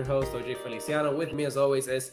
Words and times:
your 0.00 0.06
host, 0.06 0.32
OJ 0.32 0.56
Feliciano. 0.62 1.14
With 1.14 1.34
me, 1.34 1.44
as 1.44 1.58
always, 1.58 1.86
is 1.86 2.12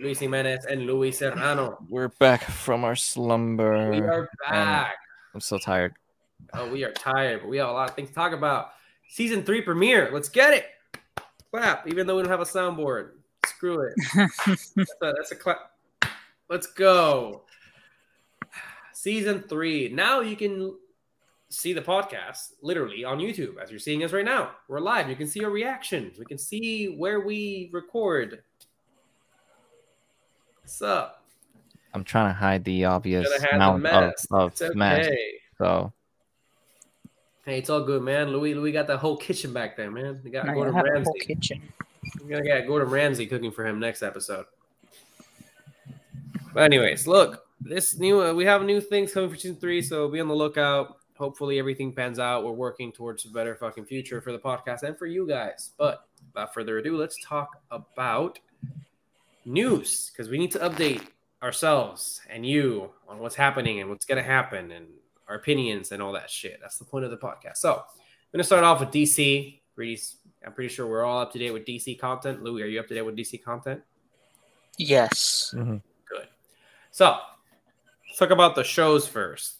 Luis 0.00 0.18
Jimenez 0.18 0.64
and 0.64 0.86
Luis 0.86 1.18
Serrano. 1.18 1.76
We're 1.90 2.08
back 2.08 2.42
from 2.42 2.82
our 2.82 2.96
slumber. 2.96 3.90
We 3.90 4.00
are 4.00 4.30
back. 4.48 4.94
I'm 5.34 5.40
so 5.40 5.58
tired. 5.58 5.92
Oh, 6.54 6.70
we 6.70 6.82
are 6.84 6.92
tired, 6.92 7.42
but 7.42 7.50
we 7.50 7.58
have 7.58 7.68
a 7.68 7.72
lot 7.72 7.90
of 7.90 7.94
things 7.94 8.08
to 8.08 8.14
talk 8.14 8.32
about. 8.32 8.70
Season 9.10 9.42
three 9.42 9.60
premiere. 9.60 10.08
Let's 10.14 10.30
get 10.30 10.54
it. 10.54 10.64
Clap, 11.50 11.86
even 11.86 12.06
though 12.06 12.16
we 12.16 12.22
don't 12.22 12.30
have 12.30 12.40
a 12.40 12.44
soundboard. 12.44 13.10
Screw 13.44 13.82
it. 13.82 13.94
that's, 14.46 14.74
a, 15.02 15.12
that's 15.14 15.32
a 15.32 15.36
clap. 15.36 15.72
Let's 16.48 16.68
go. 16.68 17.42
Season 18.94 19.44
three. 19.46 19.90
Now 19.90 20.20
you 20.20 20.36
can 20.36 20.74
see 21.48 21.72
the 21.72 21.80
podcast 21.80 22.52
literally 22.62 23.04
on 23.04 23.18
YouTube 23.18 23.60
as 23.62 23.70
you're 23.70 23.78
seeing 23.78 24.02
us 24.04 24.12
right 24.12 24.24
now. 24.24 24.50
We're 24.68 24.80
live. 24.80 25.08
You 25.08 25.16
can 25.16 25.26
see 25.26 25.44
our 25.44 25.50
reactions. 25.50 26.18
We 26.18 26.24
can 26.24 26.38
see 26.38 26.96
where 26.96 27.20
we 27.20 27.70
record. 27.72 28.42
What's 30.62 30.82
up? 30.82 31.24
I'm 31.94 32.04
trying 32.04 32.28
to 32.30 32.34
hide 32.34 32.64
the 32.64 32.84
obvious 32.84 33.28
Gotta 33.28 33.42
the 33.42 33.56
amount 33.56 33.76
of, 33.76 33.82
mess. 33.82 34.26
of 34.30 34.50
It's 34.52 34.62
okay. 34.62 34.74
mess. 34.74 35.08
So 35.58 35.92
Hey, 37.46 37.58
it's 37.58 37.70
all 37.70 37.84
good, 37.84 38.02
man. 38.02 38.30
Louis, 38.30 38.54
Louis 38.54 38.72
got 38.72 38.88
the 38.88 38.98
whole 38.98 39.16
kitchen 39.16 39.52
back 39.52 39.76
there, 39.76 39.88
man. 39.88 40.20
We 40.24 40.32
got 40.32 40.46
Now 40.46 40.50
you 40.50 40.56
Gordon 40.56 40.74
have 40.74 40.84
a 40.84 41.04
whole 41.04 41.14
kitchen. 41.14 41.62
We 42.24 42.30
gotta 42.30 42.42
get 42.42 42.66
Gordon 42.66 42.90
Ramsay 42.90 43.26
cooking 43.26 43.52
for 43.52 43.64
him 43.64 43.78
next 43.78 44.02
episode. 44.02 44.46
But 46.52 46.64
anyways, 46.64 47.06
look, 47.06 47.46
this 47.60 47.96
new 47.96 48.20
uh, 48.20 48.34
we 48.34 48.44
have 48.46 48.64
new 48.64 48.80
things 48.80 49.12
coming 49.12 49.30
for 49.30 49.36
season 49.36 49.56
three, 49.56 49.80
so 49.80 50.08
be 50.08 50.18
on 50.18 50.26
the 50.26 50.34
lookout. 50.34 50.96
Hopefully 51.18 51.58
everything 51.58 51.92
pans 51.92 52.18
out. 52.18 52.44
We're 52.44 52.52
working 52.52 52.92
towards 52.92 53.24
a 53.24 53.30
better 53.30 53.54
fucking 53.54 53.86
future 53.86 54.20
for 54.20 54.32
the 54.32 54.38
podcast 54.38 54.82
and 54.82 54.96
for 54.98 55.06
you 55.06 55.26
guys. 55.26 55.72
But 55.78 56.06
without 56.32 56.52
further 56.52 56.78
ado, 56.78 56.96
let's 56.96 57.16
talk 57.24 57.62
about 57.70 58.38
news 59.44 60.10
because 60.10 60.28
we 60.28 60.38
need 60.38 60.50
to 60.52 60.58
update 60.58 61.02
ourselves 61.42 62.20
and 62.28 62.44
you 62.44 62.90
on 63.08 63.18
what's 63.18 63.36
happening 63.36 63.80
and 63.80 63.88
what's 63.88 64.04
gonna 64.04 64.22
happen 64.22 64.72
and 64.72 64.86
our 65.28 65.36
opinions 65.36 65.92
and 65.92 66.02
all 66.02 66.12
that 66.12 66.30
shit. 66.30 66.58
That's 66.60 66.78
the 66.78 66.84
point 66.84 67.04
of 67.04 67.10
the 67.10 67.16
podcast. 67.16 67.56
So 67.56 67.74
I'm 67.74 67.82
gonna 68.32 68.44
start 68.44 68.64
off 68.64 68.80
with 68.80 68.90
DC. 68.90 69.60
I'm 69.78 70.52
pretty 70.52 70.72
sure 70.72 70.86
we're 70.86 71.04
all 71.04 71.20
up 71.20 71.32
to 71.32 71.38
date 71.38 71.50
with 71.50 71.64
DC 71.64 71.98
content. 71.98 72.42
Louis, 72.42 72.62
are 72.62 72.66
you 72.66 72.80
up 72.80 72.88
to 72.88 72.94
date 72.94 73.02
with 73.02 73.16
DC 73.16 73.42
content? 73.42 73.82
Yes. 74.78 75.52
mhm. 75.56 75.82
Good. 76.08 76.28
So 76.90 77.18
let's 78.06 78.18
talk 78.18 78.30
about 78.30 78.54
the 78.54 78.64
shows 78.64 79.06
first. 79.06 79.55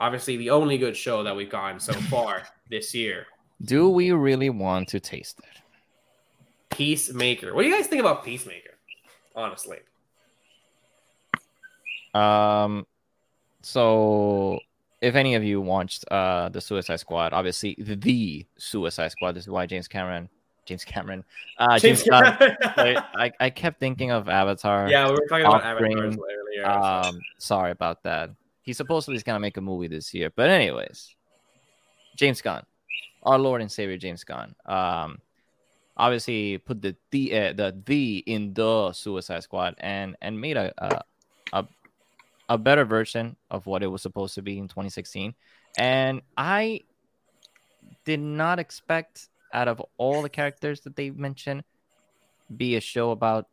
Obviously, 0.00 0.38
the 0.38 0.50
only 0.50 0.78
good 0.78 0.96
show 0.96 1.22
that 1.22 1.36
we've 1.36 1.50
gotten 1.50 1.78
so 1.78 1.92
far 2.10 2.42
this 2.70 2.94
year, 2.94 3.26
do 3.62 3.90
we 3.90 4.12
really 4.12 4.48
want 4.48 4.88
to 4.88 5.00
taste 5.00 5.38
it? 5.40 5.60
Peacemaker. 6.70 7.54
What 7.54 7.62
do 7.62 7.68
you 7.68 7.76
guys 7.76 7.86
think 7.86 8.00
about 8.00 8.24
Peacemaker? 8.24 8.70
Honestly, 9.36 9.78
Um, 12.14 12.86
so 13.62 14.58
if 15.00 15.14
any 15.14 15.34
of 15.34 15.44
you 15.44 15.60
watched 15.60 16.04
uh 16.10 16.48
the 16.48 16.60
Suicide 16.60 17.00
Squad, 17.00 17.32
obviously 17.32 17.76
the 17.78 18.46
Suicide 18.56 19.12
Squad. 19.12 19.32
This 19.32 19.44
is 19.44 19.50
why 19.50 19.66
James 19.66 19.86
Cameron, 19.86 20.28
James 20.64 20.84
Cameron, 20.84 21.24
uh, 21.58 21.78
James, 21.78 22.02
Gunn. 22.02 22.24
I, 22.24 23.02
I 23.14 23.32
I 23.38 23.50
kept 23.50 23.78
thinking 23.78 24.10
of 24.10 24.28
Avatar. 24.28 24.88
yeah, 24.90 25.06
we 25.06 25.12
were 25.12 25.26
talking 25.28 25.46
about 25.46 25.62
Avatar 25.64 25.90
earlier. 25.92 26.66
Um, 26.66 27.20
sorry 27.38 27.70
about 27.70 28.02
that. 28.04 28.30
He 28.62 28.72
supposedly 28.72 29.16
is 29.16 29.22
gonna 29.22 29.40
make 29.40 29.56
a 29.56 29.60
movie 29.60 29.88
this 29.88 30.12
year, 30.14 30.30
but 30.34 30.50
anyways, 30.50 31.14
James 32.16 32.42
Gunn, 32.42 32.64
our 33.22 33.38
Lord 33.38 33.60
and 33.60 33.70
Savior 33.70 33.96
James 33.96 34.24
Gunn. 34.24 34.54
Um, 34.66 35.18
obviously 35.96 36.58
put 36.58 36.80
the 36.80 36.96
the 37.10 37.36
uh, 37.36 37.52
the 37.52 37.76
the 37.84 38.18
in 38.26 38.54
the 38.54 38.92
Suicide 38.92 39.42
Squad 39.42 39.74
and 39.78 40.16
and 40.20 40.40
made 40.40 40.56
a, 40.56 40.72
a 40.78 41.02
a 41.52 41.66
a 42.48 42.58
better 42.58 42.84
version 42.84 43.36
of 43.50 43.66
what 43.66 43.82
it 43.82 43.86
was 43.86 44.02
supposed 44.02 44.34
to 44.34 44.42
be 44.42 44.58
in 44.58 44.66
2016. 44.66 45.34
And 45.78 46.22
I 46.36 46.80
did 48.04 48.20
not 48.20 48.58
expect 48.58 49.28
out 49.52 49.68
of 49.68 49.82
all 49.98 50.22
the 50.22 50.28
characters 50.28 50.80
that 50.80 50.96
they 50.96 51.10
mentioned 51.10 51.62
be 52.56 52.76
a 52.76 52.80
show 52.80 53.12
about 53.12 53.46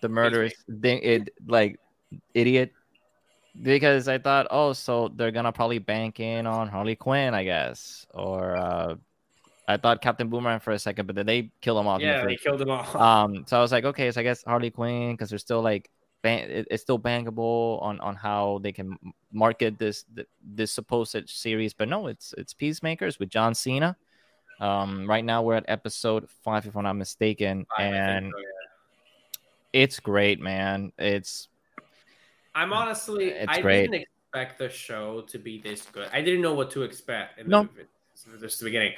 the 0.00 0.08
murderous 0.08 0.54
thing 0.80 1.00
it 1.02 1.28
like 1.46 1.78
idiot 2.34 2.72
because 3.60 4.08
I 4.08 4.18
thought, 4.18 4.46
oh, 4.50 4.72
so 4.72 5.08
they're 5.08 5.30
gonna 5.30 5.52
probably 5.52 5.78
bank 5.78 6.20
in 6.20 6.46
on 6.46 6.68
Harley 6.68 6.96
Quinn, 6.96 7.34
I 7.34 7.44
guess, 7.44 8.06
or 8.14 8.56
uh, 8.56 8.94
I 9.68 9.76
thought 9.76 10.00
Captain 10.00 10.28
Boomerang 10.28 10.60
for 10.60 10.72
a 10.72 10.78
second, 10.78 11.06
but 11.06 11.14
then 11.14 11.26
they 11.26 11.50
kill 11.60 11.78
him 11.78 11.86
off. 11.86 12.00
in 12.00 12.06
the 12.06 12.12
yeah, 12.12 12.24
they 12.24 12.36
killed 12.36 12.60
them 12.60 12.70
all. 12.70 12.96
um, 13.00 13.44
so 13.46 13.58
I 13.58 13.60
was 13.60 13.72
like, 13.72 13.84
okay, 13.84 14.10
so 14.10 14.20
I 14.20 14.24
guess 14.24 14.42
Harley 14.42 14.70
Quinn 14.70 15.12
because 15.12 15.30
they're 15.30 15.38
still 15.38 15.62
like, 15.62 15.90
ban- 16.22 16.66
it's 16.70 16.82
still 16.82 16.98
bankable 16.98 17.82
on 17.82 18.00
on 18.00 18.16
how 18.16 18.60
they 18.62 18.72
can 18.72 18.96
market 19.32 19.78
this 19.78 20.04
this 20.42 20.72
supposed 20.72 21.28
series, 21.28 21.74
but 21.74 21.88
no, 21.88 22.06
it's 22.06 22.34
it's 22.38 22.54
Peacemakers 22.54 23.18
with 23.18 23.28
John 23.28 23.54
Cena. 23.54 23.96
Um, 24.60 25.08
right 25.08 25.24
now 25.24 25.42
we're 25.42 25.56
at 25.56 25.64
episode 25.68 26.28
five, 26.44 26.66
if 26.66 26.76
I'm 26.76 26.84
not 26.84 26.94
mistaken, 26.94 27.66
think 27.76 27.94
and 27.94 28.32
so, 28.32 28.38
yeah. 28.38 29.80
it's 29.82 29.98
great, 30.00 30.40
man. 30.40 30.92
It's 30.98 31.48
I'm 32.54 32.72
honestly, 32.72 33.28
It's 33.30 33.46
I 33.56 33.60
great. 33.60 33.90
didn't 33.90 34.06
expect 34.32 34.58
the 34.58 34.68
show 34.68 35.22
to 35.22 35.38
be 35.38 35.60
this 35.60 35.86
good. 35.86 36.08
I 36.12 36.20
didn't 36.22 36.42
know 36.42 36.54
what 36.54 36.70
to 36.72 36.82
expect 36.82 37.38
in 37.38 37.48
No. 37.48 37.68
the, 37.76 38.36
this 38.38 38.58
the 38.58 38.64
beginning. 38.64 38.94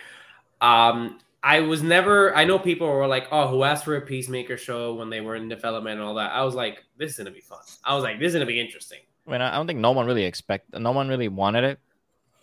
Um, 0.61 1.19
I 1.43 1.61
was 1.61 1.83
never. 1.83 2.35
I 2.35 2.45
know 2.45 2.59
people 2.59 2.87
were 2.89 3.07
like, 3.07 3.27
"Oh, 3.31 3.47
who 3.49 3.65
asked 3.65 3.85
for 3.85 3.97
a 3.97 4.01
Peacemaker 4.01 4.57
show 4.57 4.95
when 4.95 5.11
they 5.11 5.21
were 5.21 5.37
in 5.37 5.49
development 5.49 5.99
and 6.01 6.09
all 6.09 6.15
that?" 6.15 6.33
I 6.33 6.43
was 6.43 6.55
like, 6.55 6.85
"This 6.97 7.13
is 7.13 7.19
gonna 7.19 7.31
be 7.31 7.41
fun." 7.41 7.59
I 7.85 7.95
was 7.95 8.03
like, 8.03 8.19
"This 8.19 8.29
is 8.29 8.35
gonna 8.35 8.47
be 8.47 8.59
interesting." 8.59 9.01
I 9.27 9.31
mean, 9.31 9.41
I 9.43 9.53
I 9.53 9.57
don't 9.57 9.67
think 9.67 9.79
no 9.81 9.93
one 9.93 10.07
really 10.07 10.25
expect, 10.25 10.73
no 10.73 10.93
one 10.93 11.07
really 11.09 11.29
wanted 11.29 11.65
it, 11.65 11.79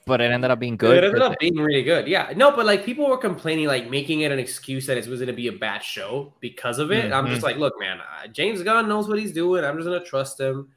but 0.05 0.21
it 0.21 0.31
ended 0.31 0.51
up 0.51 0.59
being 0.59 0.77
good. 0.77 0.97
It 0.97 1.03
ended 1.03 1.21
up 1.23 1.37
being 1.39 1.55
really 1.55 1.81
good. 1.83 2.07
Yeah, 2.07 2.31
no, 2.35 2.55
but 2.55 2.65
like 2.67 2.85
people 2.85 3.07
were 3.09 3.17
complaining, 3.17 3.65
like 3.65 3.89
making 3.89 4.21
it 4.21 4.31
an 4.31 4.37
excuse 4.39 4.85
that 4.85 4.97
it 4.97 5.07
was 5.07 5.19
gonna 5.19 5.33
be 5.33 5.47
a 5.47 5.51
bad 5.53 5.81
show 5.83 6.31
because 6.39 6.77
of 6.77 6.91
it. 6.91 7.11
I'm 7.11 7.25
Mhm. 7.25 7.29
just 7.31 7.43
like, 7.43 7.57
look, 7.57 7.79
man, 7.79 7.99
uh, 8.01 8.27
James 8.27 8.61
Gunn 8.61 8.87
knows 8.87 9.07
what 9.07 9.17
he's 9.17 9.33
doing. 9.33 9.63
I'm 9.65 9.77
just 9.77 9.87
gonna 9.87 10.03
trust 10.03 10.39
him. 10.39 10.69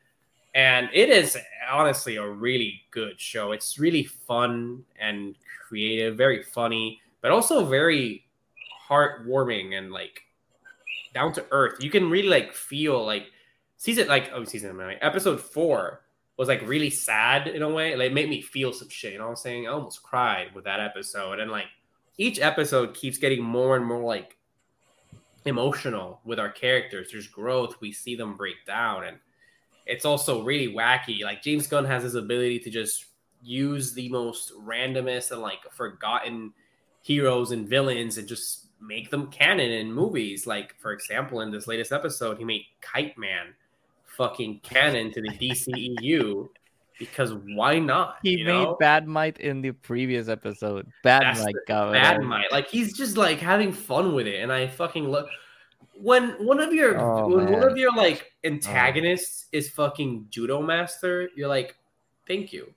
And 0.55 0.89
it 0.93 1.09
is 1.09 1.37
honestly 1.71 2.17
a 2.17 2.27
really 2.27 2.83
good 2.91 3.21
show. 3.21 3.53
It's 3.53 3.79
really 3.79 4.05
fun 4.05 4.85
and 5.01 5.35
creative, 5.69 6.17
very 6.17 6.43
funny, 6.43 7.01
but 7.21 7.33
also 7.33 7.65
very 7.65 8.25
heartwarming 8.89 9.77
and 9.77 9.91
like 9.91 10.23
down 11.13 11.33
to 11.33 11.47
earth. 11.51 11.83
You 11.83 11.91
can 11.91 12.09
really 12.09 12.29
like 12.29 12.55
feel 12.55 13.05
like 13.05 13.27
season 13.77 14.07
like 14.09 14.31
oh 14.33 14.45
season 14.45 14.77
nine, 14.77 14.99
episode 15.01 15.41
four 15.41 16.03
was 16.37 16.49
like 16.49 16.67
really 16.67 16.91
sad 16.91 17.49
in 17.49 17.63
a 17.63 17.69
way. 17.69 17.97
Like 17.97 18.13
made 18.13 18.29
me 18.29 18.41
feel 18.41 18.73
some 18.73 18.89
shit. 18.89 19.13
You 19.13 19.19
know 19.19 19.25
what 19.25 19.31
I'm 19.31 19.37
saying? 19.37 19.67
I 19.67 19.73
almost 19.73 20.03
cried 20.03 20.55
with 20.55 20.65
that 20.65 20.81
episode. 20.81 21.41
And 21.41 21.51
like 21.51 21.67
each 22.19 22.41
episode 22.41 22.95
keeps 22.95 23.19
getting 23.19 23.43
more 23.43 23.77
and 23.77 23.85
more 23.85 24.03
like 24.03 24.37
emotional 25.45 26.21
with 26.25 26.39
our 26.39 26.51
characters. 26.51 27.09
There's 27.13 27.29
growth. 27.29 27.81
We 27.81 27.93
see 27.93 28.17
them 28.17 28.37
break 28.37 28.65
down. 28.67 29.05
And 29.05 29.19
it's 29.87 30.05
also 30.05 30.43
really 30.43 30.73
wacky. 30.73 31.23
Like 31.23 31.43
James 31.43 31.67
Gunn 31.67 31.85
has 31.85 32.03
this 32.03 32.15
ability 32.15 32.61
to 32.61 32.71
just 32.71 33.07
use 33.43 33.93
the 33.93 34.09
most 34.09 34.53
randomest 34.59 35.31
and 35.31 35.41
like 35.41 35.61
forgotten 35.73 36.53
heroes 37.03 37.51
and 37.51 37.69
villains 37.69 38.17
and 38.17 38.27
just 38.27 38.67
make 38.81 39.11
them 39.11 39.27
canon 39.29 39.71
in 39.71 39.93
movies. 39.93 40.47
Like, 40.47 40.75
for 40.81 40.93
example, 40.93 41.41
in 41.43 41.51
this 41.51 41.67
latest 41.67 41.93
episode, 41.93 42.39
he 42.39 42.45
made 42.45 42.63
Kite 42.81 43.17
Man 43.19 43.55
fucking 44.05 44.61
canon 44.63 45.13
to 45.13 45.21
the 45.21 45.29
DCEU 45.31 46.49
because 46.99 47.35
why 47.55 47.79
not? 47.79 48.19
He 48.23 48.31
you 48.39 48.45
made 48.45 48.53
know? 48.53 48.77
Bat-Mite 48.79 49.39
in 49.39 49.61
the 49.61 49.73
previous 49.73 50.29
episode. 50.29 50.87
Bad 51.03 51.23
That's 51.23 51.43
Might, 51.43 51.55
the- 51.55 51.63
God, 51.67 51.93
Bat-Mite. 51.93 52.53
Like 52.53 52.69
he's 52.69 52.97
just 52.97 53.17
like 53.17 53.39
having 53.41 53.73
fun 53.73 54.15
with 54.15 54.27
it, 54.27 54.41
and 54.43 54.53
I 54.53 54.67
fucking 54.69 55.11
love 55.11 55.27
when 56.01 56.31
one 56.45 56.61
of 56.61 56.73
your 56.73 56.99
Oh, 57.01 57.29
when 57.29 57.53
one 57.53 57.63
of 57.63 57.77
your 57.77 57.93
like 57.95 58.33
antagonists 58.45 59.47
is 59.53 59.71
fucking 59.71 60.27
Judomaster. 60.31 61.29
You're 61.37 61.49
like, 61.49 61.77
thank 62.27 62.53
you. 62.53 62.73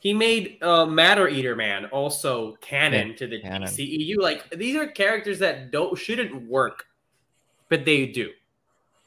He 0.00 0.12
made 0.12 0.60
uh, 0.62 0.84
Matter 0.86 1.28
Eater 1.28 1.54
Man 1.54 1.86
also 1.86 2.56
canon 2.60 3.14
to 3.16 3.26
the 3.28 3.40
canon. 3.40 3.68
DCEU. 3.68 4.16
Like 4.18 4.50
these 4.50 4.74
are 4.76 4.86
characters 4.86 5.38
that 5.38 5.70
don't 5.70 5.96
shouldn't 5.96 6.48
work, 6.48 6.86
but 7.68 7.84
they 7.84 8.06
do. 8.06 8.30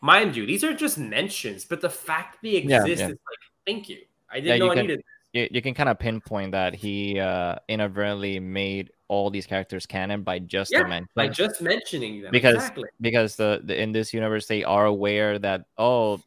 Mind 0.01 0.35
you, 0.35 0.45
these 0.45 0.63
are 0.63 0.73
just 0.73 0.97
mentions, 0.97 1.65
but 1.65 1.81
the 1.81 1.89
fact 1.89 2.37
they 2.43 2.61
Yeah, 2.61 2.81
exist 2.81 2.99
yeah. 3.01 3.05
is 3.07 3.11
like, 3.11 3.39
thank 3.65 3.89
you. 3.89 3.97
I 4.29 4.39
didn't 4.39 4.59
know 4.59 4.71
I 4.71 4.75
can- 4.75 4.87
needed. 4.87 5.03
you, 5.33 5.47
you 5.51 5.61
can 5.61 5.73
kind 5.73 5.89
of 5.89 5.97
pinpoint 5.99 6.51
that 6.51 6.75
he 6.75 7.19
uh, 7.19 7.55
inadvertently 7.67 8.39
made 8.39 8.91
all 9.07 9.29
these 9.29 9.45
characters 9.45 9.85
canon 9.85 10.23
by 10.23 10.39
just 10.39 10.71
Yeah, 10.71 10.83
mention. 10.83 11.09
by 11.15 11.27
just 11.27 11.61
mentioning 11.61 12.21
them. 12.21 12.31
Because- 12.31 12.55
exactly. 12.55 12.89
because 13.01 13.35
the, 13.35 13.61
the 13.63 13.79
in 13.79 13.91
this 13.91 14.13
universe 14.13 14.47
they 14.47 14.63
are 14.63 14.85
aware 14.85 15.37
that 15.39 15.65
oh 15.77 16.19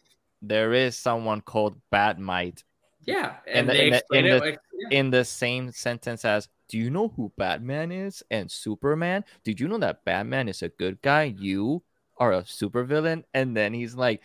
there 0.42 0.72
is 0.72 0.96
someone 0.96 1.40
called 1.40 1.75
Bat-Mite 1.90 2.62
Yeah, 3.04 3.36
And 3.46 3.69
and, 3.69 3.69
the- 3.69 3.84
in 3.84 3.90
the- 3.92 4.19
in 4.19 4.25
the- 4.26 4.38
like, 4.38 4.58
yeah. 4.90 4.98
in 4.98 5.10
the 5.10 5.25
same 5.25 5.72
sentence 5.72 6.25
as 6.25 6.48
Do 6.69 6.76
you 6.78 6.90
know 6.90 7.08
who 7.08 7.32
Batman 7.36 7.90
is 7.90 8.22
and 8.30 8.50
Superman? 8.50 9.25
Did 9.42 9.58
you 9.58 9.66
know 9.69 9.78
that 9.78 10.04
Batman 10.04 10.48
is 10.48 10.60
a 10.62 10.69
good 10.69 11.00
guy? 11.02 11.32
You 11.38 11.82
are 12.19 12.32
a 12.34 12.42
supervillain. 12.42 13.25
And 13.32 13.56
then 13.56 13.72
he's 13.72 13.94
like, 13.96 14.20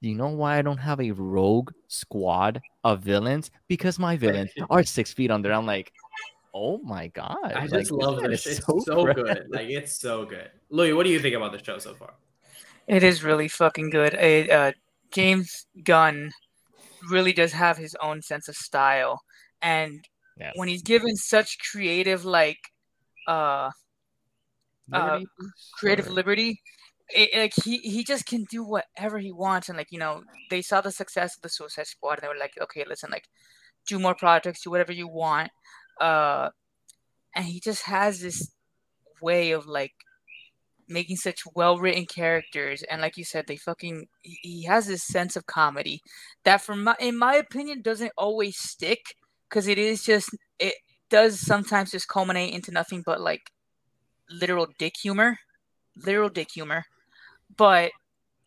Do 0.00 0.08
you 0.08 0.14
know 0.14 0.28
why 0.30 0.56
I 0.58 0.62
don't 0.62 0.78
have 0.78 1.00
a 1.00 1.10
rogue 1.10 1.72
squad 1.88 2.62
of 2.84 3.00
villains? 3.02 3.50
Because 3.68 3.98
my 3.98 4.16
villains 4.16 4.50
are 4.70 4.84
six 4.84 5.12
feet 5.12 5.30
under. 5.32 5.52
I'm 5.52 5.66
like, 5.66 5.92
Oh 6.52 6.78
my 6.78 7.08
god. 7.08 7.36
I 7.44 7.60
Like, 7.66 7.70
just 7.70 7.90
love 7.90 8.22
this. 8.22 8.46
It's 8.46 8.66
so, 8.84 9.04
rad. 9.06 9.16
good. 9.16 9.46
Like 9.50 9.68
it's 9.68 9.98
so 10.00 10.24
good. 10.24 10.50
Louis, 10.70 10.92
what 10.92 11.04
do 11.04 11.10
you 11.10 11.20
think 11.20 11.36
about 11.36 11.52
the 11.52 11.62
show 11.62 11.78
so 11.78 11.94
far? 11.94 12.14
It 12.86 13.02
is 13.04 13.22
really 13.22 13.48
fucking 13.48 13.90
good. 13.90 14.14
It, 14.14 14.50
uh, 14.50 14.72
James 15.12 15.66
Gunn 15.84 16.32
really 17.08 17.32
does 17.32 17.52
have 17.52 17.76
his 17.78 17.94
own 18.02 18.20
sense 18.22 18.48
of 18.48 18.56
style, 18.56 19.20
and 19.62 20.04
Yes. 20.38 20.52
when 20.56 20.68
he's 20.68 20.82
given 20.82 21.14
such 21.16 21.58
creative, 21.70 22.24
like, 22.24 22.58
uh, 23.26 23.70
Liberty, 24.88 25.26
creative 25.78 26.08
or- 26.08 26.10
liberty, 26.12 26.60
it, 27.10 27.30
like 27.38 27.54
he 27.64 27.78
he 27.78 28.02
just 28.04 28.26
can 28.26 28.44
do 28.50 28.64
whatever 28.64 29.18
he 29.18 29.30
wants, 29.32 29.68
and 29.68 29.78
like 29.78 29.92
you 29.92 29.98
know, 29.98 30.22
they 30.50 30.62
saw 30.62 30.80
the 30.80 30.90
success 30.90 31.36
of 31.36 31.42
the 31.42 31.48
Suicide 31.48 31.86
Squad, 31.86 32.14
and 32.14 32.22
they 32.22 32.28
were 32.28 32.36
like, 32.36 32.54
okay, 32.60 32.84
listen, 32.88 33.10
like, 33.10 33.28
do 33.86 33.98
more 34.00 34.14
projects, 34.16 34.62
do 34.62 34.70
whatever 34.70 34.92
you 34.92 35.06
want, 35.08 35.50
uh, 36.00 36.50
and 37.34 37.44
he 37.44 37.60
just 37.60 37.84
has 37.84 38.20
this 38.20 38.50
way 39.22 39.52
of 39.52 39.66
like 39.66 39.92
making 40.88 41.16
such 41.16 41.42
well 41.54 41.78
written 41.78 42.06
characters. 42.06 42.82
And 42.90 43.00
like 43.00 43.16
you 43.16 43.24
said 43.24 43.46
they 43.46 43.56
fucking 43.56 44.06
he 44.22 44.38
he 44.42 44.64
has 44.64 44.86
this 44.86 45.04
sense 45.04 45.36
of 45.36 45.46
comedy 45.46 46.00
that 46.44 46.60
from 46.60 46.84
my 46.84 46.96
in 47.00 47.16
my 47.16 47.36
opinion 47.36 47.82
doesn't 47.82 48.12
always 48.18 48.58
stick 48.58 49.00
because 49.48 49.68
it 49.68 49.78
is 49.78 50.04
just 50.04 50.30
it 50.58 50.74
does 51.10 51.40
sometimes 51.40 51.90
just 51.92 52.08
culminate 52.08 52.54
into 52.54 52.70
nothing 52.72 53.02
but 53.04 53.20
like 53.20 53.50
literal 54.30 54.68
dick 54.78 54.94
humor 55.00 55.38
literal 55.96 56.28
dick 56.28 56.50
humor. 56.52 56.84
But 57.56 57.92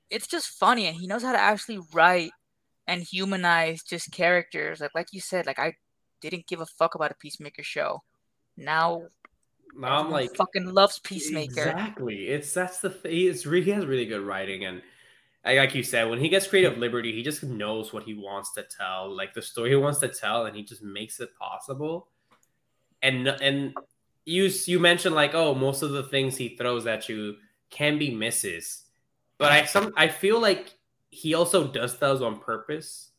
it's 0.10 0.28
just 0.28 0.48
funny 0.48 0.86
and 0.88 0.96
he 0.98 1.08
knows 1.08 1.24
how 1.24 1.32
to 1.34 1.40
actually 1.40 1.80
write 1.94 2.32
and 2.88 3.02
humanize 3.04 3.84
just 3.84 4.12
characters. 4.12 4.82
Like 4.82 4.92
like 4.96 5.08
you 5.12 5.22
said 5.22 5.46
like 5.46 5.60
i 5.60 5.74
didn't 6.30 6.48
give 6.48 6.62
a 6.62 6.66
fuck 6.66 6.96
about 6.96 7.12
a 7.12 7.16
peacemaker 7.16 7.64
show 7.64 8.02
now 8.58 9.04
Now 9.76 10.00
I'm 10.00 10.12
like 10.12 10.36
fucking 10.36 10.66
loves 10.66 11.00
peacemaker 11.00 11.62
Exactly. 11.62 12.28
It's 12.28 12.54
that's 12.54 12.80
the 12.80 12.90
thing. 12.90 13.12
It's 13.28 13.46
really 13.46 13.66
he 13.66 13.72
has 13.72 13.86
really 13.86 14.06
good 14.06 14.22
writing 14.22 14.66
and 14.66 14.82
like 15.46 15.58
like 15.58 15.76
you 15.76 15.84
said, 15.84 16.10
when 16.10 16.20
he 16.20 16.30
gets 16.30 16.48
creative 16.48 16.78
liberty, 16.78 17.12
he 17.12 17.22
just 17.22 17.44
knows 17.44 17.92
what 17.92 18.04
he 18.04 18.14
wants 18.14 18.54
to 18.54 18.64
tell, 18.64 19.14
like 19.14 19.34
the 19.34 19.42
story 19.42 19.72
he 19.72 19.76
wants 19.76 20.00
to 20.00 20.08
tell, 20.08 20.46
and 20.46 20.56
he 20.56 20.64
just 20.64 20.82
makes 20.82 21.20
it 21.20 21.36
possible. 21.38 22.08
And 23.02 23.28
and 23.28 23.76
you 24.26 24.50
you 24.66 24.80
mentioned 24.80 25.16
like 25.16 25.34
oh 25.34 25.54
most 25.54 25.82
of 25.82 25.92
the 25.92 26.04
things 26.04 26.38
he 26.38 26.56
throws 26.56 26.88
at 26.88 27.10
you 27.10 27.36
can 27.70 27.98
be 27.98 28.16
misses, 28.16 28.84
but 29.38 29.52
I 29.52 29.66
some 29.66 29.92
I 29.98 30.08
feel 30.08 30.40
like 30.40 30.76
he 31.10 31.34
also 31.34 31.68
does 31.68 31.98
those 32.00 32.22
on 32.22 32.40
purpose. 32.40 33.10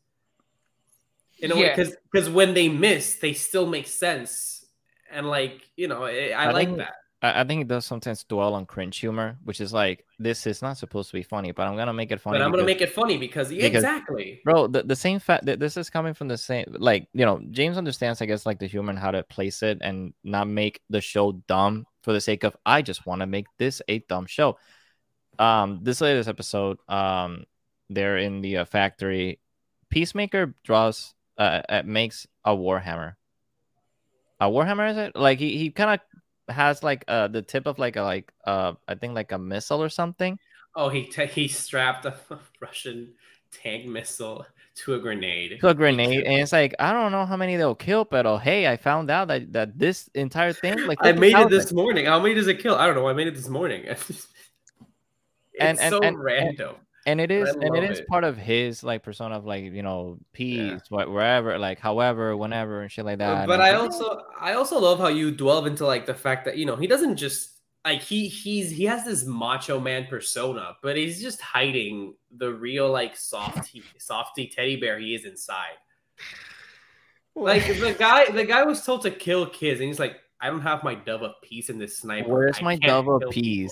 In 1.39 1.51
a 1.51 1.55
way, 1.55 1.61
Yeah. 1.63 1.75
because 1.75 1.95
because 2.11 2.29
when 2.29 2.53
they 2.53 2.69
miss, 2.69 3.15
they 3.15 3.33
still 3.33 3.65
make 3.67 3.87
sense, 3.87 4.65
and 5.11 5.27
like 5.27 5.61
you 5.75 5.87
know, 5.87 6.03
I, 6.03 6.29
I 6.29 6.45
I 6.45 6.51
like 6.51 6.67
think- 6.67 6.77
that. 6.79 6.93
I, 7.21 7.41
I 7.41 7.43
think 7.45 7.61
it 7.61 7.67
does 7.69 7.85
sometimes 7.85 8.23
dwell 8.25 8.53
on 8.53 8.65
cringe 8.65 8.97
humor, 8.99 9.37
which 9.43 9.59
is 9.61 9.71
like 9.73 10.05
this 10.19 10.45
is 10.45 10.61
not 10.61 10.77
supposed 10.77 11.09
to 11.11 11.13
be 11.17 11.23
funny, 11.23 11.51
but 11.53 11.65
I'm 11.67 11.75
gonna 11.77 11.93
make 11.93 12.11
it 12.11 12.19
funny. 12.21 12.37
But 12.37 12.43
I'm 12.45 12.51
gonna 12.51 12.65
make 12.65 12.81
it 12.81 12.91
funny 12.91 13.17
because, 13.17 13.49
because- 13.49 13.65
exactly. 13.83 14.41
bro 14.43 14.67
the, 14.67 14.83
the 14.83 14.95
same 14.95 15.19
fact 15.19 15.45
that 15.45 15.59
this 15.59 15.75
is 15.77 15.89
coming 15.89 16.13
from 16.13 16.27
the 16.27 16.37
same 16.37 16.65
like 16.77 17.07
you 17.13 17.25
know 17.25 17.41
james 17.51 17.77
understands 17.77 18.21
i 18.21 18.25
guess 18.25 18.45
like 18.45 18.59
the 18.59 18.67
humor 18.67 18.89
and 18.91 18.99
how 18.99 19.11
to 19.11 19.23
place 19.23 19.63
it 19.63 19.77
and 19.81 20.13
not 20.23 20.47
make 20.47 20.81
the 20.89 20.99
show 21.01 21.31
dumb 21.47 21.85
for 22.03 22.11
the 22.13 22.21
sake 22.21 22.43
of 22.43 22.55
i 22.65 22.81
just 22.81 23.05
want 23.05 23.21
to 23.21 23.25
make 23.25 23.47
this 23.57 23.81
a 23.87 23.99
dumb 24.07 24.25
show 24.25 24.57
um 25.39 25.79
this 25.83 26.01
latest 26.01 26.29
episode 26.29 26.77
um 26.89 27.43
they're 27.89 28.17
in 28.17 28.41
the 28.41 28.57
uh, 28.57 28.65
factory 28.65 29.39
peacemaker 29.89 30.53
draws 30.63 31.13
uh, 31.37 31.61
uh 31.69 31.81
makes 31.85 32.27
a 32.45 32.51
warhammer 32.55 33.15
a 34.39 34.45
warhammer 34.47 34.89
is 34.91 34.97
it 34.97 35.15
like 35.15 35.39
he, 35.39 35.57
he 35.57 35.69
kind 35.71 35.99
of 35.99 36.53
has 36.55 36.83
like 36.83 37.03
uh 37.07 37.27
the 37.27 37.41
tip 37.41 37.65
of 37.65 37.79
like 37.79 37.95
a 37.95 38.01
like 38.01 38.31
uh 38.45 38.73
i 38.87 38.95
think 38.95 39.13
like 39.15 39.31
a 39.31 39.37
missile 39.39 39.81
or 39.81 39.89
something 39.89 40.37
Oh, 40.77 40.89
he 40.89 41.03
he 41.31 41.47
strapped 41.47 42.03
a 42.05 42.13
Russian 42.59 43.13
tank 43.49 43.85
missile 43.85 44.45
to 44.83 44.95
a 44.95 44.99
grenade. 44.99 45.57
to 45.61 45.69
a 45.69 45.73
grenade, 45.73 46.25
and 46.25 46.41
it's 46.41 46.51
like 46.51 46.75
I 46.79 46.91
don't 46.91 47.13
know 47.13 47.25
how 47.25 47.37
many 47.37 47.55
they'll 47.55 47.75
kill, 47.75 48.03
but 48.03 48.25
oh 48.25 48.35
hey, 48.37 48.67
I 48.67 48.75
found 48.75 49.09
out 49.09 49.29
that 49.29 49.53
that 49.53 49.79
this 49.79 50.09
entire 50.15 50.51
thing 50.51 50.85
like 50.85 50.97
I 50.99 51.13
made 51.13 51.27
it 51.31 51.47
50,000. 51.47 51.49
this 51.49 51.71
morning. 51.71 52.05
How 52.07 52.19
many 52.19 52.35
does 52.35 52.47
it 52.47 52.59
kill? 52.59 52.75
I 52.75 52.87
don't 52.87 52.95
know. 52.95 53.07
I 53.07 53.13
made 53.13 53.27
it 53.27 53.35
this 53.35 53.47
morning. 53.47 53.83
it's 53.87 54.27
And- 55.61 55.79
and- 55.79 55.89
so 55.93 56.01
and- 56.01 56.19
random. 56.21 56.75
and 56.75 56.77
it 57.05 57.29
is 57.29 57.49
and 57.53 57.63
it 57.63 57.73
love 57.73 57.91
is 57.91 57.99
it. 57.99 58.07
part 58.07 58.23
of 58.23 58.35
his 58.35 58.83
like 58.83 59.03
persona 59.03 59.35
of 59.35 59.45
like 59.45 59.63
you 59.65 59.83
know 59.83 60.17
peace 60.33 60.81
wh- 60.89 61.07
wherever 61.07 61.57
like 61.59 61.79
however 61.79 62.35
whenever 62.35 62.81
and 62.81 62.91
shit 62.91 63.05
like 63.05 63.19
that. 63.19 63.47
but 63.47 63.53
And 63.55 63.63
I 63.63 63.73
also 63.75 64.21
I 64.39 64.53
also 64.53 64.79
love 64.79 64.97
how 64.99 65.07
you 65.07 65.31
delve 65.31 65.67
into 65.67 65.85
like 65.85 66.05
the 66.05 66.15
fact 66.15 66.45
that 66.45 66.57
you 66.57 66.65
know 66.65 66.75
he 66.75 66.87
doesn't 66.87 67.17
just 67.17 67.51
like 67.85 68.01
he 68.01 68.27
he's 68.27 68.71
he 68.71 68.85
has 68.85 69.05
this 69.05 69.23
macho 69.25 69.79
man 69.79 70.07
persona, 70.07 70.75
but 70.81 70.97
he's 70.97 71.21
just 71.21 71.39
hiding 71.41 72.15
the 72.35 72.51
real 72.51 72.89
like 72.89 73.15
softy 73.15 73.83
softy 73.99 74.47
teddy 74.47 74.75
bear 74.75 74.97
he 74.97 75.13
is 75.13 75.25
inside. 75.25 75.77
Like 77.35 77.67
the 77.67 77.93
guy, 77.99 78.25
the 78.31 78.45
guy 78.45 78.63
was 78.63 78.83
told 78.83 79.03
to 79.03 79.11
kill 79.11 79.45
kids, 79.45 79.79
and 79.79 79.87
he's 79.87 79.99
like, 79.99 80.15
"I 80.41 80.49
don't 80.49 80.61
have 80.61 80.83
my 80.83 80.95
dove 80.95 81.21
of 81.21 81.33
peace 81.43 81.69
in 81.69 81.77
this 81.77 81.99
sniper. 81.99 82.29
where's 82.29 82.57
I 82.59 82.63
my 82.63 82.75
dove 82.77 83.07
of 83.07 83.21
kill 83.21 83.31
people." 83.31 83.71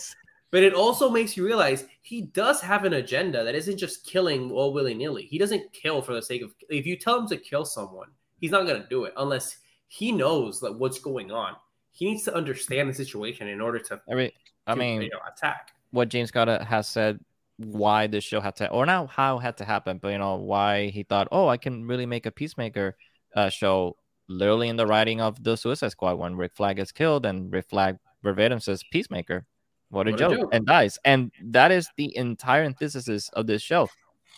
But 0.53 0.61
it 0.61 0.75
also 0.75 1.09
makes 1.09 1.35
you 1.35 1.43
realize 1.43 1.85
he 2.03 2.21
does 2.21 2.61
have 2.61 2.85
an 2.85 2.93
agenda 2.93 3.43
that 3.43 3.55
isn't 3.55 3.75
just 3.75 4.05
killing 4.05 4.51
all 4.51 4.71
willy 4.71 4.93
nilly. 4.93 5.23
He 5.23 5.39
doesn't 5.39 5.73
kill 5.73 5.99
for 6.03 6.13
the 6.13 6.21
sake 6.21 6.43
of. 6.43 6.53
If 6.69 6.85
you 6.85 6.95
tell 6.95 7.19
him 7.19 7.27
to 7.29 7.37
kill 7.37 7.65
someone, 7.65 8.09
he's 8.39 8.51
not 8.51 8.67
going 8.67 8.79
to 8.79 8.87
do 8.87 9.05
it 9.05 9.13
unless 9.17 9.57
he 9.87 10.11
knows 10.11 10.61
like 10.61 10.75
what's 10.75 10.99
going 10.99 11.31
on. 11.31 11.55
He 11.91 12.05
needs 12.05 12.21
to 12.25 12.35
understand 12.35 12.87
the 12.87 12.93
situation 12.93 13.47
in 13.47 13.61
order 13.61 13.79
to. 13.79 13.99
I 14.07 14.13
mean, 14.13 14.29
I 14.67 14.75
mean, 14.75 15.01
you 15.01 15.09
know, 15.09 15.17
attack. 15.27 15.71
what 15.89 16.09
James 16.09 16.29
Scott 16.29 16.47
has 16.61 16.87
said 16.87 17.19
why 17.57 18.05
this 18.05 18.23
show 18.23 18.39
had 18.39 18.55
to 18.57 18.69
or 18.69 18.85
not 18.85 19.09
how 19.09 19.39
it 19.39 19.41
had 19.41 19.57
to 19.57 19.65
happen, 19.65 19.97
but 19.97 20.09
you 20.09 20.19
know 20.19 20.35
why 20.35 20.89
he 20.89 21.01
thought, 21.01 21.29
oh, 21.31 21.47
I 21.47 21.57
can 21.57 21.87
really 21.87 22.05
make 22.05 22.27
a 22.27 22.31
peacemaker 22.31 22.95
uh, 23.35 23.49
show 23.49 23.97
literally 24.29 24.69
in 24.69 24.75
the 24.75 24.85
writing 24.85 25.19
of 25.19 25.43
the 25.43 25.55
Suicide 25.55 25.89
Squad 25.89 26.19
when 26.19 26.35
Rick 26.35 26.51
Flag 26.55 26.75
gets 26.75 26.91
killed 26.91 27.25
and 27.25 27.51
Rick 27.51 27.69
Flag 27.71 27.97
verbatim 28.21 28.59
says 28.59 28.83
peacemaker. 28.91 29.47
What 29.93 30.07
a, 30.07 30.11
What 30.11 30.19
a 30.19 30.23
joke. 30.23 30.39
joke. 30.39 30.49
and 30.53 30.65
dies. 30.65 30.97
And 31.05 31.31
that 31.43 31.71
is 31.71 31.87
the 31.97 32.15
entire 32.17 32.63
antithesis 32.63 33.29
of 33.29 33.45
this 33.45 33.61
show. 33.61 33.89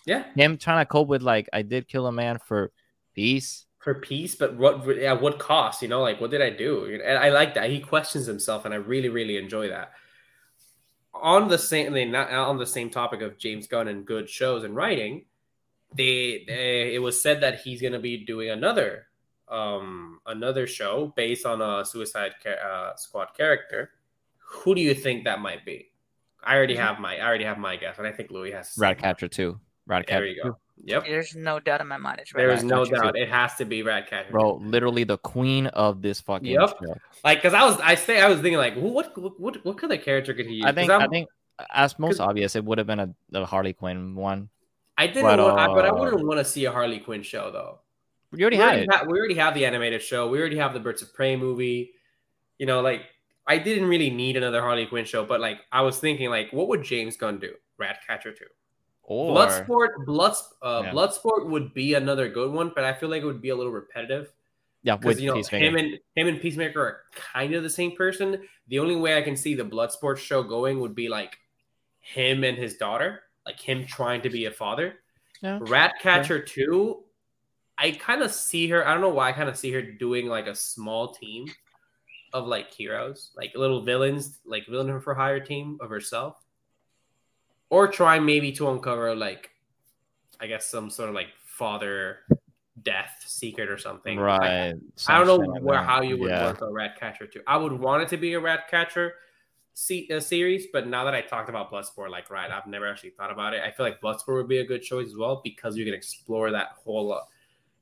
Yeah, 0.04 0.24
Him 0.36 0.56
trying 0.58 0.84
to 0.84 0.86
cope 0.88 1.08
with 1.08 1.22
like 1.22 1.48
I 1.52 1.62
did 1.62 1.88
kill 1.88 2.06
a 2.06 2.12
man 2.12 2.38
for 2.38 2.70
peace. 3.14 3.66
for 3.80 3.94
peace, 3.94 4.34
but 4.34 4.54
what 4.56 4.86
at 4.98 5.20
what 5.20 5.38
cost? 5.38 5.80
You 5.82 5.88
know, 5.88 6.02
like 6.02 6.20
what 6.20 6.30
did 6.30 6.42
I 6.42 6.50
do? 6.50 6.84
And 7.02 7.18
I 7.18 7.30
like 7.30 7.54
that 7.54 7.70
he 7.70 7.80
questions 7.80 8.26
himself, 8.26 8.64
and 8.64 8.74
I 8.74 8.76
really, 8.76 9.08
really 9.08 9.36
enjoy 9.36 9.68
that. 9.68 9.92
On 11.14 11.48
the 11.48 11.56
same, 11.58 11.92
not 12.12 12.30
on 12.30 12.58
the 12.58 12.66
same 12.66 12.90
topic 12.90 13.22
of 13.22 13.38
James 13.38 13.66
Gunn 13.66 13.88
and 13.88 14.04
good 14.04 14.28
shows 14.28 14.62
and 14.64 14.76
writing, 14.76 15.24
they, 15.96 16.44
they 16.46 16.94
it 16.94 17.00
was 17.00 17.20
said 17.20 17.40
that 17.40 17.60
he's 17.62 17.80
going 17.80 17.94
to 17.94 17.98
be 17.98 18.24
doing 18.24 18.50
another 18.50 19.06
um 19.48 20.20
another 20.26 20.66
show 20.66 21.12
based 21.16 21.46
on 21.46 21.62
a 21.62 21.84
Suicide 21.84 22.32
uh, 22.46 22.94
Squad 22.96 23.28
character. 23.36 23.92
Who 24.48 24.74
do 24.74 24.80
you 24.80 24.94
think 24.94 25.24
that 25.24 25.40
might 25.40 25.64
be? 25.64 25.90
I 26.42 26.56
already 26.56 26.76
have 26.76 26.98
my 27.00 27.16
I 27.18 27.26
already 27.26 27.44
have 27.44 27.58
my 27.58 27.76
guess, 27.76 27.98
and 27.98 28.06
I 28.06 28.12
think 28.12 28.30
Louis 28.30 28.52
has. 28.52 28.68
the 28.68 28.72
same 28.74 28.82
Ratcatcher 28.82 29.28
2. 29.28 29.58
Ratcatcher 29.86 30.20
There 30.20 30.26
you 30.26 30.42
go. 30.42 30.58
Yep. 30.84 31.04
There's 31.06 31.34
no 31.34 31.58
doubt 31.58 31.80
in 31.80 31.86
my 31.88 31.96
mind. 31.96 32.20
It's 32.20 32.32
There 32.32 32.48
right. 32.48 32.58
is 32.58 32.62
no 32.64 32.84
doubt. 32.84 33.14
too. 33.14 33.20
It 33.22 33.28
has 33.30 33.54
to 33.56 33.64
be 33.64 33.82
Ratcatcher. 33.82 34.30
Bro, 34.30 34.56
literally 34.56 35.04
the 35.04 35.16
queen 35.18 35.66
of 35.68 36.02
this 36.02 36.20
fucking 36.20 36.46
Yep. 36.46 36.68
show. 36.84 36.94
Like, 37.24 37.42
cause 37.42 37.54
I 37.54 37.64
was, 37.64 37.80
I 37.80 37.94
say, 37.94 38.20
I 38.20 38.28
was 38.28 38.40
thinking 38.40 38.58
like, 38.58 38.74
what, 38.76 39.16
what, 39.16 39.40
what, 39.40 39.64
what 39.64 39.78
kind 39.78 39.92
of 39.92 40.02
character 40.02 40.34
could 40.34 40.46
he 40.46 40.56
use? 40.56 40.64
I 40.64 40.68
'Cause 40.68 40.74
think 40.76 40.90
I'm- 40.90 41.10
think 41.10 41.28
as 41.72 41.98
most 41.98 42.20
obvious, 42.20 42.54
it 42.56 42.64
would 42.64 42.78
have 42.78 42.86
been 42.86 43.00
a 43.00 43.14
the 43.30 43.46
Harley 43.46 43.72
Quinn 43.72 44.14
one. 44.14 44.50
I 44.98 45.06
didn't, 45.06 45.22
but, 45.22 45.38
want, 45.38 45.58
I, 45.58 45.66
but 45.68 45.84
I 45.86 45.88
uh, 45.88 45.94
wouldn't 45.94 46.26
want 46.26 46.38
to 46.38 46.44
see 46.44 46.64
a 46.66 46.72
Harley 46.72 46.98
Quinn 47.00 47.22
show 47.22 47.50
though. 47.50 47.80
You 48.32 48.44
already 48.44 48.56
we, 48.56 48.62
had 48.62 48.68
already 48.68 48.82
it. 48.84 48.94
ha- 48.94 49.04
we 49.08 49.18
already 49.18 49.34
have 49.34 49.54
the 49.54 49.64
animated 49.66 50.02
show. 50.02 50.28
We 50.28 50.38
already 50.38 50.58
have 50.58 50.74
the 50.74 50.80
Birds 50.80 51.00
of 51.02 51.14
Prey 51.14 51.36
movie. 51.36 51.92
You 52.58 52.66
know, 52.66 52.80
like 52.82 53.02
I 53.46 53.58
didn't 53.58 53.88
really 53.88 54.10
need 54.10 54.36
another 54.36 54.60
Harley 54.60 54.86
Quinn 54.86 55.04
show, 55.04 55.24
but 55.24 55.40
like 55.40 55.60
I 55.72 55.82
was 55.82 55.98
thinking, 55.98 56.30
like, 56.30 56.52
what 56.52 56.68
would 56.68 56.82
James 56.82 57.16
Gunn 57.16 57.38
do? 57.38 57.54
Ratcatcher 57.78 58.32
two. 58.32 58.46
Or 59.02 59.36
Bloodsport, 59.36 60.04
Blood, 60.04 60.34
uh, 60.62 60.82
Yeah. 60.84 60.92
Bloodsport 60.92 61.48
would 61.48 61.72
be 61.72 61.94
another 61.94 62.28
good 62.28 62.50
one, 62.50 62.72
but 62.74 62.82
I 62.82 62.92
feel 62.92 63.08
like 63.08 63.22
it 63.22 63.26
would 63.26 63.40
be 63.40 63.50
a 63.50 63.54
little 63.56 63.70
repetitive. 63.72 64.32
yeah, 64.82 64.96
because 64.96 65.14
with 65.14 65.20
you 65.20 65.28
know 65.28 65.34
Peacemaker. 65.36 65.64
him 65.64 65.76
and 65.76 65.98
him 66.16 66.26
and 66.28 66.40
Peacemaker 66.40 66.80
are 66.80 67.00
kind 67.12 67.54
of 67.54 67.62
the 67.62 67.70
same 67.70 67.92
person. 67.96 68.42
The 68.68 68.80
only 68.80 68.96
way 68.96 69.16
I 69.16 69.22
can 69.22 69.36
see 69.36 69.54
the 69.54 69.64
Bloodsport 69.64 70.18
show 70.18 70.42
going 70.42 70.80
would 70.80 70.94
be 70.96 71.08
like 71.08 71.38
him 72.00 72.42
and 72.44 72.58
his 72.58 72.76
daughter, 72.76 73.22
like 73.46 73.60
him 73.60 73.84
trying 73.86 74.22
to 74.22 74.30
be 74.30 74.46
a 74.46 74.50
father. 74.50 74.94
Yeah. 75.40 75.58
Ratcatcher 75.60 76.40
two, 76.42 77.04
I 77.78 77.92
kind 77.92 78.22
of 78.22 78.32
see 78.32 78.68
her. 78.70 78.86
I 78.86 78.92
don't 78.92 79.02
know 79.02 79.08
why 79.10 79.28
I 79.28 79.32
kind 79.32 79.48
of 79.48 79.56
see 79.56 79.70
her 79.72 79.82
doing 79.82 80.26
like 80.26 80.46
a 80.48 80.54
small 80.54 81.12
team 81.14 81.46
of 82.32 82.46
like 82.46 82.72
heroes, 82.72 83.30
like 83.36 83.52
little 83.54 83.82
villains, 83.82 84.38
like 84.44 84.66
villain 84.66 85.00
for 85.00 85.14
hire 85.14 85.40
team 85.40 85.78
of 85.80 85.90
herself, 85.90 86.36
or 87.70 87.88
try 87.88 88.18
maybe 88.18 88.52
to 88.52 88.68
uncover 88.70 89.14
like, 89.14 89.50
I 90.40 90.46
guess 90.46 90.66
some 90.66 90.90
sort 90.90 91.08
of 91.08 91.14
like 91.14 91.28
father 91.44 92.18
death 92.82 93.22
secret 93.26 93.70
or 93.70 93.78
something. 93.78 94.18
Right. 94.18 94.74
I, 95.08 95.14
I 95.14 95.18
don't 95.24 95.26
know 95.26 95.36
like 95.36 95.62
where 95.62 95.78
that. 95.78 95.86
how 95.86 96.02
you 96.02 96.18
would 96.18 96.30
Yeah. 96.30 96.44
work 96.44 96.60
a 96.60 96.70
Ratcatcher 96.70 97.26
two. 97.26 97.42
I 97.46 97.56
would 97.56 97.72
want 97.72 98.02
it 98.02 98.08
to 98.10 98.16
be 98.16 98.34
a 98.34 98.40
Ratcatcher 98.40 99.14
se- 99.72 100.08
uh, 100.12 100.20
series, 100.20 100.66
but 100.72 100.86
now 100.86 101.04
that 101.04 101.14
I 101.14 101.22
talked 101.22 101.48
about 101.48 101.70
Bloodsport, 101.72 102.10
like 102.10 102.30
right, 102.30 102.50
I've 102.50 102.66
never 102.66 102.86
actually 102.86 103.10
thought 103.10 103.32
about 103.32 103.54
it. 103.54 103.62
I 103.62 103.70
feel 103.70 103.86
like 103.86 104.00
Bloodsport 104.00 104.34
would 104.36 104.48
be 104.48 104.58
a 104.58 104.64
good 104.66 104.82
choice 104.82 105.06
as 105.08 105.16
well 105.16 105.40
because 105.42 105.76
you 105.76 105.84
can 105.84 105.94
explore 105.94 106.50
that 106.50 106.68
whole, 106.84 107.14
uh, 107.14 107.20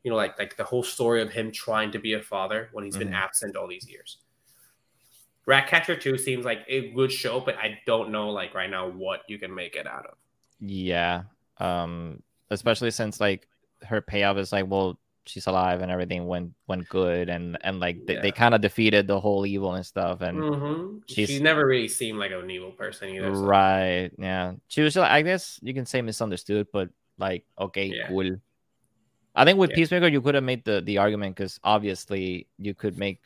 you 0.04 0.10
know, 0.10 0.16
like 0.16 0.38
like 0.38 0.56
the 0.56 0.64
whole 0.64 0.82
story 0.82 1.22
of 1.22 1.30
him 1.30 1.50
trying 1.50 1.90
to 1.90 1.98
be 1.98 2.12
a 2.12 2.22
father 2.22 2.68
when 2.72 2.84
he's 2.84 2.96
been 2.96 3.08
Mhm. 3.08 3.14
absent 3.14 3.56
all 3.56 3.66
these 3.66 3.88
years. 3.88 4.18
Ratcatcher 5.46 5.96
two 5.96 6.16
seems 6.18 6.44
like 6.44 6.64
a 6.68 6.90
good 6.92 7.12
show, 7.12 7.40
but 7.40 7.56
I 7.56 7.78
don't 7.86 8.10
know 8.10 8.30
like 8.30 8.54
right 8.54 8.70
now 8.70 8.88
what 8.88 9.20
you 9.28 9.38
can 9.38 9.54
make 9.54 9.76
it 9.76 9.86
out 9.86 10.06
of. 10.06 10.14
Yeah. 10.60 11.24
Um, 11.58 12.22
especially 12.50 12.90
since 12.90 13.20
like 13.20 13.46
her 13.82 14.00
payoff 14.00 14.38
is 14.38 14.52
like, 14.52 14.66
well, 14.68 14.98
she's 15.26 15.46
alive 15.46 15.80
and 15.80 15.90
everything 15.90 16.26
went 16.26 16.52
went 16.66 16.86
good 16.90 17.28
and 17.30 17.56
and 17.62 17.80
like 17.80 18.04
they, 18.06 18.14
Yeah. 18.14 18.20
they 18.20 18.30
kind 18.30 18.54
of 18.54 18.60
defeated 18.60 19.06
the 19.06 19.18
whole 19.18 19.46
evil 19.46 19.72
and 19.74 19.84
stuff 19.84 20.20
and 20.20 20.38
Mhm. 20.38 21.02
she's- 21.08 21.30
She's 21.30 21.40
never 21.40 21.66
really 21.66 21.88
seemed 21.88 22.18
like 22.18 22.30
an 22.30 22.50
evil 22.50 22.72
person 22.72 23.08
either. 23.08 23.34
so- 23.34 23.40
right 23.42 24.10
yeah 24.18 24.52
she 24.68 24.82
was 24.82 24.94
like 24.96 25.10
i 25.10 25.22
guess 25.22 25.58
you 25.62 25.72
can 25.72 25.86
say 25.86 26.02
misunderstood 26.02 26.66
but 26.74 26.90
like 27.16 27.46
okay 27.58 27.86
Yeah. 27.86 28.08
cool 28.08 28.36
i 29.34 29.46
think 29.46 29.58
with 29.58 29.70
Yeah. 29.70 29.76
peacemaker 29.76 30.08
you 30.08 30.20
could 30.20 30.34
have 30.34 30.44
made 30.44 30.62
the 30.66 30.82
the 30.82 30.98
argument 30.98 31.36
because 31.36 31.58
obviously 31.64 32.46
you 32.58 32.74
could 32.74 32.98
make 32.98 33.22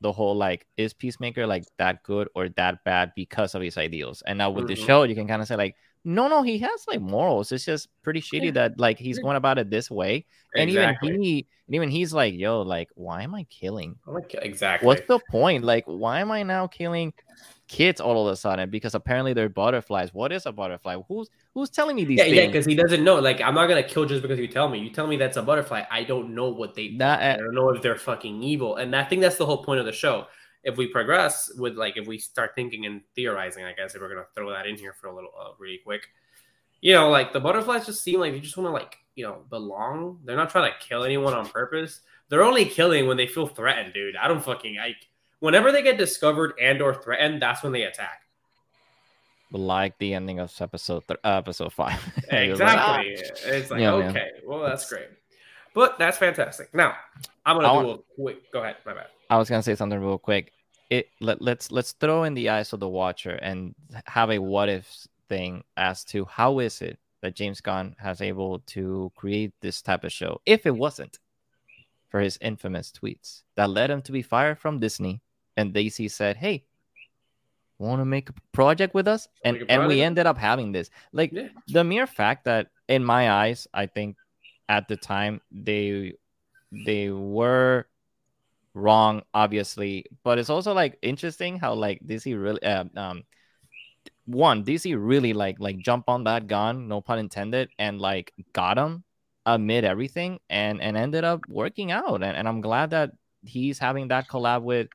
the 0.00 0.12
whole 0.12 0.36
like 0.36 0.66
is 0.76 0.92
peacemaker 0.92 1.46
like 1.46 1.64
that 1.78 2.02
good 2.02 2.28
or 2.34 2.48
that 2.50 2.84
bad 2.84 3.12
because 3.16 3.54
of 3.54 3.62
his 3.62 3.78
ideals 3.78 4.22
and 4.26 4.36
now 4.38 4.50
with 4.50 4.66
the 4.68 4.74
Mhm. 4.74 4.86
show 4.86 5.02
you 5.04 5.14
can 5.14 5.26
kind 5.26 5.40
of 5.40 5.48
say 5.48 5.56
like 5.56 5.74
no 6.04 6.28
no 6.28 6.42
he 6.42 6.58
has 6.58 6.84
like 6.86 7.00
morals 7.00 7.50
it's 7.50 7.64
just 7.64 7.88
pretty 8.02 8.20
shitty 8.20 8.46
Yeah. 8.46 8.50
that 8.52 8.78
like 8.78 8.98
he's 8.98 9.18
going 9.18 9.36
about 9.36 9.58
it 9.58 9.70
this 9.70 9.90
way 9.90 10.26
and 10.54 10.68
even 10.70 10.96
he 11.02 11.46
and 11.66 11.74
even 11.74 11.88
he's 11.90 12.12
like 12.12 12.34
yo 12.34 12.62
like 12.62 12.88
why 12.94 13.22
am 13.22 13.34
i 13.34 13.44
killing 13.44 13.96
like, 14.06 14.34
exactly. 14.40 14.86
what's 14.86 15.06
the 15.08 15.18
point 15.30 15.64
like 15.64 15.84
why 15.86 16.20
am 16.20 16.30
i 16.30 16.42
now 16.42 16.66
killing 16.66 17.12
kids 17.68 18.00
all 18.00 18.26
of 18.26 18.32
a 18.32 18.36
sudden 18.36 18.70
because 18.70 18.94
apparently 18.94 19.32
they're 19.32 19.48
butterflies 19.48 20.14
what 20.14 20.30
is 20.30 20.46
a 20.46 20.52
butterfly 20.52 20.96
who's 21.08 21.28
who's 21.52 21.68
telling 21.68 21.96
me 21.96 22.04
these 22.04 22.18
yeah, 22.18 22.24
yeah, 22.26 22.46
because 22.46 22.64
he 22.64 22.76
doesn't 22.76 23.02
know. 23.02 23.16
Like, 23.16 23.40
I'm 23.40 23.54
not 23.54 23.66
gonna 23.66 23.82
kill 23.82 24.04
just 24.04 24.22
because 24.22 24.38
you 24.38 24.46
tell 24.46 24.68
me. 24.68 24.78
You 24.78 24.90
tell 24.90 25.06
me 25.06 25.16
that's 25.16 25.36
a 25.36 25.42
butterfly. 25.42 25.82
I 25.90 26.04
don't 26.04 26.34
know 26.34 26.48
what 26.48 26.74
they. 26.74 26.96
That- 26.98 27.22
I 27.22 27.36
don't 27.38 27.54
know 27.54 27.70
if 27.70 27.82
they're 27.82 27.96
fucking 27.96 28.42
evil, 28.42 28.76
and 28.76 28.94
I 28.94 29.04
think 29.04 29.22
that's 29.22 29.36
the 29.36 29.46
whole 29.46 29.64
point 29.64 29.80
of 29.80 29.86
the 29.86 29.92
show. 29.92 30.26
If 30.62 30.76
we 30.76 30.86
progress 30.88 31.50
with 31.56 31.76
like, 31.76 31.96
if 31.96 32.06
we 32.06 32.18
start 32.18 32.52
thinking 32.54 32.86
and 32.86 33.00
theorizing, 33.14 33.64
I 33.64 33.72
guess 33.72 33.94
if 33.94 34.00
we're 34.00 34.08
gonna 34.08 34.26
throw 34.34 34.50
that 34.50 34.66
in 34.66 34.76
here 34.76 34.92
for 34.92 35.08
a 35.08 35.14
little, 35.14 35.30
uh, 35.38 35.50
really 35.58 35.80
quick, 35.84 36.08
you 36.80 36.92
know, 36.92 37.08
like 37.08 37.32
the 37.32 37.40
butterflies 37.40 37.86
just 37.86 38.02
seem 38.02 38.20
like 38.20 38.32
they 38.32 38.40
just 38.40 38.56
want 38.56 38.68
to 38.68 38.72
like, 38.72 38.96
you 39.14 39.24
know, 39.24 39.38
belong. 39.48 40.20
They're 40.24 40.36
not 40.36 40.50
trying 40.50 40.70
to 40.70 40.78
kill 40.86 41.04
anyone 41.04 41.34
on 41.34 41.48
purpose. 41.48 42.00
They're 42.28 42.44
only 42.44 42.64
killing 42.64 43.06
when 43.06 43.16
they 43.16 43.26
feel 43.26 43.46
threatened, 43.46 43.94
dude. 43.94 44.16
I 44.16 44.28
don't 44.28 44.44
fucking 44.44 44.76
like. 44.76 45.08
Whenever 45.40 45.70
they 45.72 45.82
get 45.82 45.98
discovered 45.98 46.54
and 46.60 46.80
or 46.80 46.94
threatened, 46.94 47.42
that's 47.42 47.62
when 47.62 47.72
they 47.72 47.82
attack. 47.82 48.22
like 49.52 49.96
the 49.98 50.14
ending 50.14 50.38
of 50.40 50.52
episode 50.60 51.06
th- 51.06 51.20
uh, 51.24 51.36
episode 51.36 51.72
five 51.72 52.02
was 52.32 52.60
like, 52.60 52.78
"Ah." 52.78 53.00
Exactly. 53.00 53.50
It's 53.52 53.70
like 53.70 53.80
Yeah, 53.80 53.96
man. 53.98 54.10
okay, 54.10 54.30
well 54.44 54.60
that's 54.60 54.88
great, 54.88 55.08
but 55.74 55.98
that's 55.98 56.18
fantastic. 56.18 56.74
Now 56.74 56.96
I'm 57.44 57.56
gonna 57.56 57.72
I 57.72 57.82
do 57.82 57.90
a 57.90 57.98
quick. 58.20 58.52
Go 58.52 58.62
ahead. 58.62 58.76
My 58.84 58.94
bad. 58.94 59.06
I 59.30 59.36
was 59.38 59.48
gonna 59.48 59.62
say 59.62 59.74
something 59.74 60.00
real 60.00 60.18
quick. 60.18 60.52
It 60.90 61.08
let, 61.20 61.42
let's 61.42 61.70
let's 61.72 61.92
throw 61.92 62.24
in 62.24 62.34
the 62.34 62.48
eyes 62.48 62.72
of 62.72 62.80
the 62.80 62.88
watcher 62.88 63.32
and 63.42 63.74
have 64.06 64.30
a 64.30 64.38
what 64.38 64.68
if 64.68 64.88
thing 65.28 65.64
as 65.76 66.04
to 66.04 66.24
how 66.26 66.60
is 66.60 66.80
it 66.80 66.98
that 67.22 67.34
James 67.34 67.60
Gunn 67.60 67.96
has 67.98 68.20
able 68.20 68.60
to 68.60 69.10
create 69.16 69.52
this 69.60 69.82
type 69.82 70.04
of 70.04 70.12
show 70.12 70.40
if 70.46 70.64
it 70.66 70.70
wasn't 70.76 71.18
for 72.08 72.20
his 72.20 72.38
infamous 72.40 72.92
tweets 72.92 73.42
that 73.56 73.68
led 73.70 73.90
him 73.90 74.00
to 74.02 74.12
be 74.12 74.22
fired 74.22 74.58
from 74.60 74.78
Disney 74.78 75.20
and 75.56 75.72
DC 75.72 76.08
said, 76.08 76.36
"Hey, 76.36 76.64
want 77.78 78.00
to 78.00 78.04
make 78.04 78.28
a 78.30 78.34
project 78.52 78.94
with 78.94 79.08
us?" 79.08 79.28
And 79.44 79.62
and 79.68 79.86
we 79.86 80.02
ended 80.02 80.26
up 80.26 80.38
having 80.38 80.72
this. 80.72 80.90
Like 81.12 81.32
Yeah. 81.32 81.48
the 81.68 81.84
mere 81.84 82.06
fact 82.06 82.44
that 82.44 82.68
in 82.88 83.04
my 83.04 83.30
eyes, 83.30 83.66
I 83.74 83.86
think 83.86 84.16
at 84.68 84.88
the 84.88 84.96
time 84.96 85.40
they 85.50 86.14
they 86.72 87.10
were 87.10 87.86
wrong, 88.74 89.22
obviously, 89.34 90.06
but 90.24 90.38
it's 90.38 90.50
also 90.50 90.72
like 90.74 90.98
interesting 91.02 91.58
how 91.58 91.74
like 91.74 92.00
DC 92.06 92.34
really 92.34 92.62
uh, 92.62 92.84
um 92.96 93.24
one 94.26 94.64
DC 94.64 94.94
really 94.98 95.32
like 95.32 95.56
like 95.60 95.78
jump 95.78 96.08
on 96.08 96.24
that 96.24 96.46
gun, 96.46 96.88
no 96.88 97.00
pun 97.00 97.18
intended, 97.18 97.70
and 97.78 98.00
like 98.00 98.32
got 98.52 98.78
him 98.78 99.04
amid 99.46 99.84
everything 99.84 100.40
and 100.50 100.80
and 100.82 100.96
ended 100.96 101.24
up 101.24 101.40
working 101.48 101.92
out. 101.92 102.22
And, 102.22 102.36
and 102.36 102.48
I'm 102.48 102.60
glad 102.60 102.90
that 102.90 103.12
he's 103.44 103.78
having 103.78 104.08
that 104.08 104.28
collab 104.28 104.62
with 104.62 104.88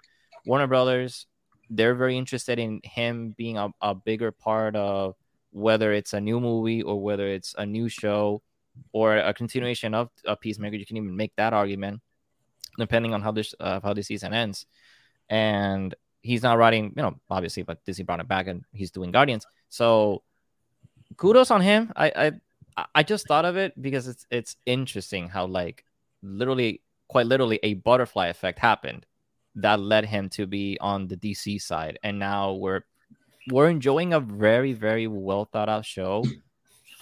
Warner 0.46 0.68
Brothers. 0.68 1.28
They're 1.70 1.96
very 1.96 2.18
interested 2.18 2.60
in 2.60 2.82
him 2.84 3.34
being 3.38 3.58
a, 3.58 3.70
a 3.82 3.96
bigger 3.96 4.32
part 4.32 4.76
of 4.76 5.16
whether 5.52 5.94
it's 5.94 6.14
a 6.14 6.22
new 6.22 6.40
movie 6.40 6.82
or 6.82 7.02
whether 7.02 7.28
it's 7.28 7.56
a 7.58 7.66
new 7.66 7.90
show 7.90 8.42
or 8.92 9.18
a 9.18 9.34
continuation 9.34 9.94
of, 9.94 10.10
a 10.26 10.36
Peacemaker. 10.36 10.76
You 10.76 10.86
can 10.86 10.98
even 10.98 11.16
make 11.16 11.36
that 11.36 11.54
argument 11.54 12.02
depending 12.78 13.14
on 13.14 13.22
how 13.22 13.32
this 13.32 13.54
uh, 13.60 13.80
how 13.82 13.94
this 13.94 14.08
season 14.08 14.34
ends. 14.34 14.66
And 15.30 15.96
he's 16.22 16.44
not 16.44 16.58
writing, 16.58 16.94
you 16.96 17.02
know, 17.02 17.20
obviously, 17.30 17.64
but 17.64 17.84
Disney 17.86 18.04
brought 18.04 18.20
it 18.20 18.28
back 18.28 18.48
and 18.48 18.64
he's 18.74 18.92
doing 18.92 19.12
Guardians. 19.12 19.46
So 19.70 20.24
kudos 21.18 21.52
on 21.52 21.62
him. 21.62 21.92
I 21.96 22.32
I 22.78 22.88
I 22.96 23.04
just 23.04 23.28
thought 23.28 23.46
of 23.46 23.58
it 23.58 23.80
because 23.82 24.08
it's 24.08 24.26
it's 24.32 24.56
interesting 24.66 25.30
how 25.30 25.46
like 25.46 25.86
literally 26.22 26.82
quite 27.08 27.26
literally 27.26 27.60
a 27.64 27.74
butterfly 27.76 28.28
effect 28.28 28.60
happened 28.60 29.06
that 29.56 29.80
led 29.80 30.06
him 30.06 30.30
to 30.30 30.48
be 30.48 30.78
on 30.80 31.08
the 31.08 31.18
DC 31.18 31.62
side. 31.62 32.00
And 32.04 32.20
now 32.20 32.54
we're 32.54 32.82
we're 33.52 33.70
enjoying 33.70 34.14
a 34.14 34.20
very, 34.20 34.74
very 34.74 35.08
well 35.08 35.46
thought 35.46 35.68
out 35.70 35.86
show. 35.86 36.24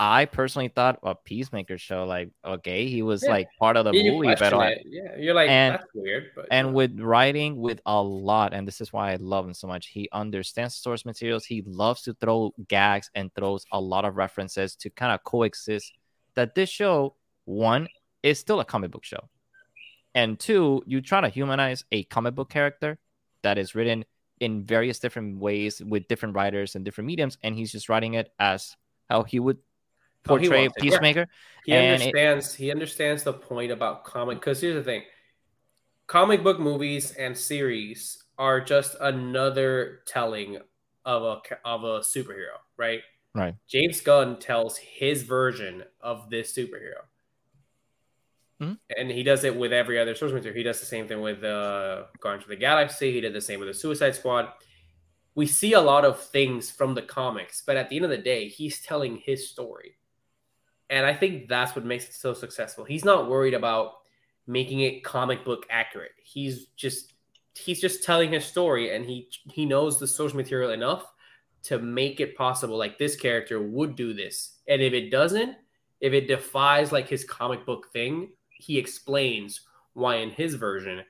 I 0.02 0.24
personally 0.24 0.70
thought 0.70 0.98
a 1.04 1.14
Peacemaker 1.14 1.78
show, 1.78 2.06
like 2.06 2.30
okay, 2.46 2.88
he 2.88 3.02
was 3.02 3.22
Yeah. 3.22 3.32
like 3.32 3.48
part 3.60 3.76
of 3.76 3.84
the 3.84 3.92
you 3.94 4.14
movie, 4.14 4.34
but 4.40 4.54
like, 4.54 4.82
yeah, 4.86 5.18
you're 5.18 5.34
like 5.34 5.50
and- 5.50 5.74
that's 5.74 5.84
weird. 5.94 6.32
But 6.36 6.48
and 6.52 6.68
uh, 6.68 6.72
with 6.72 6.98
writing 7.02 7.58
with 7.58 7.82
a 7.86 8.02
lot 8.02 8.54
and 8.54 8.66
this 8.66 8.80
is 8.80 8.94
why 8.94 9.12
i 9.12 9.16
love 9.18 9.46
him 9.46 9.54
so 9.54 9.68
much 9.68 9.88
he 9.88 10.08
understands 10.14 10.76
source 10.76 11.04
materials 11.04 11.44
he 11.46 11.62
loves 11.68 12.02
to 12.04 12.14
throw 12.14 12.54
gags 12.70 13.12
and 13.14 13.30
throws 13.36 13.66
a 13.74 13.80
lot 13.80 14.06
of 14.06 14.16
references 14.16 14.74
to 14.78 14.90
kind 14.90 15.12
of 15.12 15.22
coexist 15.26 15.92
that 16.36 16.56
this 16.56 16.70
show 16.70 17.14
one 17.44 17.88
is 18.24 18.40
still 18.40 18.62
a 18.62 18.66
comic 18.66 18.92
book 18.92 19.04
show 19.04 19.28
and 20.20 20.40
two 20.40 20.84
you 20.86 21.00
try 21.02 21.22
to 21.22 21.30
humanize 21.30 21.84
a 21.92 22.04
comic 22.04 22.36
book 22.36 22.50
character 22.50 22.98
that 23.44 23.58
is 23.58 23.74
written 23.76 24.04
in 24.40 24.66
various 24.66 25.00
different 25.00 25.40
ways 25.40 25.82
with 25.86 26.08
different 26.08 26.36
writers 26.36 26.76
and 26.76 26.84
different 26.86 27.08
mediums 27.08 27.38
and 27.44 27.56
he's 27.56 27.72
just 27.72 27.88
writing 27.90 28.14
it 28.16 28.28
as 28.40 28.76
how 29.10 29.24
he 29.24 29.40
would 29.40 29.58
How 30.28 30.36
he 30.36 30.48
portray 30.48 30.64
yeah. 30.64 30.70
peacemaker 30.84 31.26
he 31.66 31.74
and 31.74 31.86
it- 31.86 31.92
understands 31.94 32.54
he 32.54 32.72
understands 32.72 33.24
the 33.24 33.34
point 33.34 33.72
about 33.72 34.04
comic 34.04 34.40
because 34.40 34.60
here's 34.62 34.76
the 34.76 34.84
thing 34.84 35.04
comic 36.08 36.44
book 36.44 36.60
movies 36.60 37.12
and 37.12 37.38
series 37.38 38.24
are 38.38 38.60
just 38.62 38.96
another 39.00 40.00
telling 40.06 40.58
of 41.06 41.24
a 41.24 41.36
of 41.66 41.84
a 41.84 42.00
superhero 42.02 42.58
right 42.78 43.02
Right. 43.36 43.56
james 43.70 44.02
gunn 44.02 44.40
tells 44.40 44.78
his 44.78 45.24
version 45.24 45.84
of 46.02 46.30
this 46.30 46.52
superhero 46.52 47.04
Mhm. 48.62 48.78
and 48.98 49.10
he 49.12 49.24
does 49.24 49.44
it 49.46 49.56
with 49.56 49.72
every 49.72 49.98
other 50.00 50.14
source 50.16 50.32
material 50.34 50.58
he 50.58 50.64
does 50.64 50.80
the 50.80 50.86
same 50.86 51.08
thing 51.08 51.22
with 51.22 51.44
uh 51.44 52.04
guardians 52.20 52.44
of 52.44 52.50
the 52.50 52.56
galaxy 52.58 53.12
he 53.12 53.22
did 53.22 53.34
the 53.34 53.42
same 53.42 53.60
with 53.60 53.70
the 53.70 53.74
suicide 53.74 54.16
squad 54.16 54.50
we 55.36 55.46
see 55.48 55.74
a 55.74 55.82
lot 55.82 56.06
of 56.06 56.22
things 56.22 56.72
from 56.72 56.94
the 56.96 57.02
comics 57.02 57.64
but 57.66 57.78
at 57.78 57.90
the 57.90 57.96
end 57.98 58.06
of 58.06 58.12
the 58.12 58.18
day 58.18 58.48
he's 58.50 58.82
telling 58.82 59.18
his 59.18 59.50
story 59.50 59.96
and 60.90 61.06
I 61.06 61.14
think 61.14 61.48
that's 61.48 61.76
what 61.76 61.86
makes 61.86 62.06
it 62.06 62.14
so 62.14 62.34
successful. 62.34 62.84
He's 62.84 63.06
not 63.06 63.30
worried 63.30 63.54
about 63.54 63.94
making 64.48 64.80
it 64.82 65.04
comic 65.04 65.46
book 65.46 65.66
accurate. 65.70 66.12
He's 66.24 66.68
just 66.76 67.14
he's 67.56 67.82
just 67.82 68.04
telling 68.04 68.32
his 68.32 68.46
story 68.46 68.96
and 68.96 69.06
he 69.06 69.30
he 69.52 69.66
knows 69.66 70.00
the 70.00 70.08
source 70.08 70.34
material 70.34 70.72
enough 70.72 71.06
to 71.64 71.80
make 71.80 72.20
it 72.20 72.36
possible 72.38 72.78
like 72.78 72.98
this 72.98 73.16
character 73.16 73.62
would 73.62 73.96
do 73.96 74.14
this. 74.14 74.58
And 74.68 74.82
if 74.82 74.94
it 74.94 75.10
doesn't, 75.12 75.56
if 76.02 76.14
it 76.14 76.28
defies 76.28 76.92
like 76.92 77.08
his 77.10 77.24
comic 77.26 77.66
book 77.66 77.88
thing, 77.92 78.30
he 78.60 78.78
explains 78.78 79.62
why 79.94 80.18
in 80.18 80.30
his 80.30 80.56
version 80.56 81.04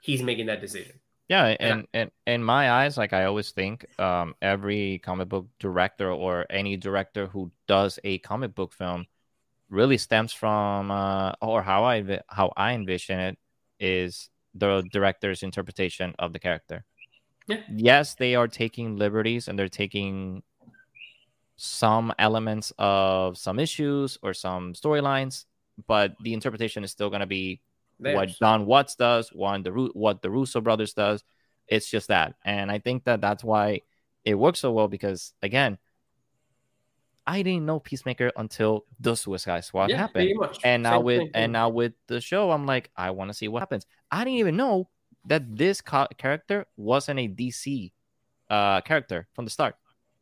he's 0.00 0.22
making 0.22 0.46
that 0.46 0.60
decision. 0.60 0.98
Yeah, 1.28 1.54
And 1.60 1.86
and 1.94 2.10
in 2.26 2.42
my 2.42 2.70
eyes, 2.70 2.96
like 2.96 3.12
I 3.12 3.24
always 3.24 3.52
think, 3.52 3.86
um, 4.00 4.34
every 4.42 4.98
comic 4.98 5.28
book 5.28 5.46
director 5.60 6.10
or 6.10 6.46
any 6.50 6.76
director 6.76 7.26
who 7.26 7.52
does 7.68 7.98
a 8.04 8.18
comic 8.18 8.54
book 8.54 8.72
film 8.72 9.06
really 9.70 9.96
stems 9.96 10.32
from, 10.32 10.90
uh, 10.90 11.32
or 11.40 11.62
how 11.62 11.84
I 11.84 12.20
how 12.28 12.52
I 12.56 12.72
envision 12.74 13.18
it 13.18 13.38
is 13.78 14.28
the 14.54 14.82
director's 14.92 15.42
interpretation 15.42 16.14
of 16.18 16.32
the 16.32 16.38
character. 16.38 16.84
Yeah. 17.46 17.60
Yes, 17.70 18.14
they 18.14 18.34
are 18.34 18.48
taking 18.48 18.96
liberties 18.96 19.48
and 19.48 19.58
they're 19.58 19.68
taking 19.68 20.42
some 21.56 22.12
elements 22.18 22.72
of 22.78 23.38
some 23.38 23.58
issues 23.58 24.18
or 24.22 24.34
some 24.34 24.74
storylines, 24.74 25.44
but 25.86 26.14
the 26.22 26.34
interpretation 26.34 26.84
is 26.84 26.90
still 26.90 27.10
going 27.10 27.20
to 27.20 27.26
be 27.26 27.60
what. 27.98 28.30
Jon 28.38 28.66
Watts 28.66 28.94
does, 28.94 29.30
one 29.32 29.62
the 29.62 29.70
what 29.94 30.22
the 30.22 30.30
Russo 30.30 30.60
brothers 30.60 30.92
does. 30.92 31.24
It's 31.68 31.88
just 31.88 32.08
that, 32.08 32.34
and 32.44 32.70
I 32.70 32.78
think 32.78 33.04
that 33.04 33.20
that's 33.20 33.44
why 33.44 33.82
it 34.24 34.34
works 34.34 34.60
so 34.60 34.72
well 34.72 34.88
because 34.88 35.32
again, 35.42 35.78
I 37.26 37.42
didn't 37.42 37.66
know 37.66 37.78
Peacemaker 37.78 38.32
until 38.36 38.84
the 39.00 39.14
Suicide 39.14 39.64
Squad 39.64 39.90
yeah, 39.90 39.96
happened, 39.96 40.34
and 40.64 40.82
now 40.82 40.98
Same 40.98 41.04
with 41.04 41.18
thing, 41.18 41.30
and 41.34 41.52
now 41.52 41.68
with 41.68 41.92
the 42.08 42.20
show, 42.20 42.50
I'm 42.50 42.66
like, 42.66 42.90
I 42.96 43.10
want 43.10 43.30
to 43.30 43.34
see 43.34 43.48
what 43.48 43.60
happens. 43.60 43.86
I 44.10 44.24
didn't 44.24 44.40
even 44.40 44.56
know 44.56 44.88
that 45.26 45.56
this 45.56 45.80
co- 45.80 46.08
character 46.18 46.66
wasn't 46.76 47.20
a 47.20 47.28
DC 47.28 47.92
uh, 48.50 48.80
character 48.80 49.28
from 49.34 49.44
the 49.44 49.50
start. 49.50 49.76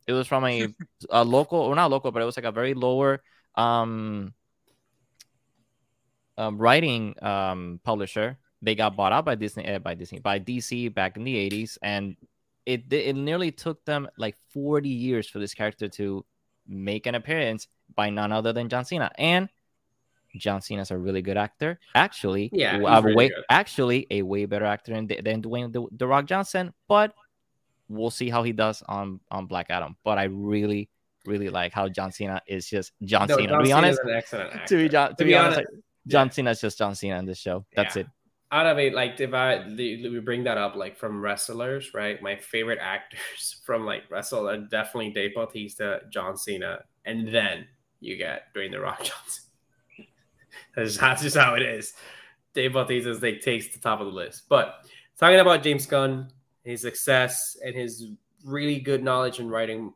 It 0.06 0.12
was 0.12 0.26
from 0.26 0.44
a, 0.44 0.68
a 1.10 1.24
local, 1.24 1.58
or 1.58 1.74
not 1.74 1.90
local, 1.90 2.12
but 2.12 2.20
it 2.20 2.26
was 2.26 2.36
like 2.36 2.44
a 2.44 2.52
very 2.52 2.74
lower 2.74 3.22
um, 3.54 4.34
um 6.40 6.58
writing 6.58 7.14
um 7.22 7.80
publisher. 7.84 8.38
They 8.62 8.74
got 8.74 8.96
bought 8.96 9.12
out 9.12 9.24
by 9.24 9.36
Disney, 9.36 9.66
uh, 9.66 9.78
by 9.78 9.94
Disney, 9.94 10.18
by 10.20 10.38
DC 10.38 10.92
back 10.92 11.16
in 11.16 11.24
the 11.24 11.36
'80s, 11.50 11.78
and 11.82 12.16
it 12.66 12.92
it 12.92 13.16
nearly 13.16 13.50
took 13.52 13.84
them 13.84 14.08
like 14.18 14.36
40 14.52 14.88
years 14.88 15.28
for 15.28 15.38
this 15.38 15.54
character 15.54 15.88
to 15.88 16.24
make 16.68 17.06
an 17.06 17.14
appearance 17.14 17.68
by 17.94 18.10
none 18.10 18.32
other 18.32 18.52
than 18.52 18.68
John 18.68 18.84
Cena. 18.84 19.10
And 19.18 19.48
John 20.36 20.60
Cena's 20.60 20.90
a 20.92 20.98
really 20.98 21.22
good 21.22 21.36
actor. 21.36 21.80
Actually, 21.94 22.50
Yeah, 22.52 22.76
a 22.76 23.02
really 23.02 23.16
way, 23.16 23.28
good. 23.30 23.44
actually 23.50 24.06
a 24.10 24.22
way 24.22 24.44
better 24.46 24.66
actor 24.66 24.92
than, 24.94 25.06
than 25.08 25.42
Dwayne 25.42 25.72
the, 25.72 25.86
the 25.96 26.06
Rock 26.06 26.26
Johnson. 26.26 26.72
But 26.86 27.14
we'll 27.88 28.10
see 28.10 28.28
how 28.30 28.42
he 28.44 28.52
does 28.52 28.82
on 28.86 29.20
on 29.30 29.46
Black 29.46 29.66
Adam. 29.70 29.96
But 30.04 30.18
I 30.18 30.24
really, 30.24 30.88
really 31.26 31.48
like 31.48 31.72
how 31.72 31.88
John 31.88 32.12
Cena 32.12 32.40
is 32.46 32.68
just 32.68 32.92
John 33.02 33.26
No, 33.26 33.36
Cena. 33.38 33.48
John 33.48 33.58
to 33.58 33.64
be 33.64 33.70
Cena's 33.70 33.98
honest, 33.98 34.00
an 34.04 34.10
excellent 34.14 34.54
actor. 34.54 34.66
to 34.68 34.76
be, 34.76 34.88
John, 34.88 35.08
to 35.08 35.14
To 35.16 35.24
be 35.24 35.30
be 35.30 35.34
honest, 35.34 35.58
honest, 35.58 35.72
John 36.10 36.30
Cena's 36.30 36.60
just 36.60 36.78
John 36.78 36.94
Cena 36.94 37.18
in 37.18 37.24
this 37.26 37.38
show. 37.38 37.64
That's 37.74 37.96
Yeah. 37.96 38.02
it. 38.02 38.08
out 38.52 38.66
of 38.66 38.78
it, 38.78 38.92
like 38.94 39.20
if 39.20 39.32
I 39.32 39.64
we 39.68 40.20
bring 40.24 40.44
that 40.44 40.58
up, 40.58 40.74
like 40.74 40.96
from 40.98 41.20
wrestlers, 41.22 41.94
right? 41.94 42.20
My 42.20 42.36
favorite 42.36 42.78
actors 42.82 43.60
from 43.64 43.84
like 43.86 44.10
wrestle 44.10 44.48
are 44.48 44.58
definitely 44.58 45.10
Dave 45.10 45.34
Bautista, 45.34 46.00
John 46.10 46.36
Cena, 46.36 46.84
and 47.04 47.28
then 47.32 47.66
you 48.00 48.16
get 48.16 48.52
Dwayne 48.54 48.72
the 48.72 48.80
Rock 48.80 48.98
Johnson. 49.04 49.44
that's, 50.74 50.88
just, 50.90 51.00
that's 51.00 51.22
just 51.22 51.36
how 51.36 51.54
it 51.54 51.62
is. 51.62 51.94
Dave 52.54 52.72
Bautista 52.72 53.12
like 53.24 53.40
takes 53.40 53.68
the 53.68 53.78
top 53.78 54.00
of 54.00 54.06
the 54.06 54.12
list. 54.12 54.48
But 54.48 54.84
talking 55.18 55.38
about 55.38 55.62
James 55.62 55.86
Gunn, 55.86 56.28
his 56.64 56.80
success 56.82 57.56
and 57.64 57.74
his 57.74 58.06
really 58.44 58.80
good 58.80 59.04
knowledge 59.04 59.38
in 59.38 59.48
writing 59.48 59.92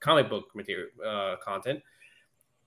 comic 0.00 0.30
book 0.30 0.46
material 0.54 0.88
uh, 1.06 1.36
content. 1.44 1.80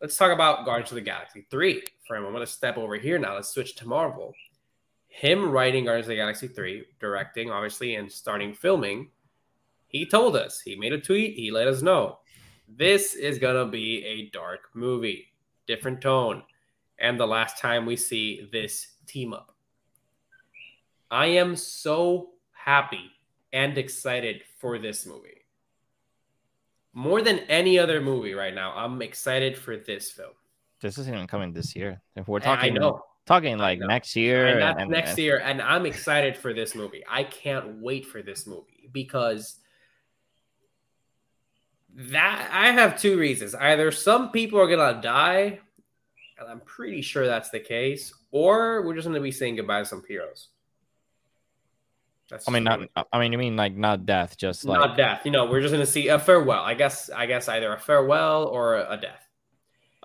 Let's 0.02 0.18
talk 0.18 0.32
about 0.32 0.66
Guardians 0.66 0.92
of 0.92 0.96
the 0.96 1.02
Galaxy 1.02 1.46
3 1.52 1.84
for. 2.08 2.16
I'm 2.16 2.24
going 2.24 2.40
to 2.40 2.48
step 2.48 2.78
over 2.78 2.96
here 2.96 3.20
now. 3.20 3.36
Let's 3.36 3.50
switch 3.50 3.76
to 3.76 3.88
Marvel 3.88 4.34
him 5.10 5.50
writing 5.50 5.86
Guardians 5.86 6.06
of 6.06 6.10
the 6.10 6.16
Galaxy 6.16 6.48
3, 6.48 6.86
directing, 7.00 7.52
obviously, 7.52 7.96
and 7.96 8.10
starting 8.10 8.54
filming, 8.54 9.10
he 9.88 10.06
told 10.06 10.36
us, 10.36 10.62
he 10.62 10.76
made 10.76 10.94
a 10.94 11.02
tweet, 11.02 11.36
he 11.36 11.52
let 11.52 11.68
us 11.68 11.82
know 11.82 12.20
this 12.78 13.16
is 13.16 13.40
going 13.40 13.56
to 13.56 13.70
be 13.70 14.06
a 14.06 14.30
dark 14.30 14.70
movie, 14.76 15.34
different 15.68 16.00
tone, 16.00 16.44
and 17.00 17.20
the 17.20 17.26
last 17.26 17.58
time 17.58 17.86
we 17.86 17.96
see 17.96 18.48
this 18.52 18.94
team 19.08 19.34
up. 19.34 19.56
I 21.10 21.26
am 21.26 21.56
so 21.56 22.30
happy 22.54 23.12
and 23.52 23.78
excited 23.78 24.44
for 24.60 24.78
this 24.78 25.08
movie. 25.08 25.39
More 27.00 27.22
than 27.22 27.40
any 27.48 27.80
other 27.80 28.02
movie 28.02 28.34
right 28.34 28.54
now, 28.54 28.74
I'm 28.76 29.02
excited 29.02 29.58
for 29.58 29.78
this 29.78 30.12
film. 30.12 30.34
This 30.82 30.98
isn't 30.98 31.14
even 31.14 31.28
coming 31.28 31.54
this 31.54 31.74
year. 31.74 32.02
If 32.18 32.28
we're 32.28 32.42
talking, 32.42 32.76
I 32.76 32.78
know. 32.78 33.06
talking 33.26 33.58
like 33.58 33.80
know. 33.80 33.88
next 33.88 34.18
year, 34.18 34.48
and 34.48 34.62
that's 34.62 34.82
and- 34.82 34.92
next 34.92 35.10
and- 35.12 35.20
year 35.20 35.40
and 35.40 35.62
i'm 35.62 35.86
excited 35.86 36.36
for 36.36 36.52
this 36.52 36.76
movie 36.76 37.04
i 37.10 37.24
can't 37.24 37.78
wait 37.80 38.06
for 38.06 38.22
this 38.22 38.46
movie 38.48 38.90
because 38.92 39.58
that 41.96 42.50
i 42.52 42.72
have 42.72 43.00
two 43.00 43.18
reasons 43.18 43.54
either 43.56 43.92
some 43.92 44.32
people 44.32 44.60
are 44.60 44.68
gonna 44.68 45.02
die 45.02 45.60
and 46.40 46.50
i'm 46.50 46.60
pretty 46.62 47.02
sure 47.02 47.28
that's 47.28 47.50
the 47.50 47.60
case 47.60 48.14
or 48.32 48.82
we're 48.82 48.96
just 48.96 49.08
gonna 49.08 49.20
be 49.22 49.32
saying 49.32 49.56
goodbye 49.56 49.80
to 49.80 49.86
some 49.86 50.04
heroes 50.08 50.50
that's 52.30 52.48
I 52.48 52.52
mean, 52.52 52.64
not. 52.64 52.82
I 53.12 53.20
mean, 53.20 53.32
you 53.32 53.38
mean 53.38 53.56
like 53.56 53.76
not 53.76 54.06
death, 54.06 54.38
just 54.38 54.66
like 54.66 54.80
not 54.80 54.98
death 54.98 55.22
you 55.26 55.32
know 55.32 55.46
we're 55.46 55.62
just 55.62 55.72
gonna 55.72 55.86
see 55.86 56.08
a 56.10 56.20
farewell 56.20 56.64
i 56.64 56.74
guess 56.74 57.10
i 57.10 57.26
guess 57.26 57.48
either 57.50 57.74
a 57.74 57.80
farewell 57.80 58.46
or 58.46 58.76
a 58.76 58.98
death 59.02 59.30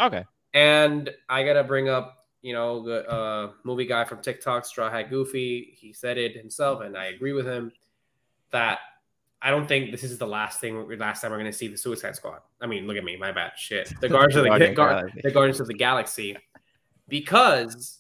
okay. 0.01 0.25
and 0.53 1.11
I 1.29 1.45
gotta 1.45 1.65
bring 1.65 1.89
up, 1.89 2.19
you 2.43 2.53
know, 2.53 2.83
the 2.83 3.09
uh, 3.09 3.51
movie 3.65 3.87
guy 3.87 4.05
from 4.05 4.21
TikTok, 4.21 4.65
Straw 4.65 4.91
Hat 4.91 5.11
Goofy. 5.11 5.75
He 5.77 5.93
said 5.93 6.19
it 6.19 6.37
himself, 6.37 6.83
and 6.83 6.97
I 6.97 7.07
agree 7.07 7.33
with 7.33 7.47
him 7.47 7.73
that 8.51 8.79
I 9.43 9.51
don't 9.51 9.67
think 9.67 9.91
this 9.91 10.05
is 10.05 10.19
the 10.19 10.27
last 10.27 10.61
thing, 10.61 10.89
last 10.99 11.23
time 11.23 11.31
we're 11.31 11.39
gonna 11.39 11.53
see 11.53 11.69
the 11.69 11.79
Suicide 11.79 12.17
Squad. 12.17 12.41
I 12.61 12.67
mean, 12.67 12.87
look 12.87 12.97
at 12.97 13.05
me, 13.05 13.17
my 13.17 13.33
bad. 13.33 13.53
Shit, 13.57 13.93
the 14.01 14.09
Guardians 14.11 14.37
of 14.37 14.43
the, 14.45 14.49
Guardian 14.51 14.75
Gar- 14.75 14.89
Galaxy. 14.95 15.21
the 15.23 15.31
Guardians 15.31 15.61
of 15.61 15.67
the 15.67 15.75
Galaxy, 15.75 16.37
because 17.09 17.99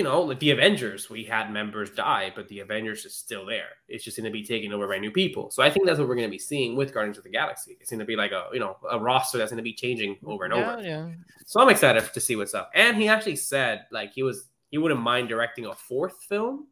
you 0.00 0.04
know, 0.04 0.22
like 0.22 0.38
the 0.38 0.50
Avengers, 0.50 1.10
we 1.10 1.24
had 1.24 1.52
members 1.52 1.90
die, 1.90 2.32
but 2.34 2.48
the 2.48 2.60
Avengers 2.60 3.04
is 3.04 3.14
still 3.14 3.44
there. 3.44 3.68
It's 3.86 4.02
just 4.02 4.16
going 4.16 4.24
to 4.24 4.30
be 4.30 4.42
taken 4.42 4.72
over 4.72 4.88
by 4.88 4.96
new 4.96 5.10
people. 5.10 5.50
So 5.50 5.62
I 5.62 5.68
think 5.68 5.84
that's 5.84 5.98
what 5.98 6.08
we're 6.08 6.14
going 6.14 6.26
to 6.26 6.30
be 6.30 6.38
seeing 6.38 6.74
with 6.74 6.94
Guardians 6.94 7.18
of 7.18 7.24
the 7.24 7.28
Galaxy. 7.28 7.76
It's 7.82 7.90
going 7.90 7.98
to 8.00 8.06
be 8.06 8.16
like 8.16 8.32
a 8.32 8.46
you 8.50 8.60
know 8.60 8.78
a 8.90 8.98
roster 8.98 9.36
that's 9.36 9.50
going 9.50 9.58
to 9.58 9.62
be 9.62 9.74
changing 9.74 10.16
over 10.24 10.46
and 10.46 10.54
yeah, 10.54 10.72
over. 10.72 10.82
yeah. 10.82 11.08
So 11.44 11.60
I'm 11.60 11.68
excited 11.68 12.02
to 12.14 12.18
see 12.18 12.34
what's 12.34 12.54
up. 12.54 12.70
And 12.74 12.96
he 12.96 13.08
actually 13.08 13.36
said 13.36 13.84
like 13.90 14.14
he 14.14 14.22
was 14.22 14.44
he 14.70 14.78
wouldn't 14.78 15.02
mind 15.02 15.28
directing 15.28 15.66
a 15.66 15.74
fourth 15.74 16.22
film, 16.30 16.66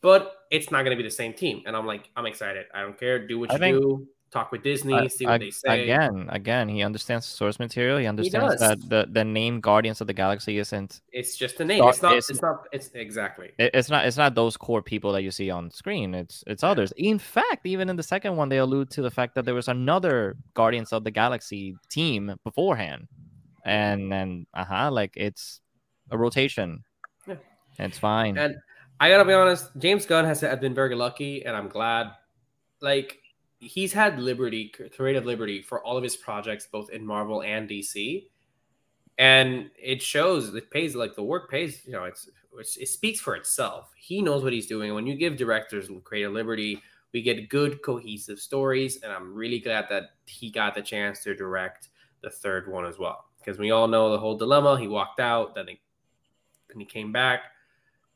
but 0.00 0.34
it's 0.50 0.72
not 0.72 0.82
going 0.84 0.96
to 0.96 1.00
be 1.00 1.08
the 1.08 1.14
same 1.14 1.32
team. 1.32 1.62
And 1.64 1.76
I'm 1.76 1.86
like 1.86 2.10
I'm 2.16 2.26
excited. 2.26 2.66
I 2.74 2.80
don't 2.82 2.98
care. 2.98 3.24
Do 3.24 3.38
what 3.38 3.50
I 3.52 3.54
you 3.54 3.58
think- 3.60 3.80
do. 3.80 4.08
Talk 4.30 4.52
with 4.52 4.62
Disney. 4.62 4.94
I- 4.94 5.08
see 5.08 5.26
what 5.26 5.34
I- 5.34 5.38
they 5.38 5.50
say. 5.50 5.82
Again, 5.82 6.28
again, 6.30 6.68
he 6.68 6.82
understands 6.84 7.26
the 7.26 7.32
source 7.36 7.58
material. 7.58 7.98
He 7.98 8.06
understands 8.06 8.60
does. 8.60 8.60
that 8.60 8.88
the, 8.88 9.08
the 9.10 9.24
name 9.24 9.60
Guardians 9.60 10.00
of 10.00 10.06
the 10.06 10.12
Galaxy 10.12 10.58
isn't. 10.58 11.00
It's 11.12 11.36
just 11.36 11.58
a 11.60 11.64
name. 11.64 11.78
Star- 11.78 11.90
It's 11.90 12.02
not. 12.02 12.12
it's- 12.12 12.30
It's, 12.30 12.40
not. 12.42 12.66
It's 12.72 12.90
exactly. 12.94 13.50
it- 13.58 13.72
It's 13.74 13.90
not. 13.90 14.06
It's 14.06 14.16
not 14.16 14.36
those 14.36 14.56
core 14.56 14.82
people 14.82 15.10
that 15.14 15.22
you 15.22 15.32
see 15.32 15.50
on 15.50 15.70
screen. 15.72 16.14
It's 16.14 16.44
it's 16.46 16.62
others. 16.62 16.92
In 16.96 17.18
fact, 17.18 17.66
even 17.66 17.88
in 17.90 17.96
the 17.96 18.04
second 18.04 18.36
one, 18.36 18.48
they 18.48 18.58
allude 18.58 18.90
to 18.92 19.02
the 19.02 19.10
fact 19.10 19.34
that 19.34 19.44
there 19.46 19.54
was 19.54 19.66
another 19.66 20.36
Guardians 20.54 20.92
of 20.92 21.02
the 21.02 21.10
Galaxy 21.10 21.74
team 21.88 22.36
beforehand, 22.44 23.08
and 23.64 24.14
and 24.14 24.46
uh 24.54 24.64
huh, 24.64 24.90
like 24.92 25.14
it's 25.16 25.60
a 26.12 26.16
rotation. 26.16 26.84
Yeah. 27.26 27.34
It's 27.80 27.98
fine. 27.98 28.38
And 28.38 28.54
I 29.00 29.08
gotta 29.10 29.24
be 29.24 29.32
honest, 29.32 29.70
James 29.76 30.06
Gunn 30.06 30.24
has 30.24 30.40
has 30.42 30.60
been 30.60 30.74
very 30.74 30.94
lucky, 30.94 31.44
and 31.44 31.56
I'm 31.56 31.66
glad. 31.68 32.12
Like 32.80 33.18
he's 33.60 33.92
had 33.92 34.18
liberty, 34.18 34.72
creative 34.96 35.26
liberty, 35.26 35.62
for 35.62 35.84
all 35.84 35.96
of 35.96 36.02
his 36.02 36.16
projects, 36.16 36.66
both 36.66 36.90
in 36.90 37.06
Marvel 37.06 37.42
and 37.42 37.68
DC, 37.68 38.26
and 39.18 39.70
it 39.76 40.02
shows. 40.02 40.54
It 40.54 40.70
pays 40.70 40.96
like 40.96 41.14
the 41.14 41.22
work 41.22 41.50
pays. 41.50 41.82
You 41.86 41.92
know, 41.92 42.04
it's, 42.04 42.28
it's 42.58 42.76
it 42.78 42.88
speaks 42.88 43.20
for 43.20 43.36
itself. 43.36 43.92
He 43.96 44.22
knows 44.22 44.42
what 44.42 44.52
he's 44.52 44.66
doing. 44.66 44.94
When 44.94 45.06
you 45.06 45.14
give 45.14 45.36
directors 45.36 45.90
creative 46.04 46.32
liberty, 46.32 46.82
we 47.12 47.22
get 47.22 47.48
good 47.50 47.82
cohesive 47.82 48.40
stories, 48.40 49.02
and 49.02 49.12
I'm 49.12 49.34
really 49.34 49.60
glad 49.60 49.86
that 49.90 50.14
he 50.26 50.50
got 50.50 50.74
the 50.74 50.82
chance 50.82 51.22
to 51.24 51.34
direct 51.34 51.90
the 52.22 52.30
third 52.30 52.70
one 52.70 52.86
as 52.86 52.98
well. 52.98 53.26
Because 53.38 53.58
we 53.58 53.70
all 53.70 53.88
know 53.88 54.10
the 54.10 54.18
whole 54.18 54.36
dilemma. 54.36 54.78
He 54.78 54.88
walked 54.88 55.20
out, 55.20 55.54
then 55.54 55.68
he, 55.68 55.80
then 56.68 56.80
he 56.80 56.86
came 56.86 57.12
back. 57.12 57.40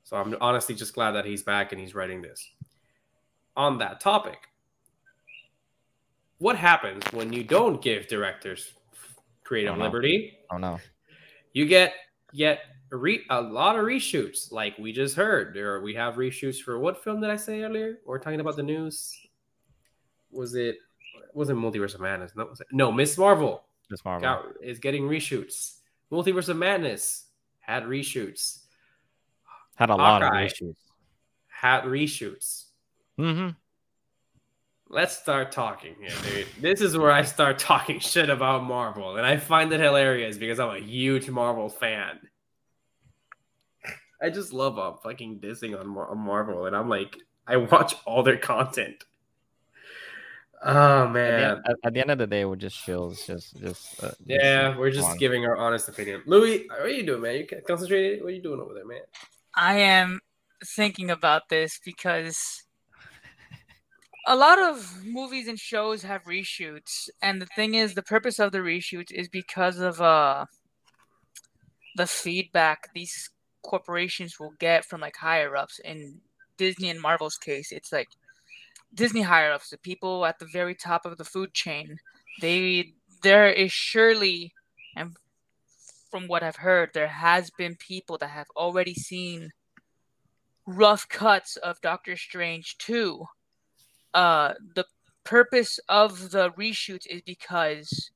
So 0.04 0.16
I'm 0.18 0.36
honestly 0.40 0.74
just 0.74 0.94
glad 0.94 1.12
that 1.12 1.24
he's 1.24 1.42
back 1.42 1.72
and 1.72 1.80
he's 1.80 1.94
writing 1.94 2.20
this. 2.20 2.50
On 3.56 3.78
that 3.78 4.00
topic, 4.00 4.48
what 6.38 6.56
happens 6.56 7.04
when 7.12 7.32
you 7.32 7.44
don't 7.44 7.80
give 7.82 8.06
directors 8.08 8.72
creative 9.44 9.72
Oh, 9.74 9.76
no. 9.76 9.84
liberty? 9.84 10.38
oh 10.50 10.56
no. 10.58 10.78
You 11.52 11.66
get 11.66 11.92
yet 12.32 12.60
a, 12.92 12.96
re- 12.96 13.24
a 13.30 13.40
lot 13.40 13.76
of 13.78 13.84
reshoots, 13.84 14.50
like 14.52 14.76
we 14.78 14.92
just 14.92 15.14
heard. 15.16 15.54
There, 15.54 15.80
we 15.80 15.94
have 15.94 16.14
reshoots 16.14 16.60
for 16.60 16.78
what 16.78 17.02
film 17.02 17.20
did 17.20 17.30
I 17.30 17.36
say 17.36 17.62
earlier? 17.62 17.98
We're 18.04 18.18
talking 18.18 18.40
about 18.40 18.56
the 18.56 18.62
news. 18.62 19.16
Was 20.32 20.54
it? 20.54 20.76
Was 21.32 21.48
it 21.50 21.54
Multiverse 21.56 21.94
of 21.94 22.00
Madness? 22.00 22.32
No, 22.36 22.52
no. 22.72 22.90
Miss 22.92 23.16
Marvel 23.18 23.64
Just 23.90 24.04
Marvel. 24.04 24.22
got, 24.22 24.44
is 24.62 24.78
getting 24.78 25.04
reshoots. 25.04 25.76
Multiverse 26.12 26.48
of 26.48 26.56
Madness 26.56 27.26
had 27.60 27.84
reshoots. 27.84 28.60
Had 29.76 29.90
a 29.90 29.96
lot 29.96 30.22
of 30.22 30.30
reshoots. 30.32 30.76
Had 31.48 31.84
reshoots. 31.84 32.64
Mm-hmm. 33.18 33.50
Let's 34.94 35.18
start 35.18 35.50
talking 35.50 35.96
here, 36.00 36.12
dude. 36.22 36.46
This 36.60 36.80
is 36.80 36.96
where 36.96 37.10
I 37.10 37.22
start 37.22 37.58
talking 37.58 37.98
shit 37.98 38.30
about 38.30 38.62
Marvel, 38.62 39.16
and 39.16 39.26
I 39.26 39.38
find 39.38 39.72
it 39.72 39.80
hilarious 39.80 40.38
because 40.38 40.60
I'm 40.60 40.70
a 40.70 40.78
huge 40.78 41.28
Marvel 41.28 41.68
fan. 41.68 42.20
I 44.22 44.30
just 44.30 44.52
love 44.52 44.78
uh, 44.78 44.92
fucking 45.02 45.40
dissing 45.40 45.76
on, 45.76 45.88
Mar- 45.88 46.08
on 46.08 46.18
Marvel, 46.18 46.66
and 46.66 46.76
I'm 46.76 46.88
like, 46.88 47.16
I 47.44 47.56
watch 47.56 47.96
all 48.04 48.22
their 48.22 48.36
content. 48.36 49.02
Oh 50.64 51.06
At 51.06 51.12
man, 51.12 51.40
the, 51.40 51.46
end, 51.48 51.60
at, 51.66 51.76
at 51.82 51.94
the 51.94 52.00
end 52.00 52.10
of 52.12 52.18
the 52.18 52.28
day, 52.28 52.44
we're 52.44 52.54
just 52.54 52.80
chills. 52.80 53.26
Just, 53.26 53.60
just. 53.60 54.00
Uh, 54.00 54.12
yeah, 54.24 54.68
just 54.68 54.78
we're 54.78 54.92
just 54.92 55.08
on. 55.08 55.16
giving 55.18 55.44
our 55.44 55.56
honest 55.56 55.88
opinion. 55.88 56.22
Louis, 56.24 56.68
what 56.68 56.82
are 56.82 56.88
you 56.88 57.04
doing, 57.04 57.20
man? 57.20 57.34
You 57.34 57.46
ca- 57.48 57.62
concentrated? 57.66 58.22
What 58.22 58.28
are 58.28 58.36
you 58.36 58.42
doing 58.42 58.60
over 58.60 58.72
there, 58.72 58.86
man? 58.86 59.00
I 59.56 59.74
am 59.74 60.20
thinking 60.64 61.10
about 61.10 61.48
this 61.48 61.80
because 61.84 62.63
a 64.26 64.36
lot 64.36 64.58
of 64.58 65.04
movies 65.04 65.48
and 65.48 65.58
shows 65.58 66.02
have 66.02 66.24
reshoots, 66.24 67.08
and 67.22 67.40
the 67.40 67.46
thing 67.46 67.74
is, 67.74 67.94
the 67.94 68.02
purpose 68.02 68.38
of 68.38 68.52
the 68.52 68.58
reshoots 68.58 69.10
is 69.12 69.28
because 69.28 69.78
of 69.78 70.00
uh 70.00 70.46
the 71.96 72.06
feedback 72.06 72.88
these 72.94 73.30
corporations 73.62 74.38
will 74.40 74.52
get 74.58 74.84
from 74.84 75.00
like 75.00 75.16
higher 75.16 75.56
ups. 75.56 75.78
In 75.84 76.20
Disney 76.56 76.90
and 76.90 77.00
Marvel's 77.00 77.36
case, 77.36 77.72
it's 77.72 77.92
like 77.92 78.08
Disney 78.94 79.22
higher 79.22 79.52
ups, 79.52 79.70
the 79.70 79.78
people 79.78 80.24
at 80.24 80.38
the 80.38 80.48
very 80.52 80.74
top 80.74 81.06
of 81.06 81.18
the 81.18 81.24
food 81.24 81.52
chain. 81.52 81.98
They 82.40 82.92
there 83.22 83.48
is 83.48 83.72
surely, 83.72 84.52
and 84.96 85.16
from 86.10 86.28
what 86.28 86.42
I've 86.42 86.56
heard, 86.56 86.90
there 86.94 87.08
has 87.08 87.50
been 87.50 87.76
people 87.76 88.18
that 88.18 88.30
have 88.30 88.46
already 88.56 88.94
seen 88.94 89.50
rough 90.66 91.08
cuts 91.08 91.56
of 91.56 91.80
Doctor 91.80 92.16
Strange 92.16 92.78
2. 92.78 93.26
Uh, 94.14 94.54
the 94.74 94.86
purpose 95.24 95.80
of 95.88 96.30
the 96.30 96.50
reshoot 96.52 97.06
is 97.10 97.20
because 97.22 98.10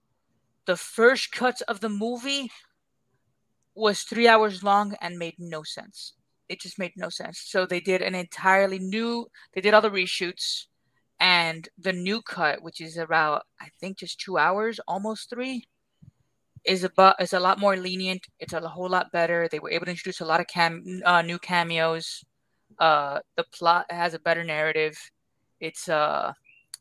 the 0.67 0.77
first 0.77 1.33
cut 1.33 1.61
of 1.67 1.81
the 1.81 1.89
movie 1.89 2.51
was 3.75 4.03
three 4.03 4.29
hours 4.29 4.63
long 4.63 4.95
and 5.01 5.19
made 5.19 5.35
no 5.39 5.63
sense. 5.63 6.15
It 6.49 6.61
just 6.61 6.79
made 6.79 6.93
no 6.97 7.09
sense. 7.09 7.41
So 7.47 7.67
they 7.67 7.81
did 7.81 8.03
an 8.03 8.15
entirely 8.15 8.79
new. 8.79 9.27
They 9.53 9.61
did 9.61 9.75
all 9.75 9.83
the 9.83 9.91
reshoots, 9.91 10.67
and 11.21 11.69
the 11.79 11.93
new 11.93 12.23
cut, 12.23 12.63
which 12.63 12.81
is 12.81 12.97
about 12.97 13.43
I 13.61 13.69
think 13.81 13.99
just 13.99 14.21
two 14.21 14.39
hours, 14.39 14.81
almost 14.87 15.31
three, 15.31 15.65
is 16.65 16.85
about 16.85 17.21
is 17.21 17.33
a 17.33 17.41
lot 17.41 17.59
more 17.59 17.77
lenient. 17.77 18.27
It's 18.39 18.53
a 18.53 18.61
whole 18.61 18.89
lot 18.89 19.13
better. 19.13 19.49
They 19.51 19.59
were 19.59 19.71
able 19.71 19.87
to 19.87 19.93
introduce 19.93 20.21
a 20.21 20.27
lot 20.27 20.41
of 20.41 20.47
cam 20.47 21.03
uh, 21.05 21.23
new 21.23 21.39
cameos. 21.39 22.25
Uh, 22.79 23.21
the 23.37 23.45
plot 23.53 23.87
has 23.91 24.15
a 24.15 24.19
better 24.19 24.45
narrative. 24.45 24.99
It's 25.61 25.89
uh 25.89 26.33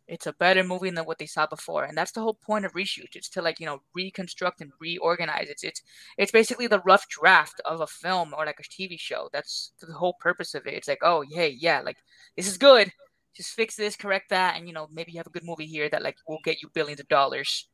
it's 0.07 0.25
a 0.25 0.33
better 0.33 0.63
movie 0.63 0.89
than 0.89 1.03
what 1.05 1.19
they 1.19 1.25
saw 1.25 1.45
before, 1.47 1.83
and 1.83 1.97
that's 1.97 2.13
the 2.13 2.21
whole 2.21 2.35
point 2.35 2.65
of 2.65 2.71
reshoots. 2.73 3.15
It's 3.15 3.29
to 3.29 3.41
like 3.41 3.59
you 3.59 3.65
know 3.65 3.81
reconstruct 3.93 4.61
and 4.61 4.71
reorganize. 4.79 5.47
It's 5.49 5.63
it's 5.63 5.81
it's 6.17 6.31
basically 6.31 6.67
the 6.67 6.81
rough 6.85 7.07
draft 7.09 7.61
of 7.65 7.81
a 7.81 7.87
film 7.87 8.33
or 8.37 8.45
like 8.45 8.59
a 8.59 8.63
TV 8.63 8.97
show. 8.99 9.29
That's 9.33 9.73
the 9.81 9.93
whole 9.93 10.15
purpose 10.19 10.53
of 10.55 10.65
it. 10.65 10.73
It's 10.75 10.87
like 10.87 10.99
oh 11.03 11.23
hey 11.29 11.49
yeah 11.59 11.81
like 11.81 11.97
this 12.35 12.47
is 12.47 12.57
good. 12.57 12.91
Just 13.35 13.51
fix 13.51 13.75
this, 13.75 13.95
correct 13.95 14.29
that, 14.29 14.57
and 14.57 14.67
you 14.67 14.73
know 14.73 14.87
maybe 14.91 15.11
you 15.11 15.19
have 15.19 15.27
a 15.27 15.31
good 15.31 15.45
movie 15.45 15.67
here 15.67 15.89
that 15.89 16.03
like 16.03 16.15
will 16.27 16.39
get 16.43 16.61
you 16.61 16.69
billions 16.73 16.99
of 16.99 17.07
dollars. 17.07 17.67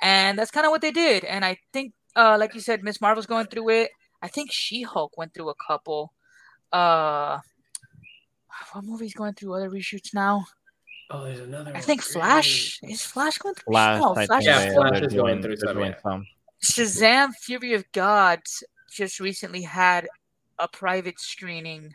And 0.00 0.38
that's 0.38 0.50
kind 0.50 0.66
of 0.66 0.70
what 0.70 0.80
they 0.80 0.92
did. 0.92 1.24
And 1.24 1.44
I 1.44 1.56
think, 1.72 1.92
uh, 2.14 2.36
like 2.38 2.54
you 2.54 2.60
said, 2.60 2.84
Miss 2.84 3.00
Marvel's 3.00 3.26
going 3.26 3.46
through 3.46 3.70
it. 3.70 3.90
I 4.22 4.28
think 4.28 4.50
She 4.52 4.82
Hulk 4.82 5.16
went 5.16 5.34
through 5.34 5.48
a 5.50 5.54
couple. 5.66 6.12
Uh, 6.72 7.38
what 8.72 8.84
movie's 8.84 9.14
going 9.14 9.34
through 9.34 9.54
other 9.54 9.70
reshoots 9.70 10.14
now? 10.14 10.44
Oh, 11.10 11.24
there's 11.24 11.40
another. 11.40 11.74
I 11.74 11.80
think 11.80 12.02
Flash 12.02 12.80
is 12.82 13.02
Flash 13.02 13.38
going 13.38 13.54
through. 13.54 13.72
Flash, 13.72 14.00
no, 14.00 14.14
Flash 14.14 14.44
Yeah, 14.44 14.60
is 14.64 14.74
Flash 14.74 14.90
they're 14.92 15.04
is 15.04 15.14
going 15.14 15.42
through 15.42 15.56
they're 15.56 15.68
some, 15.68 15.76
doing 15.76 15.92
yeah. 15.92 16.02
some. 16.02 16.26
Shazam: 16.62 17.34
Fury 17.40 17.74
of 17.74 17.90
God 17.92 18.40
just 18.90 19.18
recently 19.20 19.62
had 19.62 20.06
a 20.58 20.68
private 20.68 21.18
screening. 21.18 21.94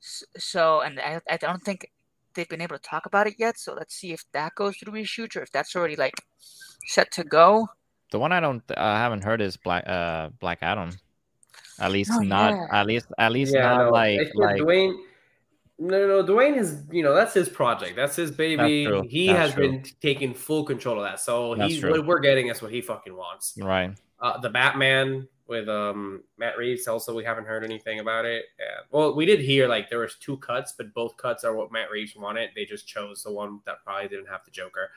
So, 0.00 0.80
and 0.80 0.98
I, 1.00 1.20
I 1.30 1.36
don't 1.36 1.62
think 1.62 1.90
they've 2.34 2.48
been 2.48 2.60
able 2.60 2.76
to 2.76 2.82
talk 2.82 3.06
about 3.06 3.26
it 3.26 3.34
yet. 3.38 3.58
So 3.58 3.72
let's 3.74 3.94
see 3.94 4.12
if 4.12 4.24
that 4.32 4.54
goes 4.54 4.76
through 4.76 4.92
reshoots 4.92 5.36
or 5.36 5.42
if 5.42 5.52
that's 5.52 5.76
already 5.76 5.96
like 5.96 6.14
set 6.86 7.10
to 7.12 7.24
go. 7.24 7.68
The 8.10 8.18
one 8.18 8.32
I 8.32 8.40
don't, 8.40 8.62
I 8.76 8.98
haven't 8.98 9.24
heard 9.24 9.40
is 9.40 9.56
Black, 9.56 9.88
uh, 9.88 10.30
Black 10.40 10.58
Adam. 10.60 10.90
At 11.80 11.90
least 11.90 12.10
Oh, 12.14 12.20
not, 12.20 12.52
yeah. 12.52 12.66
at 12.70 12.86
least, 12.86 13.06
at 13.18 13.32
least 13.32 13.54
Yeah, 13.54 13.62
not 13.62 13.84
no, 13.86 13.90
like, 13.90 14.20
it's 14.20 14.34
like. 14.34 14.60
Dwayne. 14.60 14.94
No, 15.78 15.98
no, 16.06 16.20
no, 16.20 16.24
Dwayne 16.24 16.56
has, 16.56 16.84
you 16.92 17.02
know, 17.02 17.14
that's 17.14 17.34
his 17.34 17.48
project. 17.48 17.96
That's 17.96 18.14
his 18.14 18.30
baby. 18.30 18.84
true. 18.86 19.02
He 19.08 19.26
That's 19.26 19.38
has 19.38 19.54
true. 19.54 19.70
been 19.70 19.84
taking 20.00 20.32
full 20.32 20.64
control 20.64 20.98
of 20.98 21.04
that. 21.04 21.18
So 21.20 21.54
That's 21.56 21.72
he's 21.72 21.80
true. 21.80 21.90
what 21.90 22.06
we're 22.06 22.20
getting 22.20 22.46
is 22.48 22.62
what 22.62 22.70
he 22.70 22.80
fucking 22.80 23.14
wants. 23.14 23.54
Right. 23.60 23.92
Uh, 24.20 24.38
the 24.38 24.50
Batman 24.50 25.26
with 25.46 25.68
um 25.68 26.22
Matt 26.38 26.56
Reeves. 26.56 26.86
Also, 26.86 27.14
we 27.14 27.24
haven't 27.24 27.46
heard 27.46 27.64
anything 27.64 27.98
about 28.00 28.24
it. 28.24 28.44
Yeah. 28.58 28.82
Well, 28.90 29.14
we 29.14 29.26
did 29.26 29.40
hear 29.40 29.66
like 29.68 29.90
there 29.90 29.98
was 29.98 30.14
two 30.16 30.36
cuts, 30.38 30.74
but 30.78 30.94
both 30.94 31.16
cuts 31.16 31.42
are 31.44 31.54
what 31.54 31.72
Matt 31.72 31.90
Reeves 31.90 32.14
wanted. 32.16 32.50
They 32.54 32.64
just 32.64 32.86
chose 32.86 33.22
the 33.24 33.32
one 33.32 33.60
that 33.66 33.84
probably 33.84 34.08
didn't 34.08 34.28
have 34.28 34.44
the 34.44 34.52
Joker. 34.52 34.90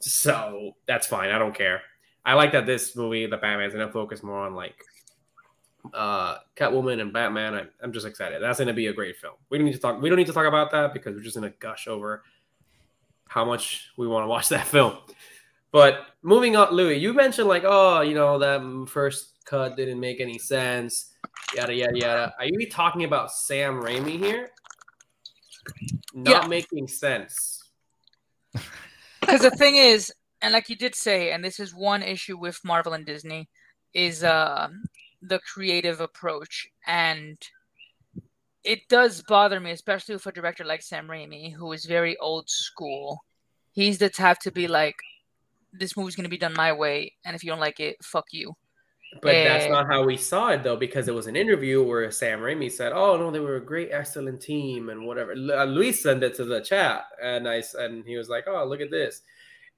So 0.00 0.72
that's 0.86 1.06
fine. 1.06 1.30
I 1.30 1.38
don't 1.38 1.54
care. 1.54 1.82
I 2.24 2.34
like 2.34 2.52
that 2.52 2.64
this 2.66 2.96
movie, 2.96 3.26
the 3.26 3.36
Batman's 3.36 3.74
gonna 3.74 3.92
focus 3.92 4.22
more 4.22 4.40
on 4.46 4.54
like 4.54 4.74
uh 5.92 6.38
Catwoman 6.56 7.00
and 7.00 7.12
Batman. 7.12 7.54
I, 7.54 7.64
I'm 7.82 7.92
just 7.92 8.06
excited. 8.06 8.42
That's 8.42 8.58
gonna 8.58 8.72
be 8.72 8.86
a 8.86 8.92
great 8.92 9.16
film. 9.16 9.34
We 9.50 9.58
don't 9.58 9.66
need 9.66 9.74
to 9.74 9.78
talk. 9.78 10.00
We 10.00 10.08
don't 10.08 10.18
need 10.18 10.26
to 10.26 10.32
talk 10.32 10.46
about 10.46 10.70
that 10.72 10.94
because 10.94 11.14
we're 11.14 11.22
just 11.22 11.34
gonna 11.34 11.52
gush 11.58 11.86
over 11.88 12.22
how 13.28 13.44
much 13.44 13.90
we 13.96 14.06
want 14.06 14.24
to 14.24 14.28
watch 14.28 14.48
that 14.50 14.66
film. 14.66 14.96
But 15.72 16.06
moving 16.22 16.54
on, 16.56 16.72
Louis, 16.72 16.98
you 16.98 17.12
mentioned 17.12 17.48
like, 17.48 17.64
oh, 17.66 18.00
you 18.00 18.14
know, 18.14 18.38
that 18.38 18.88
first 18.88 19.44
cut 19.44 19.76
didn't 19.76 19.98
make 20.00 20.20
any 20.20 20.38
sense, 20.38 21.12
yada 21.54 21.74
yada 21.74 21.98
yada. 21.98 22.34
Are 22.38 22.46
you 22.46 22.70
talking 22.70 23.04
about 23.04 23.32
Sam 23.32 23.82
Raimi 23.82 24.18
here? 24.18 24.50
Not 26.14 26.44
Yeah. 26.44 26.46
making 26.48 26.88
sense. 26.88 27.60
Because 29.20 29.40
the 29.40 29.50
thing 29.52 29.76
is, 29.76 30.12
and 30.42 30.52
like 30.52 30.68
you 30.68 30.76
did 30.76 30.94
say, 30.94 31.32
and 31.32 31.42
this 31.42 31.58
is 31.58 31.74
one 31.74 32.02
issue 32.02 32.36
with 32.36 32.60
Marvel 32.62 32.92
and 32.92 33.06
Disney, 33.06 33.48
is 33.94 34.22
uh, 34.22 34.68
the 35.26 35.38
creative 35.40 36.00
approach. 36.00 36.68
And 36.86 37.38
it 38.62 38.88
does 38.88 39.22
bother 39.22 39.60
me, 39.60 39.70
especially 39.72 40.14
with 40.14 40.26
a 40.26 40.32
director 40.32 40.64
like 40.64 40.82
Sam 40.82 41.06
Raimi, 41.08 41.52
who 41.52 41.72
is 41.72 41.84
very 41.84 42.16
old 42.18 42.48
school. 42.48 43.24
He's 43.72 43.98
the 43.98 44.08
type 44.08 44.38
to 44.40 44.50
be 44.50 44.68
like, 44.68 44.96
this 45.72 45.96
movie's 45.96 46.14
going 46.16 46.24
to 46.24 46.30
be 46.30 46.38
done 46.38 46.54
my 46.54 46.72
way. 46.72 47.14
And 47.24 47.34
if 47.34 47.42
you 47.42 47.50
don't 47.50 47.60
like 47.60 47.80
it, 47.80 47.96
fuck 48.02 48.26
you. 48.32 48.54
But 49.22 49.32
that's 49.32 49.66
Eh. 49.66 49.68
not 49.68 49.86
how 49.86 50.02
we 50.04 50.16
saw 50.16 50.48
it 50.48 50.64
though, 50.64 50.76
because 50.76 51.06
it 51.06 51.14
was 51.14 51.28
an 51.28 51.36
interview 51.36 51.82
where 51.84 52.10
Sam 52.10 52.40
Raimi 52.40 52.70
said, 52.70 52.92
"Oh 52.92 53.16
no, 53.16 53.30
they 53.30 53.38
were 53.38 53.56
a 53.56 53.64
great, 53.64 53.90
excellent 53.92 54.40
team 54.42 54.88
and 54.88 55.06
whatever." 55.06 55.32
Uh, 55.32 55.64
Luis 55.66 56.02
sent 56.02 56.24
it 56.24 56.34
to 56.34 56.44
the 56.44 56.60
chat, 56.60 57.04
and 57.22 57.48
I 57.48 57.62
and 57.78 58.04
he 58.04 58.16
was 58.16 58.28
like, 58.28 58.44
"Oh, 58.48 58.64
look 58.64 58.80
at 58.80 58.90
this," 58.90 59.22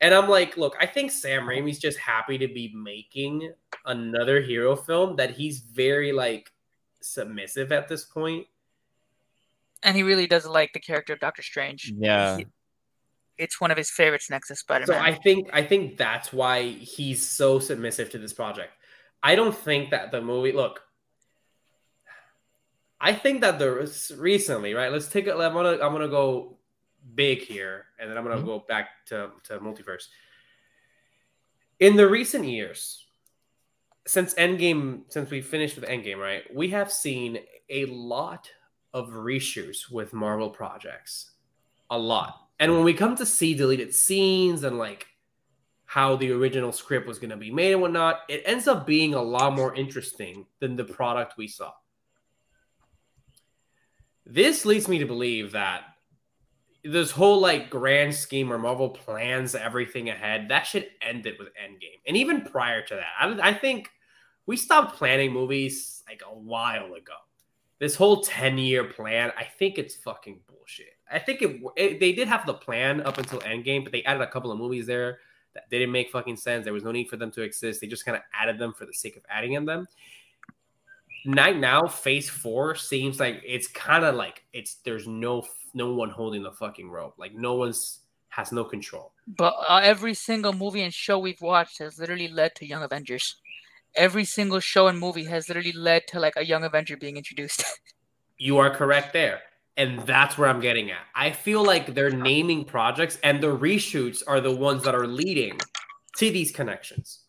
and 0.00 0.14
I'm 0.14 0.28
like, 0.28 0.56
"Look, 0.56 0.76
I 0.80 0.86
think 0.86 1.10
Sam 1.10 1.44
Raimi's 1.44 1.78
just 1.78 1.98
happy 1.98 2.38
to 2.38 2.48
be 2.48 2.72
making 2.74 3.52
another 3.84 4.40
hero 4.40 4.76
film 4.76 5.16
that 5.16 5.30
he's 5.30 5.60
very 5.60 6.12
like 6.12 6.52
submissive 7.00 7.72
at 7.72 7.88
this 7.88 8.04
point." 8.04 8.46
And 9.82 9.96
he 9.96 10.02
really 10.02 10.26
does 10.26 10.46
like 10.46 10.72
the 10.72 10.80
character 10.80 11.12
of 11.12 11.20
Doctor 11.20 11.42
Strange. 11.42 11.92
Yeah. 11.96 12.38
He- 12.38 12.46
it's 13.38 13.60
one 13.60 13.70
of 13.70 13.76
his 13.76 13.90
favorites 13.90 14.30
next 14.30 14.48
to 14.48 14.56
Spider 14.56 14.86
So 14.86 14.94
I 14.94 15.12
think 15.12 15.50
I 15.52 15.62
think 15.62 15.98
that's 15.98 16.32
why 16.32 16.62
he's 16.62 17.26
so 17.28 17.58
submissive 17.58 18.10
to 18.10 18.18
this 18.18 18.32
project. 18.32 18.72
I 19.22 19.34
don't 19.34 19.54
think 19.56 19.90
that 19.90 20.10
the 20.10 20.20
movie 20.22 20.52
look. 20.52 20.80
I 23.00 23.12
think 23.12 23.42
that 23.42 23.58
the 23.58 23.90
recently 24.16 24.72
right. 24.72 24.90
Let's 24.90 25.08
take 25.08 25.26
it. 25.26 25.34
I'm 25.34 25.52
gonna 25.52 25.72
I'm 25.72 25.92
gonna 25.92 26.08
go 26.08 26.56
big 27.14 27.40
here, 27.40 27.86
and 27.98 28.10
then 28.10 28.18
I'm 28.18 28.24
gonna 28.24 28.40
Mhm. 28.40 28.46
go 28.46 28.58
back 28.60 29.06
to 29.06 29.32
to 29.44 29.60
multiverse. 29.60 30.08
In 31.78 31.96
the 31.96 32.08
recent 32.08 32.44
years, 32.46 33.06
since 34.06 34.34
Endgame, 34.34 35.10
since 35.12 35.30
we 35.30 35.40
finished 35.40 35.76
with 35.76 35.88
Endgame, 35.88 36.18
right, 36.18 36.52
we 36.54 36.68
have 36.70 36.92
seen 36.92 37.44
a 37.68 37.84
lot 37.86 38.50
of 38.94 39.10
reshoots 39.10 39.90
with 39.90 40.12
Marvel 40.12 40.48
projects, 40.48 41.32
a 41.90 41.98
lot. 41.98 42.48
And 42.58 42.72
when 42.72 42.84
we 42.84 42.94
come 42.94 43.14
to 43.16 43.26
see 43.26 43.54
deleted 43.54 43.94
scenes 43.94 44.64
and 44.64 44.78
like 44.78 45.06
how 45.84 46.16
the 46.16 46.32
original 46.32 46.72
script 46.72 47.06
was 47.06 47.18
going 47.18 47.30
to 47.30 47.36
be 47.36 47.50
made 47.50 47.72
and 47.72 47.82
whatnot, 47.82 48.22
it 48.28 48.42
ends 48.46 48.66
up 48.66 48.86
being 48.86 49.14
a 49.14 49.22
lot 49.22 49.54
more 49.54 49.74
interesting 49.74 50.46
than 50.60 50.76
the 50.76 50.84
product 50.84 51.36
we 51.36 51.46
saw. 51.46 51.72
This 54.24 54.64
leads 54.64 54.88
me 54.88 54.98
to 54.98 55.06
believe 55.06 55.52
that 55.52 55.95
this 56.86 57.10
whole 57.10 57.40
like 57.40 57.70
grand 57.70 58.14
scheme 58.14 58.48
where 58.48 58.58
Marvel 58.58 58.88
plans 58.88 59.54
everything 59.54 60.08
ahead, 60.08 60.48
that 60.48 60.66
should 60.66 60.86
end 61.02 61.26
it 61.26 61.38
with 61.38 61.48
Endgame. 61.48 62.00
And 62.06 62.16
even 62.16 62.42
prior 62.42 62.82
to 62.82 62.94
that, 62.94 63.06
I, 63.20 63.50
I 63.50 63.54
think 63.54 63.90
we 64.46 64.56
stopped 64.56 64.96
planning 64.96 65.32
movies 65.32 66.02
like 66.08 66.22
a 66.24 66.34
while 66.34 66.94
ago. 66.94 67.14
This 67.78 67.94
whole 67.94 68.22
10 68.22 68.58
year 68.58 68.84
plan, 68.84 69.32
I 69.36 69.44
think 69.44 69.78
it's 69.78 69.96
fucking 69.96 70.40
bullshit. 70.46 70.96
I 71.10 71.18
think 71.18 71.42
it, 71.42 71.60
it 71.76 72.00
they 72.00 72.12
did 72.12 72.28
have 72.28 72.46
the 72.46 72.54
plan 72.54 73.00
up 73.02 73.18
until 73.18 73.40
Endgame, 73.40 73.82
but 73.82 73.92
they 73.92 74.02
added 74.04 74.22
a 74.22 74.30
couple 74.30 74.50
of 74.50 74.58
movies 74.58 74.86
there 74.86 75.18
that 75.54 75.68
didn't 75.70 75.92
make 75.92 76.10
fucking 76.10 76.36
sense. 76.36 76.64
There 76.64 76.72
was 76.72 76.84
no 76.84 76.92
need 76.92 77.08
for 77.08 77.16
them 77.16 77.30
to 77.32 77.42
exist. 77.42 77.80
They 77.80 77.86
just 77.86 78.04
kind 78.04 78.16
of 78.16 78.22
added 78.34 78.58
them 78.58 78.72
for 78.72 78.86
the 78.86 78.94
sake 78.94 79.16
of 79.16 79.22
adding 79.28 79.54
in 79.54 79.64
them. 79.64 79.86
Night 81.26 81.58
now 81.58 81.86
phase 81.86 82.28
four 82.28 82.74
seems 82.74 83.20
like 83.20 83.42
it's 83.44 83.66
kind 83.68 84.04
of 84.04 84.14
like 84.14 84.44
it's 84.52 84.76
there's 84.84 85.06
no 85.06 85.44
no 85.74 85.92
one 85.92 86.10
holding 86.10 86.42
the 86.42 86.52
fucking 86.52 86.90
rope. 86.90 87.14
Like 87.18 87.34
no 87.34 87.54
one's 87.54 88.00
has 88.28 88.52
no 88.52 88.64
control. 88.64 89.12
But 89.26 89.54
uh, 89.68 89.80
every 89.82 90.14
single 90.14 90.52
movie 90.52 90.82
and 90.82 90.92
show 90.92 91.18
we've 91.18 91.40
watched 91.40 91.78
has 91.78 91.98
literally 91.98 92.28
led 92.28 92.54
to 92.56 92.66
Young 92.66 92.82
Avengers. 92.82 93.36
Every 93.94 94.24
single 94.24 94.60
show 94.60 94.88
and 94.88 94.98
movie 94.98 95.24
has 95.24 95.48
literally 95.48 95.72
led 95.72 96.06
to 96.08 96.20
like 96.20 96.34
a 96.36 96.44
Young 96.44 96.64
Avenger 96.64 96.96
being 96.96 97.16
introduced. 97.16 97.64
you 98.38 98.58
are 98.58 98.70
correct 98.70 99.12
there. 99.12 99.40
And 99.78 100.00
that's 100.00 100.38
where 100.38 100.48
i'm 100.48 100.60
getting 100.60 100.90
at. 100.90 101.04
I 101.14 101.32
feel 101.32 101.62
like 101.62 101.94
they're 101.94 102.10
naming 102.10 102.64
projects 102.64 103.18
and 103.22 103.42
the 103.42 103.54
reshoots 103.54 104.22
are 104.26 104.40
the 104.40 104.54
ones 104.54 104.84
that 104.84 104.94
are 104.94 105.06
leading 105.06 105.58
to 106.16 106.30
these 106.30 106.50
connections 106.50 107.20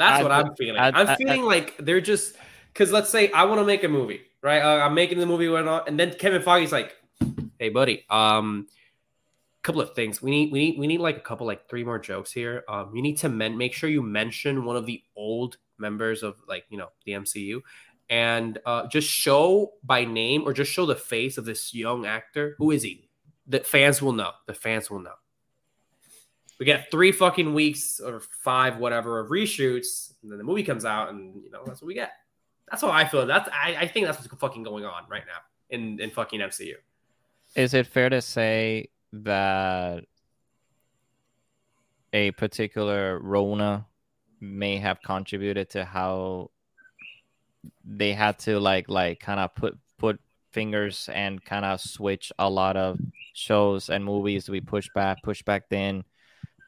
that's 0.00 0.20
I- 0.20 0.22
what 0.22 0.32
i'm 0.32 0.54
feeling. 0.56 0.80
I- 0.80 0.88
I, 0.88 1.00
am 1.02 1.08
I- 1.08 1.16
feeling 1.16 1.42
like 1.42 1.76
they're 1.78 2.00
just 2.00 2.36
because 2.72 2.90
let's 2.92 3.10
say 3.10 3.30
i 3.32 3.44
want 3.44 3.60
to 3.60 3.64
make 3.64 3.84
a 3.84 3.88
movie 3.88 4.22
right? 4.42 4.62
Uh, 4.62 4.84
i'm 4.84 4.94
making 4.94 5.18
the 5.18 5.26
movie 5.26 5.46
and 5.46 5.68
all- 5.68 5.84
and 5.86 5.98
then 6.00 6.14
kevin 6.14 6.42
Feige's 6.42 6.72
like 6.72 6.94
hey 7.58 7.68
buddy 7.68 8.04
um 8.10 8.66
couple 9.62 9.82
of 9.82 9.94
things. 9.94 10.22
We 10.22 10.30
need 10.30 10.52
we 10.52 10.58
need 10.58 10.78
we 10.78 10.86
need 10.86 11.00
like 11.00 11.18
a 11.18 11.20
couple 11.20 11.46
like 11.46 11.68
three 11.68 11.84
more 11.84 11.98
jokes 11.98 12.32
here. 12.32 12.64
Um 12.66 12.96
you 12.96 13.02
need 13.02 13.18
to 13.18 13.28
men- 13.28 13.58
make 13.58 13.74
sure 13.74 13.90
you 13.90 14.00
mention 14.02 14.64
one 14.64 14.74
of 14.74 14.86
the 14.86 15.02
old 15.14 15.58
members 15.76 16.22
of 16.22 16.36
like 16.48 16.64
you 16.70 16.78
know 16.78 16.88
the 17.04 17.12
mcu 17.12 17.60
and 18.08 18.58
uh 18.64 18.86
just 18.86 19.06
show 19.06 19.72
by 19.84 20.06
name 20.06 20.44
or 20.46 20.54
just 20.54 20.72
show 20.72 20.86
the 20.86 20.96
face 20.96 21.36
of 21.36 21.44
this 21.44 21.74
young 21.74 22.06
actor. 22.06 22.54
Who 22.56 22.70
is 22.70 22.82
he? 22.82 23.10
The 23.46 23.60
fans 23.60 24.00
will 24.00 24.14
know. 24.14 24.30
The 24.46 24.54
fans 24.54 24.90
will 24.90 25.00
know 25.00 25.19
we 26.60 26.66
get 26.66 26.90
three 26.90 27.10
fucking 27.10 27.52
weeks 27.54 27.98
or 27.98 28.20
five 28.20 28.76
whatever 28.76 29.18
of 29.18 29.30
reshoots 29.30 30.12
and 30.22 30.30
then 30.30 30.38
the 30.38 30.44
movie 30.44 30.62
comes 30.62 30.84
out 30.84 31.08
and 31.08 31.42
you 31.42 31.50
know 31.50 31.62
that's 31.66 31.80
what 31.82 31.88
we 31.88 31.94
get. 31.94 32.12
That's 32.70 32.82
how 32.82 32.90
i 32.90 33.04
feel. 33.04 33.26
That's 33.26 33.48
i, 33.52 33.74
I 33.80 33.88
think 33.88 34.06
that's 34.06 34.20
what's 34.20 34.32
fucking 34.40 34.62
going 34.62 34.84
on 34.84 35.04
right 35.08 35.24
now 35.26 35.40
in 35.70 35.98
in 35.98 36.10
fucking 36.10 36.38
mcu 36.38 36.74
Is 37.56 37.74
it 37.74 37.86
fair 37.86 38.10
to 38.10 38.20
say 38.20 38.90
that 39.12 40.04
a 42.12 42.30
particular 42.32 43.18
Rona 43.20 43.86
may 44.40 44.78
have 44.78 45.02
contributed 45.02 45.70
to 45.70 45.84
how 45.84 46.50
they 47.84 48.12
had 48.12 48.38
to 48.40 48.58
like 48.58 48.88
like 48.88 49.20
kind 49.20 49.40
of 49.40 49.54
put 49.54 49.78
put 49.98 50.20
fingers 50.52 51.08
and 51.12 51.44
kind 51.44 51.64
of 51.64 51.80
switch 51.80 52.32
a 52.38 52.48
lot 52.48 52.76
of 52.76 52.98
shows 53.32 53.90
and 53.90 54.04
movies 54.04 54.44
to 54.44 54.50
be 54.50 54.60
pushed 54.60 54.92
back, 54.94 55.22
pushed 55.22 55.44
back 55.44 55.68
then, 55.68 56.04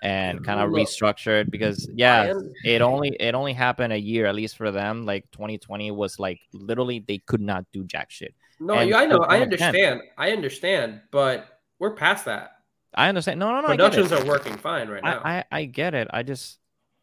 and 0.03 0.45
kind 0.45 0.61
of 0.61 0.71
restructured 0.71 1.49
because 1.49 1.89
yeah, 1.95 2.35
it 2.65 2.83
only 2.83 3.17
it 3.21 3.35
only 3.35 3.53
happened 3.53 3.93
a 3.93 3.99
year 3.99 4.27
at 4.27 4.35
least 4.35 4.57
for 4.57 4.71
them. 4.73 5.07
Like 5.07 5.31
2020 5.31 5.93
was 5.93 6.19
like 6.19 6.41
literally 6.53 7.05
they 7.07 7.19
could 7.19 7.41
not 7.41 7.65
do 7.73 7.85
jack 7.85 8.11
shit. 8.11 8.35
No, 8.59 8.75
And 8.75 8.95
I 8.95 9.07
know, 9.07 9.19
I 9.19 9.41
understand, 9.41 10.03
I 10.19 10.33
understand, 10.33 11.01
but 11.11 11.47
we're 11.79 11.95
past 11.95 12.25
that. 12.27 12.53
I 12.95 13.09
understand. 13.09 13.41
No, 13.41 13.51
no, 13.53 13.61
no. 13.61 13.69
Productions 13.69 14.13
are 14.13 14.25
working 14.25 14.57
fine 14.57 14.89
right 14.89 15.03
now. 15.03 15.21
I, 15.25 15.39
I 15.39 15.45
I 15.51 15.65
get 15.65 15.95
it. 15.95 16.09
I 16.11 16.23
just 16.23 16.59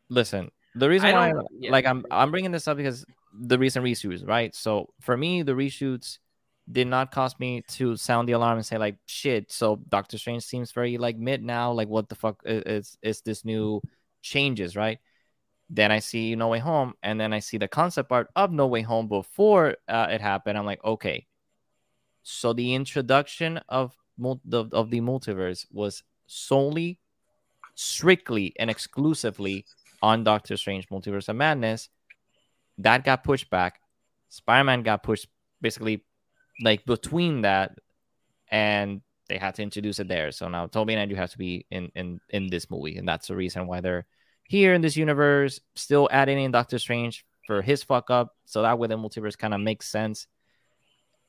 listen. 0.10 0.52
The 0.76 0.88
reason 0.88 1.12
why, 1.12 1.34
yeah. 1.58 1.72
like, 1.72 1.86
I'm 1.86 2.06
I'm 2.12 2.32
bringing 2.32 2.52
this 2.52 2.68
up 2.68 2.78
because 2.78 3.06
the 3.34 3.58
recent 3.58 3.84
reshoots, 3.84 4.28
right? 4.28 4.54
So 4.54 4.90
for 5.00 5.18
me, 5.18 5.42
the 5.42 5.54
reshoots 5.54 6.20
did 6.72 6.88
not 6.88 7.12
cause 7.12 7.38
me 7.40 7.62
to 7.68 7.96
sound 7.98 8.28
the 8.28 8.34
alarm 8.34 8.58
and 8.58 8.66
say 8.66 8.78
like, 8.78 8.98
shit. 9.06 9.52
So 9.52 9.82
Doctor 9.90 10.18
Strange 10.18 10.44
seems 10.44 10.72
very 10.72 10.98
like 10.98 11.18
mid 11.18 11.44
now. 11.44 11.72
Like, 11.72 11.88
what 11.88 12.10
the 12.10 12.16
fuck 12.16 12.42
is 12.46 12.98
is 13.02 13.22
this 13.22 13.44
new 13.44 13.82
changes, 14.22 14.76
right? 14.76 15.00
Then 15.70 15.92
I 15.92 16.00
see 16.00 16.36
No 16.36 16.48
Way 16.48 16.60
Home, 16.60 16.94
and 17.04 17.20
then 17.20 17.32
I 17.32 17.40
see 17.40 17.58
the 17.58 17.68
concept 17.68 18.12
art 18.12 18.30
of 18.36 18.52
No 18.52 18.68
Way 18.68 18.82
Home 18.82 19.08
before 19.08 19.78
uh, 19.88 20.08
it 20.10 20.22
happened. 20.22 20.58
I'm 20.58 20.66
like, 20.66 20.84
okay. 20.84 21.28
So 22.24 22.54
the 22.54 22.74
introduction 22.74 23.60
of 23.70 23.96
the, 24.18 24.66
of 24.72 24.90
the 24.90 25.02
multiverse 25.02 25.66
was 25.72 26.04
solely 26.28 27.00
strictly 27.76 28.54
and 28.60 28.70
exclusively 28.70 29.66
on 30.02 30.24
Doctor 30.24 30.58
Strange 30.58 30.90
Multiverse 30.90 31.30
of 31.30 31.36
Madness. 31.36 31.90
That 32.78 33.04
got 33.04 33.24
pushed 33.24 33.50
back. 33.50 33.80
Spider 34.30 34.64
Man 34.64 34.84
got 34.84 35.04
pushed 35.04 35.28
basically 35.62 36.04
like 36.62 36.86
between 36.86 37.42
that, 37.42 37.78
and 38.50 39.02
they 39.28 39.38
had 39.38 39.56
to 39.56 39.64
introduce 39.64 40.00
it 40.00 40.08
there. 40.08 40.32
So 40.32 40.50
now 40.50 40.68
Tobey 40.68 40.94
and 40.94 41.02
Andrew 41.02 41.18
have 41.18 41.32
to 41.32 41.38
be 41.38 41.66
in 41.72 41.92
in 41.96 42.20
in 42.30 42.48
this 42.48 42.70
movie, 42.70 42.98
and 42.98 43.08
that's 43.08 43.28
the 43.28 43.36
reason 43.36 43.68
why 43.68 43.82
they're 43.82 44.06
here 44.44 44.74
in 44.74 44.82
this 44.82 44.98
universe, 44.98 45.62
still 45.76 46.10
adding 46.12 46.40
in 46.40 46.52
Doctor 46.52 46.80
Strange 46.80 47.26
for 47.46 47.62
his 47.62 47.84
fuck 47.84 48.10
up, 48.10 48.36
so 48.46 48.64
that 48.64 48.78
way 48.80 48.88
the 48.88 48.98
multiverse 48.98 49.38
kind 49.38 49.54
of 49.54 49.62
makes 49.62 49.88
sense. 49.88 50.28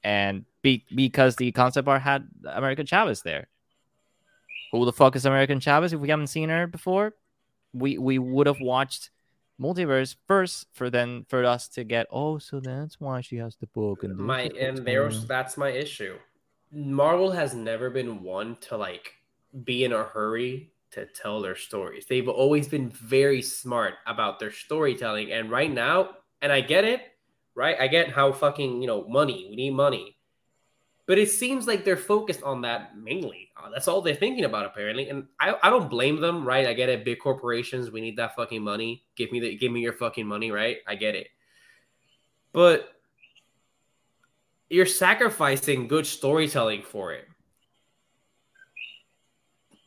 And 0.02 0.46
be, 0.62 0.86
because 0.94 1.36
the 1.36 1.52
concept 1.52 1.86
art 1.86 2.00
had 2.00 2.26
America 2.46 2.84
Chavez 2.84 3.22
there. 3.22 3.48
Who 4.72 4.84
the 4.86 4.92
fuck 4.92 5.16
is 5.16 5.26
America 5.26 5.58
Chavez? 5.60 5.92
If 5.92 6.00
we 6.00 6.08
haven't 6.08 6.28
seen 6.28 6.48
her 6.48 6.66
before, 6.66 7.14
we 7.72 7.98
we 7.98 8.18
would 8.18 8.46
have 8.46 8.60
watched 8.60 9.10
multiverse 9.60 10.16
first 10.26 10.66
for 10.72 10.88
then 10.88 11.24
for 11.28 11.44
us 11.44 11.68
to 11.68 11.84
get 11.84 12.06
oh 12.10 12.38
so 12.38 12.60
that's 12.60 12.98
why 12.98 13.20
she 13.20 13.36
has 13.36 13.56
the 13.56 13.66
book 13.68 14.02
and 14.02 14.16
my 14.16 14.42
and 14.58 14.78
there's 14.78 15.26
that's 15.26 15.56
my 15.56 15.68
issue. 15.68 16.16
Marvel 16.72 17.30
has 17.32 17.52
never 17.52 17.90
been 17.90 18.22
one 18.22 18.56
to 18.62 18.76
like 18.76 19.12
be 19.64 19.84
in 19.84 19.92
a 19.92 20.04
hurry 20.04 20.72
to 20.92 21.06
tell 21.06 21.40
their 21.40 21.56
stories. 21.56 22.06
They've 22.06 22.28
always 22.28 22.68
been 22.68 22.90
very 22.90 23.42
smart 23.42 23.94
about 24.06 24.38
their 24.38 24.52
storytelling. 24.52 25.32
And 25.32 25.50
right 25.50 25.72
now, 25.72 26.10
and 26.42 26.52
I 26.52 26.60
get 26.60 26.84
it, 26.84 27.02
right? 27.54 27.76
I 27.80 27.86
get 27.86 28.10
how 28.10 28.32
fucking, 28.32 28.80
you 28.80 28.86
know, 28.86 29.06
money, 29.08 29.46
we 29.48 29.56
need 29.56 29.72
money. 29.72 30.16
But 31.10 31.18
it 31.18 31.28
seems 31.28 31.66
like 31.66 31.84
they're 31.84 31.96
focused 31.96 32.44
on 32.44 32.60
that 32.60 32.96
mainly. 32.96 33.50
Uh, 33.56 33.68
that's 33.68 33.88
all 33.88 34.00
they're 34.00 34.14
thinking 34.14 34.44
about, 34.44 34.64
apparently. 34.64 35.08
And 35.08 35.26
I, 35.40 35.56
I 35.60 35.68
don't 35.68 35.90
blame 35.90 36.20
them, 36.20 36.44
right? 36.44 36.68
I 36.68 36.72
get 36.72 36.88
it. 36.88 37.04
Big 37.04 37.18
corporations, 37.18 37.90
we 37.90 38.00
need 38.00 38.16
that 38.18 38.36
fucking 38.36 38.62
money. 38.62 39.02
Give 39.16 39.32
me 39.32 39.40
the 39.40 39.56
give 39.56 39.72
me 39.72 39.80
your 39.80 39.92
fucking 39.92 40.24
money, 40.24 40.52
right? 40.52 40.76
I 40.86 40.94
get 40.94 41.16
it. 41.16 41.26
But 42.52 42.92
you're 44.68 44.86
sacrificing 44.86 45.88
good 45.88 46.06
storytelling 46.06 46.82
for 46.82 47.12
it. 47.12 47.26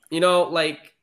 You 0.10 0.20
know, 0.20 0.44
like 0.44 0.94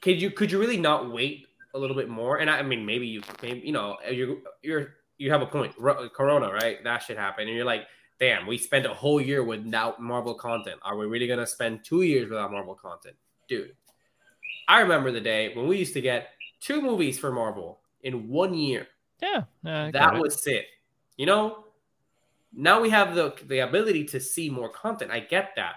could 0.00 0.22
you 0.22 0.30
could 0.30 0.52
you 0.52 0.58
really 0.58 0.78
not 0.78 1.12
wait 1.12 1.48
a 1.74 1.78
little 1.78 1.96
bit 1.96 2.08
more? 2.08 2.38
And 2.38 2.48
I, 2.48 2.60
I 2.60 2.62
mean, 2.62 2.86
maybe 2.86 3.06
you, 3.06 3.20
maybe 3.42 3.60
you 3.60 3.72
know, 3.72 3.98
you 4.10 4.40
you're 4.62 4.94
you 5.18 5.30
have 5.30 5.42
a 5.42 5.46
point. 5.46 5.74
Ro- 5.78 6.08
Corona, 6.08 6.50
right? 6.50 6.82
That 6.82 7.02
should 7.02 7.18
happen, 7.18 7.46
and 7.46 7.54
you're 7.54 7.66
like, 7.66 7.82
damn, 8.20 8.46
we 8.46 8.58
spent 8.58 8.86
a 8.86 8.94
whole 8.94 9.20
year 9.20 9.44
without 9.44 10.00
Marvel 10.00 10.34
content. 10.34 10.80
Are 10.82 10.96
we 10.96 11.06
really 11.06 11.26
gonna 11.26 11.46
spend 11.46 11.84
two 11.84 12.02
years 12.02 12.30
without 12.30 12.52
Marvel 12.52 12.74
content, 12.74 13.16
dude? 13.48 13.74
I 14.68 14.80
remember 14.80 15.10
the 15.10 15.20
day 15.20 15.54
when 15.54 15.66
we 15.66 15.76
used 15.76 15.94
to 15.94 16.00
get 16.00 16.28
two 16.60 16.80
movies 16.80 17.18
for 17.18 17.30
Marvel 17.30 17.80
in 18.02 18.28
one 18.28 18.54
year 18.54 18.86
yeah, 19.62 19.90
that 19.92 20.18
was 20.18 20.46
it. 20.46 20.66
You 21.16 21.26
know, 21.26 21.64
now 22.52 22.80
we 22.80 22.90
have 22.90 23.14
the 23.14 23.34
the 23.46 23.60
ability 23.60 24.04
to 24.06 24.20
see 24.20 24.50
more 24.50 24.68
content. 24.68 25.10
I 25.10 25.20
get 25.20 25.52
that, 25.56 25.74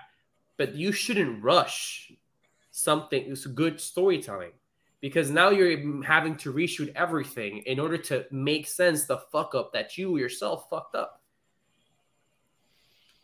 but 0.57 0.75
you 0.75 0.91
shouldn't 0.91 1.43
rush 1.43 2.11
something. 2.71 3.25
It's 3.27 3.45
good 3.45 3.79
storytelling 3.79 4.51
because 5.01 5.29
now 5.29 5.49
you're 5.49 6.03
having 6.03 6.35
to 6.37 6.51
reshoot 6.51 6.91
everything 6.95 7.59
in 7.59 7.79
order 7.79 7.97
to 7.97 8.25
make 8.31 8.67
sense 8.67 9.05
the 9.05 9.17
fuck 9.31 9.53
up 9.55 9.71
that 9.73 9.97
you 9.97 10.17
yourself 10.17 10.67
fucked 10.69 10.95
up. 10.95 11.16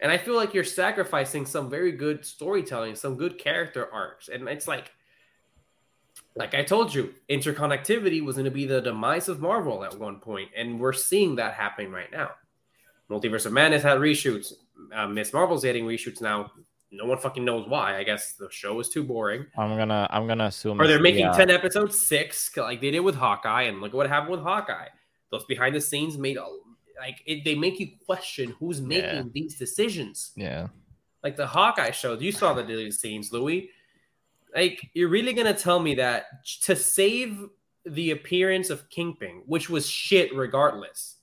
And 0.04 0.12
I 0.12 0.18
feel 0.18 0.36
like 0.36 0.54
you're 0.54 0.66
sacrificing 0.66 1.46
some 1.46 1.70
very 1.70 1.94
good 1.94 2.26
storytelling, 2.26 2.96
some 2.96 3.16
good 3.16 3.40
character 3.40 3.92
arcs, 3.92 4.28
and 4.28 4.48
it's 4.50 4.68
like 4.68 4.92
like 6.36 6.54
I 6.54 6.64
told 6.64 6.94
you, 6.94 7.14
interconnectivity 7.30 8.24
was 8.24 8.36
going 8.36 8.46
to 8.46 8.52
be 8.52 8.66
the 8.66 8.82
demise 8.82 9.30
of 9.30 9.40
Marvel 9.40 9.84
at 9.86 9.98
one 9.98 10.20
point, 10.20 10.50
and 10.58 10.78
we're 10.78 10.94
seeing 10.94 11.38
that 11.38 11.54
happening 11.54 11.92
right 11.92 12.12
now. 12.12 12.32
Multiverse 13.10 13.46
of 13.46 13.54
Madness 13.54 13.82
had 13.82 13.98
reshoots. 14.00 14.54
Uh, 14.94 15.08
Miss 15.08 15.32
Marvel's 15.32 15.64
getting 15.64 15.86
reshoots 15.86 16.22
now. 16.22 16.52
No 16.92 17.06
one 17.06 17.18
fucking 17.18 17.46
knows 17.46 17.68
why. 17.68 17.98
I 17.98 18.04
guess 18.04 18.34
the 18.34 18.50
show 18.52 18.80
is 18.82 18.90
too 18.90 19.04
boring, 19.04 19.46
I'm 19.58 19.78
gonna 19.78 20.06
I'm 20.10 20.28
gonna 20.28 20.46
assume 20.46 20.82
or 20.82 20.86
they're 20.86 21.00
making 21.00 21.28
uh, 21.28 21.34
ten 21.34 21.50
episodes 21.50 21.98
six, 21.98 22.52
like 22.58 22.82
they 22.82 22.92
did 22.92 23.00
with 23.00 23.16
Hawkeye. 23.16 23.64
And 23.64 23.80
look 23.80 23.92
at 23.92 23.96
what 23.96 24.10
happened 24.10 24.32
with 24.32 24.42
Hawkeye. 24.42 24.90
Those 25.32 25.46
behind 25.46 25.76
the 25.76 25.82
scenes 25.82 26.18
made 26.18 26.38
a, 26.38 26.46
like 27.06 27.22
it, 27.26 27.44
they 27.44 27.56
make 27.56 27.80
you 27.80 27.90
question 28.06 28.56
who's 28.60 28.80
making 28.82 29.04
Yeah. 29.04 29.24
these 29.34 29.56
decisions 29.66 30.32
yeah 30.36 30.68
like 31.24 31.38
the 31.38 31.48
Hawkeye 31.48 31.92
show. 31.92 32.20
You 32.20 32.34
saw 32.34 32.54
the 32.54 32.64
deleted 32.64 32.94
scenes, 32.94 33.32
Louis. 33.32 33.70
Like, 34.54 34.90
you're 34.94 35.08
really 35.08 35.32
gonna 35.34 35.54
tell 35.54 35.80
me 35.80 35.96
that 35.96 36.26
to 36.64 36.76
save 36.76 37.46
the 37.86 38.12
appearance 38.12 38.70
of 38.70 38.90
Kingpin, 38.90 39.42
which 39.46 39.70
was 39.70 39.90
shit 39.90 40.36
regardless, 40.36 41.16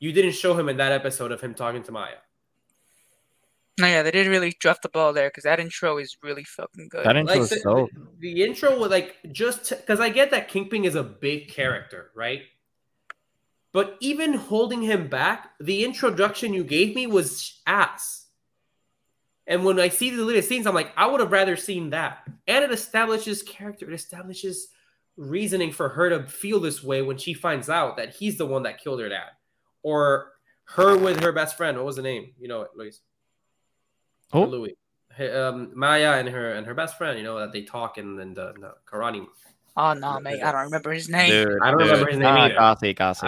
you 0.00 0.12
didn't 0.12 0.32
show 0.32 0.58
him 0.58 0.68
in 0.68 0.76
that 0.78 0.92
episode 0.92 1.30
of 1.32 1.40
him 1.40 1.54
talking 1.54 1.82
to 1.84 1.92
Maya. 1.92 2.16
No, 3.78 3.86
yeah, 3.86 4.02
they 4.02 4.10
didn't 4.10 4.32
really 4.32 4.54
drop 4.58 4.82
the 4.82 4.88
ball 4.88 5.12
there 5.12 5.28
because 5.28 5.44
that 5.44 5.60
intro 5.60 5.98
is 5.98 6.16
really 6.22 6.44
fucking 6.44 6.88
good. 6.88 7.04
That 7.06 7.16
intro 7.16 7.34
Like 7.34 7.42
is 7.42 7.50
the, 7.50 7.60
so. 7.60 7.88
the 8.18 8.42
intro 8.42 8.78
was 8.78 8.90
like 8.90 9.16
just 9.32 9.70
because 9.70 10.00
I 10.00 10.08
get 10.08 10.30
that 10.32 10.48
Kingpin 10.48 10.84
is 10.84 10.94
a 10.96 11.02
big 11.04 11.48
character, 11.48 12.10
right? 12.14 12.42
But 13.76 13.98
even 14.00 14.32
holding 14.32 14.80
him 14.80 15.08
back, 15.08 15.50
the 15.60 15.84
introduction 15.84 16.54
you 16.54 16.64
gave 16.64 16.94
me 16.94 17.06
was 17.06 17.60
ass. 17.66 18.24
And 19.46 19.66
when 19.66 19.78
I 19.78 19.90
see 19.90 20.08
the 20.08 20.16
deleted 20.16 20.46
scenes, 20.46 20.66
I'm 20.66 20.74
like, 20.74 20.94
I 20.96 21.06
would 21.06 21.20
have 21.20 21.30
rather 21.30 21.56
seen 21.56 21.90
that. 21.90 22.26
And 22.46 22.64
it 22.64 22.72
establishes 22.72 23.42
character. 23.42 23.86
It 23.90 23.92
establishes 23.92 24.68
reasoning 25.18 25.72
for 25.72 25.90
her 25.90 26.08
to 26.08 26.26
feel 26.26 26.58
this 26.58 26.82
way 26.82 27.02
when 27.02 27.18
she 27.18 27.34
finds 27.34 27.68
out 27.68 27.98
that 27.98 28.14
he's 28.14 28.38
the 28.38 28.46
one 28.46 28.62
that 28.62 28.82
killed 28.82 28.98
her 28.98 29.10
dad, 29.10 29.28
or 29.82 30.32
her 30.68 30.96
with 30.96 31.22
her 31.22 31.32
best 31.32 31.58
friend. 31.58 31.76
What 31.76 31.84
was 31.84 31.96
the 31.96 32.02
name? 32.02 32.32
You 32.40 32.48
know 32.48 32.62
it, 32.62 32.70
Luis. 32.76 33.02
Who? 34.32 34.46
Louis. 34.46 34.78
Hey, 35.14 35.30
Um, 35.30 35.72
Maya 35.74 36.12
and 36.12 36.30
her 36.30 36.52
and 36.52 36.66
her 36.66 36.72
best 36.72 36.96
friend. 36.96 37.18
You 37.18 37.24
know 37.24 37.38
that 37.40 37.52
they 37.52 37.60
talk 37.60 37.98
in, 37.98 38.18
in 38.20 38.32
the, 38.32 38.54
in 38.54 38.62
the 38.62 38.72
karate. 38.90 39.26
Oh 39.76 39.92
no, 39.92 40.18
mate, 40.20 40.42
I 40.42 40.52
don't 40.52 40.62
remember 40.62 40.92
his 40.92 41.10
name. 41.10 41.28
Dude, 41.28 41.58
I 41.62 41.70
don't 41.70 41.80
remember 41.80 42.08
his 42.08 42.16
name 42.16 42.26
Ah, 42.28 42.44
either. 42.44 42.54
Kazi, 42.54 42.94
Kazi, 42.94 43.26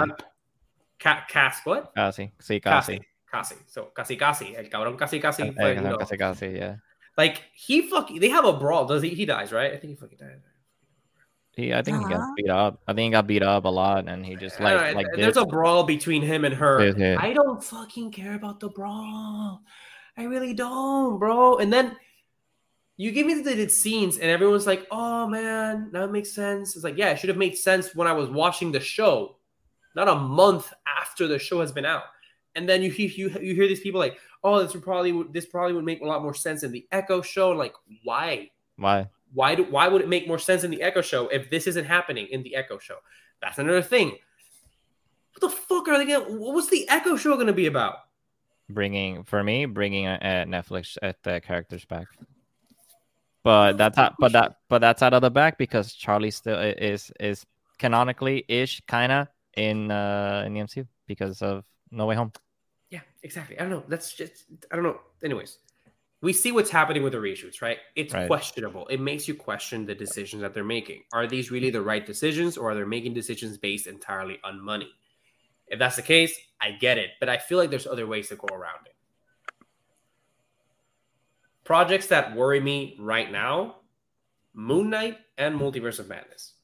Ca- 0.99 1.25
Cas 1.29 1.61
what? 1.65 1.93
Kazi, 1.95 2.33
sí, 2.41 2.61
Casi. 2.63 2.99
Kazi. 2.99 3.07
Casi. 3.31 3.55
So 3.67 3.85
casi 3.95 4.17
casi. 4.17 4.57
El 4.57 4.65
cabrón 4.71 4.97
casi 4.99 5.21
casi. 5.21 5.51
Fue, 5.53 5.75
you 5.75 5.81
know, 5.81 5.97
Kazi, 5.99 6.17
Kazi, 6.17 6.49
yeah. 6.49 6.77
like 7.17 7.43
he 7.55 7.83
fucking. 7.83 8.21
They 8.21 8.31
have 8.31 8.45
a 8.47 8.53
brawl. 8.55 8.87
Does 8.87 9.03
he? 9.03 9.11
He 9.11 9.27
dies, 9.27 9.53
right? 9.53 9.73
I 9.73 9.77
think 9.77 9.91
he 9.91 9.97
fucking 9.97 10.19
dies. 10.19 10.41
He, 11.53 11.75
I 11.75 11.83
think 11.83 11.99
he 11.99 12.05
Uh-huh. 12.05 12.15
got 12.19 12.37
beat 12.37 12.49
up. 12.51 12.81
I 12.87 12.93
think 12.95 13.07
he 13.07 13.11
got 13.11 13.27
beat 13.27 13.43
up 13.43 13.65
a 13.65 13.69
lot, 13.69 14.09
and 14.09 14.25
he 14.25 14.37
just 14.37 14.61
like 14.61 14.73
Alright, 14.75 14.95
like 14.95 15.07
there's 15.15 15.35
this. 15.35 15.43
a 15.43 15.47
brawl 15.47 15.83
between 15.85 16.23
him 16.23 16.45
and 16.45 16.55
her. 16.55 16.87
Yeah, 16.87 16.93
yeah. 16.97 17.17
I 17.19 17.33
don't 17.33 17.63
fucking 17.63 18.13
care 18.13 18.35
about 18.35 18.61
the 18.61 18.69
brawl. 18.69 19.63
I 20.17 20.25
really 20.25 20.55
don't, 20.55 21.19
bro. 21.19 21.59
And 21.59 21.73
then 21.73 21.97
you 22.97 23.11
give 23.13 23.27
me 23.27 23.35
the 23.35 23.43
deleted 23.43 23.71
scenes, 23.73 24.19
and 24.19 24.31
everyone's 24.31 24.67
like, 24.67 24.87
"Oh 24.91 25.27
man, 25.29 25.91
that 25.93 26.11
makes 26.13 26.33
sense." 26.33 26.75
It's 26.77 26.85
like, 26.85 26.97
yeah, 26.97 27.11
it 27.11 27.19
should 27.19 27.29
have 27.29 27.37
made 27.39 27.57
sense 27.59 27.95
when 27.95 28.07
I 28.09 28.13
was 28.13 28.29
watching 28.31 28.71
the 28.73 28.81
show, 28.81 29.38
not 29.95 30.09
a 30.09 30.15
month 30.15 30.73
after 31.01 31.27
the 31.27 31.39
show 31.39 31.61
has 31.61 31.73
been 31.73 31.85
out. 31.85 32.05
And 32.55 32.69
then 32.69 32.83
you 32.83 32.91
hear 32.91 33.09
you, 33.09 33.29
you 33.41 33.55
hear 33.55 33.69
these 33.69 33.81
people 33.81 34.01
like, 34.01 34.19
"Oh, 34.43 34.63
this 34.63 34.75
would 34.75 34.83
probably 34.83 35.25
this 35.33 35.47
probably 35.47 35.75
would 35.75 35.85
make 35.85 36.01
a 36.01 36.07
lot 36.07 36.23
more 36.23 36.35
sense 36.35 36.63
in 36.63 36.73
the 36.73 36.87
Echo 36.91 37.23
show." 37.23 37.51
And 37.51 37.59
like, 37.59 37.75
why? 38.05 38.51
Why? 38.77 39.09
Why 39.33 39.55
do 39.55 39.65
why 39.65 39.89
would 39.89 40.03
it 40.03 40.09
make 40.09 40.27
more 40.27 40.39
sense 40.39 40.65
in 40.65 40.71
the 40.71 40.83
Echo 40.83 41.03
show 41.03 41.29
if 41.29 41.51
this 41.51 41.67
isn't 41.67 41.85
happening 41.85 42.27
in 42.31 42.43
the 42.43 42.57
Echo 42.57 42.79
show? 42.79 42.97
That's 43.41 43.59
another 43.59 43.83
thing. 43.83 44.17
What 45.33 45.41
the 45.41 45.57
fuck 45.57 45.89
are 45.89 45.99
they 45.99 46.07
gonna? 46.07 46.25
What's 46.25 46.69
the 46.69 46.89
Echo 46.89 47.17
show 47.17 47.37
gonna 47.37 47.53
be 47.53 47.67
about? 47.67 47.97
Bringing 48.71 49.25
for 49.25 49.43
me, 49.43 49.67
bringing 49.67 50.07
uh, 50.07 50.45
Netflix 50.49 50.97
at 51.03 51.23
the 51.23 51.41
characters 51.41 51.85
back. 51.85 52.07
But 53.45 53.77
that's 53.77 53.97
out, 53.97 54.15
but 54.19 54.33
that 54.33 54.57
but 54.69 54.81
that's 54.81 55.03
out 55.03 55.15
of 55.15 55.23
the 55.23 55.31
back 55.31 55.59
because 55.59 55.93
Charlie 55.93 56.31
still 56.31 56.59
is 56.59 57.13
is 57.21 57.47
canonically 57.79 58.45
ish 58.49 58.83
kind 58.89 59.13
of 59.13 59.29
in 59.57 59.91
uh 59.91 60.43
in 60.47 60.55
the 60.55 60.61
MCU 60.61 60.87
because 61.07 61.43
of 61.43 61.65
No 61.91 62.07
Way 62.07 62.15
Home. 62.15 62.33
Yeah, 62.91 63.01
exactly. 63.23 63.59
I 63.59 63.63
don't 63.63 63.71
know. 63.71 63.85
That's 63.89 64.13
just 64.13 64.45
I 64.71 64.77
don't 64.77 64.85
know. 64.85 65.01
Anyways, 65.23 65.59
we 66.21 66.33
see 66.33 66.53
what's 66.53 66.71
happening 66.71 67.03
with 67.03 67.13
the 67.13 67.19
reshoots, 67.19 67.63
right? 67.63 67.79
It's 67.95 68.15
Right. 68.15 68.27
questionable. 68.27 68.87
It 68.89 69.01
makes 69.01 69.29
you 69.29 69.35
question 69.35 69.87
the 69.87 69.95
decisions 69.95 70.43
that 70.43 70.55
they're 70.55 70.65
making. 70.65 71.05
Are 71.13 71.27
these 71.27 71.51
really 71.51 71.71
the 71.71 71.83
right 71.83 72.05
decisions, 72.05 72.57
or 72.57 72.71
are 72.71 72.75
they 72.75 72.85
making 72.85 73.15
decisions 73.15 73.59
based 73.59 73.87
entirely 73.87 74.39
on 74.43 74.61
money? 74.61 74.91
If 75.69 75.79
that's 75.79 75.97
the 75.97 76.03
case, 76.03 76.37
I 76.61 76.73
get 76.73 76.99
it, 76.99 77.11
but 77.21 77.29
I 77.29 77.37
feel 77.37 77.59
like 77.59 77.71
there's 77.71 77.87
other 77.87 78.07
ways 78.07 78.29
to 78.29 78.37
go 78.37 78.49
around 78.55 78.87
it. 78.87 78.95
Projects 81.65 82.07
that 82.07 82.35
worry 82.35 82.61
me 82.61 82.97
right 82.99 83.31
now: 83.31 83.77
Moon 84.55 84.89
Knight 84.89 85.19
and 85.37 85.61
Multiverse 85.61 85.99
of 85.99 86.09
Madness. 86.09 86.55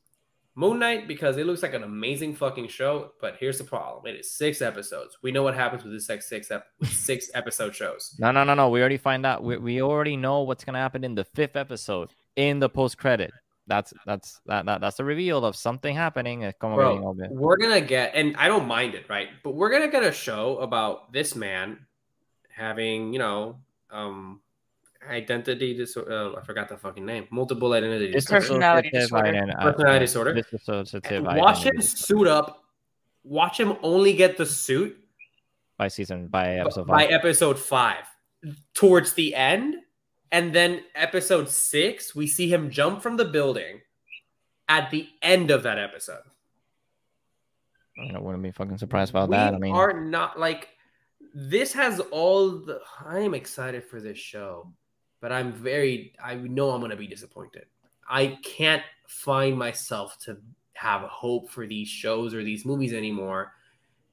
Moon 0.57 0.79
Knight 0.79 1.09
because 1.09 1.37
it 1.37 1.47
looks 1.47 1.63
like 1.63 1.75
an 1.75 1.83
amazing 1.83 2.35
fucking 2.37 2.69
show, 2.69 3.13
but 3.21 3.37
here's 3.41 3.59
the 3.59 3.65
problem: 3.65 4.07
it 4.07 4.19
is 4.19 4.31
six 4.31 4.63
episodes. 4.63 5.19
We 5.23 5.33
know 5.33 5.43
what 5.43 5.55
happens 5.55 5.83
with 5.83 5.93
this 5.93 6.09
like 6.09 6.23
six 6.23 6.51
ep- 6.51 6.67
six 6.85 7.31
episode 7.35 7.75
shows. 7.75 8.15
No, 8.19 8.31
no, 8.31 8.45
no, 8.45 8.55
no. 8.55 8.69
We 8.69 8.81
already 8.81 8.97
find 8.97 9.27
out. 9.27 9.43
We, 9.43 9.57
we 9.57 9.83
already 9.83 10.17
know 10.17 10.43
what's 10.43 10.65
gonna 10.65 10.79
happen 10.79 11.03
in 11.03 11.15
the 11.15 11.25
fifth 11.25 11.57
episode 11.57 12.11
in 12.37 12.61
the 12.61 12.69
post 12.69 12.99
credit. 12.99 13.33
That's 13.67 13.93
that's 14.07 14.41
that, 14.47 14.67
that 14.67 14.81
that's 14.81 14.97
the 14.97 15.05
reveal 15.05 15.45
of 15.45 15.57
something 15.57 15.97
happening. 15.97 16.45
at 16.45 16.59
Como 16.59 16.77
Bro, 16.77 17.15
Being 17.15 17.37
we're 17.37 17.57
gonna 17.57 17.81
get, 17.81 18.13
and 18.15 18.37
I 18.37 18.47
don't 18.47 18.69
mind 18.69 18.95
it, 18.95 19.07
right? 19.09 19.29
But 19.43 19.55
we're 19.55 19.71
gonna 19.71 19.91
get 19.91 20.05
a 20.05 20.13
show 20.13 20.59
about 20.59 21.13
this 21.13 21.35
man 21.35 21.79
having, 22.55 23.13
you 23.13 23.19
know, 23.19 23.57
um, 23.91 24.41
identity 25.09 25.75
disorder. 25.75 26.13
Uh, 26.13 26.41
I 26.41 26.45
forgot 26.45 26.69
the 26.69 26.77
fucking 26.77 27.05
name. 27.05 27.27
Multiple 27.31 27.73
identity 27.73 28.13
This 28.13 28.25
disorder. 28.25 28.41
Personality 28.41 28.91
disorder. 28.91 29.53
Personality 29.61 30.05
disorder. 30.05 30.35
dissociative 30.35 31.29
And 31.29 31.39
watch 31.39 31.65
him 31.65 31.81
suit 31.81 32.27
up. 32.27 32.65
Watch 33.23 33.59
him 33.59 33.77
only 33.83 34.13
get 34.13 34.37
the 34.37 34.45
suit 34.45 34.99
by 35.77 35.89
season 35.89 36.29
by 36.29 36.57
episode 36.57 36.87
by 36.87 37.05
five. 37.05 37.13
episode 37.13 37.59
five 37.59 38.05
towards 38.75 39.15
the 39.15 39.35
end 39.35 39.77
and 40.31 40.55
then 40.55 40.83
episode 40.95 41.49
six 41.49 42.15
we 42.15 42.27
see 42.27 42.53
him 42.53 42.71
jump 42.71 43.03
from 43.03 43.17
the 43.17 43.25
building 43.25 43.81
at 44.69 44.91
the 44.91 45.09
end 45.23 45.51
of 45.51 45.63
that 45.63 45.79
episode 45.79 46.23
I 47.99 48.15
I 48.15 48.19
wouldn't 48.19 48.43
be 48.43 48.51
fucking 48.51 48.79
surprised 48.79 49.11
about 49.11 49.29
we 49.29 49.37
that. 49.37 49.55
I 49.55 49.59
mean, 49.59 49.73
are 49.73 49.93
not 49.93 50.39
like 50.39 50.69
this 51.33 51.73
has 51.73 52.01
all 52.01 52.51
the 52.51 52.81
i 53.05 53.19
am 53.19 53.35
excited 53.35 53.85
for 53.85 54.01
this 54.01 54.19
show 54.19 54.73
but 55.25 55.33
i'm 55.33 55.55
very 55.55 56.13
i 56.23 56.35
know 56.35 56.71
i'm 56.71 56.81
going 56.81 56.91
to 56.91 56.99
be 56.99 57.07
disappointed. 57.07 57.65
I 58.07 58.39
can't 58.43 58.83
find 59.07 59.57
myself 59.57 60.19
to 60.25 60.37
have 60.75 61.01
hope 61.05 61.49
for 61.49 61.67
these 61.67 61.89
shows 61.89 62.35
or 62.35 62.45
these 62.45 62.67
movies 62.67 62.93
anymore 62.93 63.53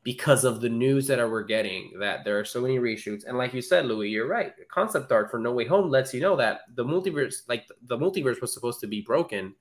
because 0.03 0.45
of 0.45 0.61
the 0.61 0.69
news 0.69 1.07
that 1.07 1.19
we're 1.19 1.43
getting 1.43 1.91
that 1.99 2.23
there 2.23 2.39
are 2.39 2.45
so 2.45 2.61
many 2.61 2.79
reshoots. 2.79 3.25
And 3.27 3.37
like 3.37 3.53
you 3.53 3.61
said 3.61 3.87
louis 3.87 4.07
you're 4.07 4.25
right. 4.25 4.53
Concept 4.69 5.11
art 5.11 5.29
for 5.29 5.37
no 5.37 5.51
way 5.51 5.65
home 5.65 5.89
lets 5.89 6.13
you 6.13 6.21
know 6.21 6.37
that 6.37 6.61
the 6.75 6.85
multiverse 6.85 7.41
like 7.49 7.67
the 7.87 7.97
multiverse 7.97 8.39
was 8.39 8.53
supposed 8.53 8.79
to 8.79 8.87
be 8.87 9.01
broken 9.01 9.53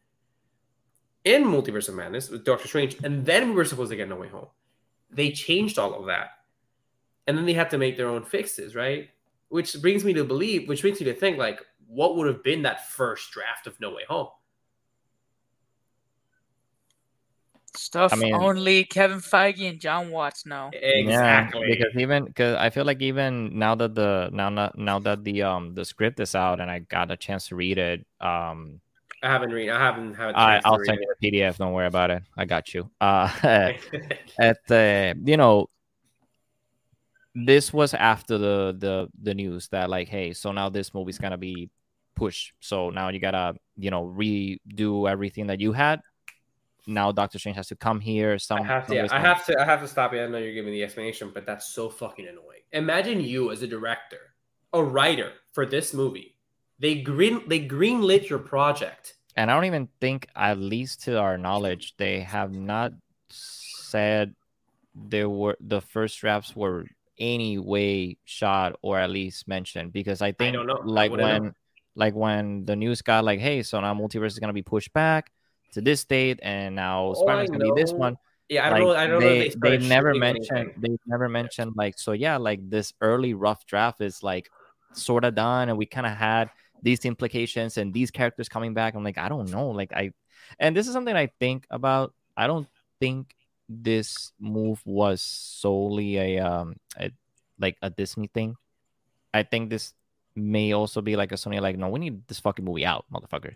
in 1.24 1.42
multiverse 1.42 1.88
of 1.88 1.96
madness 1.96 2.30
with 2.30 2.44
doctor 2.44 2.68
strange 2.68 2.96
and 3.02 3.26
then 3.26 3.48
we 3.48 3.56
were 3.56 3.64
supposed 3.64 3.90
to 3.90 3.96
get 3.96 4.08
no 4.08 4.14
way 4.14 4.28
home. 4.28 4.46
They 5.10 5.32
changed 5.32 5.80
all 5.80 5.98
of 5.98 6.06
that. 6.06 6.28
And 7.26 7.36
then 7.36 7.44
they 7.44 7.54
had 7.54 7.70
to 7.70 7.78
make 7.78 7.96
their 7.96 8.08
own 8.08 8.22
fixes 8.22 8.76
right 8.76 9.08
which 9.50 9.76
brings 9.82 10.04
me 10.04 10.14
to 10.14 10.24
believe 10.24 10.66
which 10.68 10.82
makes 10.82 10.98
me 11.00 11.04
to 11.04 11.14
think 11.14 11.36
like 11.36 11.60
what 11.86 12.16
would 12.16 12.26
have 12.26 12.42
been 12.42 12.62
that 12.62 12.88
first 12.88 13.30
draft 13.30 13.66
of 13.66 13.78
no 13.80 13.90
way 13.90 14.02
home 14.08 14.28
Stuff 17.76 18.12
I 18.12 18.16
mean- 18.16 18.34
only 18.34 18.82
Kevin 18.84 19.18
Feige 19.18 19.68
and 19.68 19.78
Jon 19.80 20.10
Watts 20.10 20.44
know. 20.44 20.70
exactly 20.72 21.60
Yeah, 21.60 21.74
because 21.74 21.94
even 21.96 22.24
because 22.24 22.56
I 22.56 22.70
feel 22.70 22.84
like 22.84 23.00
even 23.00 23.58
now 23.58 23.76
that 23.76 23.94
the 23.94 24.28
now 24.32 24.48
not 24.48 24.76
now 24.76 24.98
that 24.98 25.22
the 25.22 25.42
um 25.42 25.74
the 25.74 25.84
script 25.84 26.18
is 26.18 26.34
out 26.34 26.60
and 26.60 26.68
I 26.70 26.80
got 26.80 27.12
a 27.12 27.16
chance 27.16 27.46
to 27.48 27.54
read 27.56 27.78
it, 27.78 28.04
um, 28.20 28.80
i 29.22 29.28
haven't 29.28 29.52
read 29.52 29.68
i 29.68 29.78
haven't 29.78 30.14
had 30.14 30.30
a 30.34 30.38
I, 30.38 30.52
chance 30.54 30.64
to 30.64 30.70
I'll 30.70 30.84
send 30.84 30.98
you 31.00 31.14
the 31.20 31.30
PDF. 31.30 31.58
Don't 31.58 31.72
worry 31.72 31.86
about 31.86 32.10
it. 32.10 32.22
I 32.36 32.44
got 32.44 32.74
you. 32.74 32.90
Uh, 33.00 33.30
at 34.40 34.58
the 34.66 35.14
you 35.24 35.36
know 35.36 35.68
this 37.34 37.72
was 37.72 37.94
after 37.94 38.38
the 38.38 38.74
the 38.78 39.08
the 39.22 39.34
news 39.34 39.68
that 39.68 39.88
like 39.88 40.08
hey 40.08 40.32
so 40.32 40.52
now 40.52 40.68
this 40.68 40.92
movie's 40.92 41.18
gonna 41.18 41.38
be 41.38 41.70
pushed 42.16 42.52
so 42.60 42.90
now 42.90 43.08
you 43.08 43.20
gotta 43.20 43.54
you 43.76 43.90
know 43.90 44.04
redo 44.04 45.08
everything 45.08 45.46
that 45.46 45.60
you 45.60 45.72
had 45.72 46.00
now 46.86 47.12
doctor 47.12 47.38
strange 47.38 47.56
has 47.56 47.68
to 47.68 47.76
come 47.76 48.00
here 48.00 48.38
some 48.38 48.58
I 48.60 48.64
have 48.64 48.86
to, 48.88 48.94
yeah, 48.94 49.06
I 49.10 49.20
have 49.20 49.44
to, 49.46 49.60
I 49.60 49.64
have 49.64 49.80
to 49.80 49.86
stop 49.88 50.12
you. 50.12 50.22
I 50.22 50.26
know 50.26 50.38
you're 50.38 50.54
giving 50.54 50.72
the 50.72 50.82
explanation, 50.82 51.30
but 51.32 51.46
that's 51.46 51.72
so 51.72 51.88
fucking 51.88 52.26
annoying. 52.26 52.62
Imagine 52.72 53.20
you 53.20 53.52
as 53.52 53.62
a 53.62 53.66
director, 53.66 54.34
a 54.72 54.82
writer 54.82 55.32
for 55.52 55.66
this 55.66 55.92
movie. 55.94 56.36
They 56.78 57.02
green, 57.02 57.42
they 57.48 57.60
greenlit 57.60 58.28
your 58.28 58.38
project. 58.40 59.14
and 59.36 59.50
i 59.50 59.54
don't 59.54 59.66
even 59.66 59.88
think 60.00 60.26
at 60.34 60.58
least 60.58 61.02
to 61.04 61.16
our 61.18 61.38
knowledge 61.38 61.94
they 61.98 62.20
have 62.20 62.52
not 62.52 62.92
said 63.28 64.34
there 64.94 65.28
were 65.28 65.56
the 65.60 65.80
first 65.80 66.18
drafts 66.18 66.56
were 66.56 66.86
any 67.20 67.58
way 67.58 68.16
shot 68.24 68.76
or 68.82 68.98
at 68.98 69.10
least 69.10 69.46
mentioned 69.46 69.92
because 69.92 70.22
i 70.22 70.32
think 70.32 70.54
know. 70.54 70.78
I 70.80 70.84
like 70.84 71.10
when 71.12 71.42
know. 71.44 71.52
like 71.94 72.14
when 72.14 72.64
the 72.64 72.74
news 72.76 73.02
got 73.02 73.24
like 73.24 73.40
hey 73.40 73.62
so 73.62 73.80
now 73.80 73.94
multiverse 73.94 74.26
is 74.28 74.38
going 74.38 74.48
to 74.48 74.54
be 74.54 74.62
pushed 74.62 74.92
back 74.92 75.30
to 75.72 75.80
this 75.80 76.04
date 76.04 76.40
and 76.42 76.74
now 76.74 77.12
All 77.12 77.14
spider-man's 77.14 77.50
to 77.50 77.58
be 77.58 77.72
this 77.76 77.92
one 77.92 78.16
Yeah, 78.48 78.66
I 78.66 78.70
like, 78.70 78.80
don't 78.80 78.88
know. 78.88 78.96
I 78.96 79.06
don't 79.06 79.20
know. 79.20 79.28
they, 79.28 79.46
If 79.46 79.60
they 79.60 79.76
they, 79.76 79.88
never 79.88 80.14
mentioned 80.14 80.72
they 80.78 80.96
never 81.06 81.28
mentioned 81.28 81.74
like 81.76 81.98
so 81.98 82.12
yeah 82.12 82.36
like 82.38 82.68
this 82.68 82.92
early 83.00 83.34
rough 83.34 83.64
draft 83.66 84.00
is 84.00 84.22
like 84.22 84.50
sort 84.92 85.24
of 85.24 85.34
done 85.36 85.68
and 85.68 85.78
we 85.78 85.86
kind 85.86 86.06
of 86.06 86.12
had 86.16 86.50
these 86.82 87.04
implications 87.04 87.76
and 87.78 87.92
these 87.92 88.10
characters 88.10 88.48
coming 88.48 88.74
back 88.74 88.94
i'm 88.94 89.04
like 89.04 89.18
i 89.18 89.28
don't 89.28 89.50
know 89.50 89.68
like 89.68 89.92
i 89.92 90.10
and 90.58 90.74
this 90.76 90.88
is 90.88 90.92
something 90.92 91.14
i 91.14 91.26
think 91.38 91.66
about 91.70 92.12
i 92.36 92.46
don't 92.46 92.66
think 92.98 93.34
this 93.72 94.32
move 94.40 94.80
was 94.84 95.22
solely 95.22 96.18
a 96.18 96.38
um 96.40 96.74
a, 96.98 97.10
like 97.60 97.76
a 97.82 97.90
disney 97.90 98.26
thing 98.26 98.56
i 99.32 99.42
think 99.44 99.70
this 99.70 99.94
may 100.36 100.72
also 100.72 101.00
be 101.02 101.16
like 101.16 101.32
a 101.32 101.34
Sony, 101.34 101.60
like, 101.60 101.76
no, 101.76 101.88
we 101.88 101.98
need 101.98 102.26
this 102.28 102.38
fucking 102.38 102.64
movie 102.64 102.86
out, 102.86 103.04
motherfucker. 103.12 103.54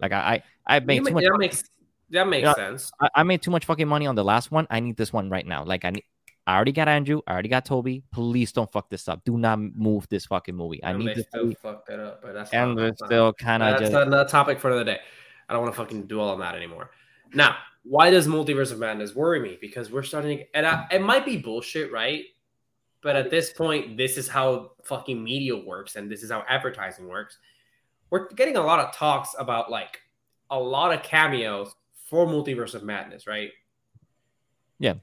Like 0.00 0.12
I 0.12 0.42
I, 0.66 0.76
I 0.76 0.80
made 0.80 1.04
too 1.06 1.14
much. 1.14 1.22
That 1.24 1.38
makes 1.38 1.62
that 2.10 2.26
makes 2.26 2.44
Yeah. 2.44 2.54
sense. 2.54 2.90
I, 3.00 3.08
I 3.14 3.22
made 3.22 3.42
too 3.42 3.52
much 3.52 3.64
fucking 3.64 3.86
money 3.86 4.06
on 4.08 4.16
the 4.16 4.24
last 4.24 4.50
one. 4.50 4.66
I 4.68 4.80
need 4.80 4.96
this 4.96 5.12
one 5.12 5.30
right 5.30 5.46
now. 5.46 5.64
Like 5.64 5.84
I 5.84 5.90
need. 5.90 6.04
I 6.46 6.56
already 6.56 6.72
got 6.72 6.88
Andrew. 6.88 7.22
I 7.26 7.32
already 7.32 7.48
got 7.48 7.64
Tobey. 7.64 8.02
Please 8.12 8.50
don't 8.52 8.70
fuck 8.70 8.90
this 8.90 9.08
up. 9.08 9.24
Do 9.24 9.38
not 9.38 9.58
move 9.60 10.06
this 10.10 10.26
fucking 10.26 10.54
movie. 10.54 10.82
I 10.82 10.90
and 10.90 10.98
need 10.98 11.16
this 11.16 11.26
still 11.28 11.44
movie. 11.44 11.56
fucked 11.62 11.88
that 11.88 12.00
up, 12.00 12.22
but 12.22 12.34
that's 12.34 12.52
And 12.52 12.74
not, 12.76 12.98
still 12.98 13.32
kind 13.32 13.62
of 13.62 13.78
That's 13.78 13.90
just. 13.92 14.06
another 14.06 14.28
topic 14.28 14.58
for 14.58 14.68
another 14.68 14.84
day. 14.84 14.98
I 15.48 15.52
don't 15.54 15.62
want 15.62 15.74
to 15.74 15.80
fucking 15.80 16.06
dwell 16.08 16.28
on 16.30 16.40
that 16.40 16.56
anymore. 16.56 16.90
Now, 17.32 17.56
why 17.88 18.10
does 18.10 18.26
Multiverse 18.26 18.72
of 18.72 18.78
Madness 18.78 19.14
worry 19.14 19.40
me? 19.40 19.58
Because 19.60 19.90
we're 19.90 20.02
starting, 20.02 20.44
and 20.54 20.66
I, 20.66 20.86
it 20.90 21.00
might 21.00 21.24
be 21.24 21.36
bullshit, 21.36 21.92
right? 21.92 22.24
But 23.00 23.14
at 23.14 23.30
this 23.30 23.52
point, 23.52 23.96
this 23.96 24.16
is 24.16 24.26
how 24.26 24.72
fucking 24.82 25.22
media 25.22 25.56
works, 25.56 25.94
and 25.94 26.10
this 26.10 26.22
is 26.22 26.30
how 26.30 26.44
advertising 26.48 27.06
works. 27.06 27.38
We're 28.10 28.28
getting 28.30 28.56
a 28.56 28.62
lot 28.62 28.80
of 28.80 28.92
talks 28.94 29.34
about 29.38 29.70
like 29.70 30.00
a 30.50 30.58
lot 30.58 30.92
of 30.92 31.02
cameos 31.02 31.74
for 32.08 32.26
Multiverse 32.26 32.74
of 32.74 32.82
Madness, 32.82 33.26
right? 33.26 33.50
Yeah. 34.78 34.94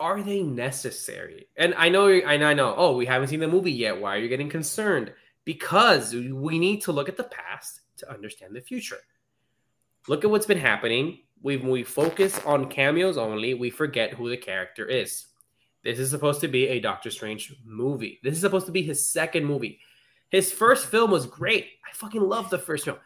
Are 0.00 0.22
they 0.22 0.42
necessary? 0.42 1.48
And 1.56 1.74
I 1.76 1.88
know, 1.88 2.08
and 2.08 2.44
I 2.44 2.54
know. 2.54 2.74
Oh, 2.76 2.96
we 2.96 3.06
haven't 3.06 3.28
seen 3.28 3.40
the 3.40 3.48
movie 3.48 3.72
yet. 3.72 4.00
Why 4.00 4.16
are 4.16 4.20
you 4.20 4.28
getting 4.28 4.48
concerned? 4.48 5.12
Because 5.44 6.14
we 6.14 6.58
need 6.58 6.82
to 6.82 6.92
look 6.92 7.08
at 7.08 7.16
the 7.16 7.24
past 7.24 7.80
to 7.98 8.10
understand 8.10 8.54
the 8.54 8.60
future. 8.60 8.98
Look 10.08 10.24
at 10.24 10.30
what's 10.30 10.46
been 10.46 10.58
happening. 10.58 11.18
We 11.42 11.58
we 11.58 11.84
focus 11.84 12.40
on 12.44 12.68
cameos 12.68 13.18
only. 13.18 13.54
We 13.54 13.70
forget 13.70 14.14
who 14.14 14.28
the 14.28 14.36
character 14.36 14.86
is. 14.86 15.26
This 15.84 15.98
is 15.98 16.10
supposed 16.10 16.40
to 16.40 16.48
be 16.48 16.66
a 16.68 16.80
Doctor 16.80 17.10
Strange 17.10 17.54
movie. 17.64 18.18
This 18.22 18.34
is 18.34 18.40
supposed 18.40 18.66
to 18.66 18.72
be 18.72 18.82
his 18.82 19.06
second 19.06 19.44
movie. 19.44 19.78
His 20.30 20.52
first 20.52 20.86
film 20.86 21.10
was 21.10 21.26
great. 21.26 21.66
I 21.88 21.92
fucking 21.92 22.22
love 22.22 22.50
the 22.50 22.58
first 22.58 22.84
film. 22.84 22.98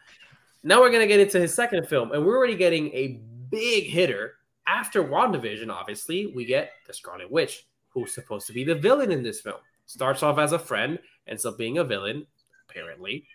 Now 0.63 0.81
we're 0.81 0.91
gonna 0.91 1.07
get 1.07 1.19
into 1.19 1.39
his 1.39 1.53
second 1.53 1.87
film, 1.87 2.11
and 2.13 2.25
we're 2.25 2.37
already 2.37 2.55
getting 2.55 2.87
a 2.93 3.21
big 3.51 3.85
hitter. 3.85 4.35
After 4.65 5.03
WandaVision, 5.03 5.69
obviously, 5.69 6.27
we 6.27 6.45
get 6.45 6.71
the 6.87 6.93
Scarlet 6.93 7.29
Witch, 7.29 7.67
who's 7.89 8.13
supposed 8.13 8.47
to 8.47 8.53
be 8.53 8.63
the 8.63 8.75
villain 8.75 9.11
in 9.11 9.21
this 9.21 9.41
film. 9.41 9.59
Starts 9.85 10.23
off 10.23 10.39
as 10.39 10.53
a 10.53 10.59
friend, 10.59 10.97
ends 11.27 11.45
up 11.45 11.57
being 11.57 11.77
a 11.77 11.83
villain, 11.83 12.25
apparently. 12.69 13.27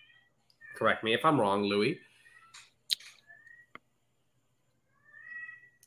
Correct 0.74 1.04
me 1.04 1.12
if 1.12 1.24
I'm 1.24 1.38
wrong, 1.38 1.64
Louis. 1.64 1.98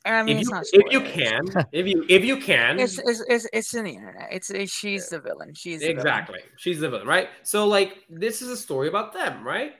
I 0.04 0.22
mean, 0.22 0.36
If 0.36 0.42
it's 0.42 0.50
you, 0.50 0.54
not 0.54 0.86
if 0.86 0.92
you 0.92 1.00
can, 1.00 1.66
if 1.72 1.86
you 1.86 2.04
if 2.08 2.24
you 2.24 2.36
can, 2.38 2.80
It's, 2.80 2.98
it's, 2.98 3.22
it's, 3.28 3.46
it's 3.52 3.74
in 3.74 3.84
the 3.84 3.94
internet. 3.94 4.28
It's, 4.32 4.50
it's 4.50 4.72
she's 4.72 5.08
the 5.08 5.20
villain. 5.20 5.54
She's 5.54 5.80
the 5.80 5.86
villain. 5.86 5.98
exactly. 5.98 6.40
She's 6.56 6.80
the 6.80 6.90
villain, 6.90 7.06
right? 7.06 7.28
So, 7.42 7.66
like, 7.66 7.98
this 8.08 8.42
is 8.42 8.48
a 8.48 8.56
story 8.56 8.88
about 8.88 9.12
them, 9.12 9.44
right? 9.44 9.74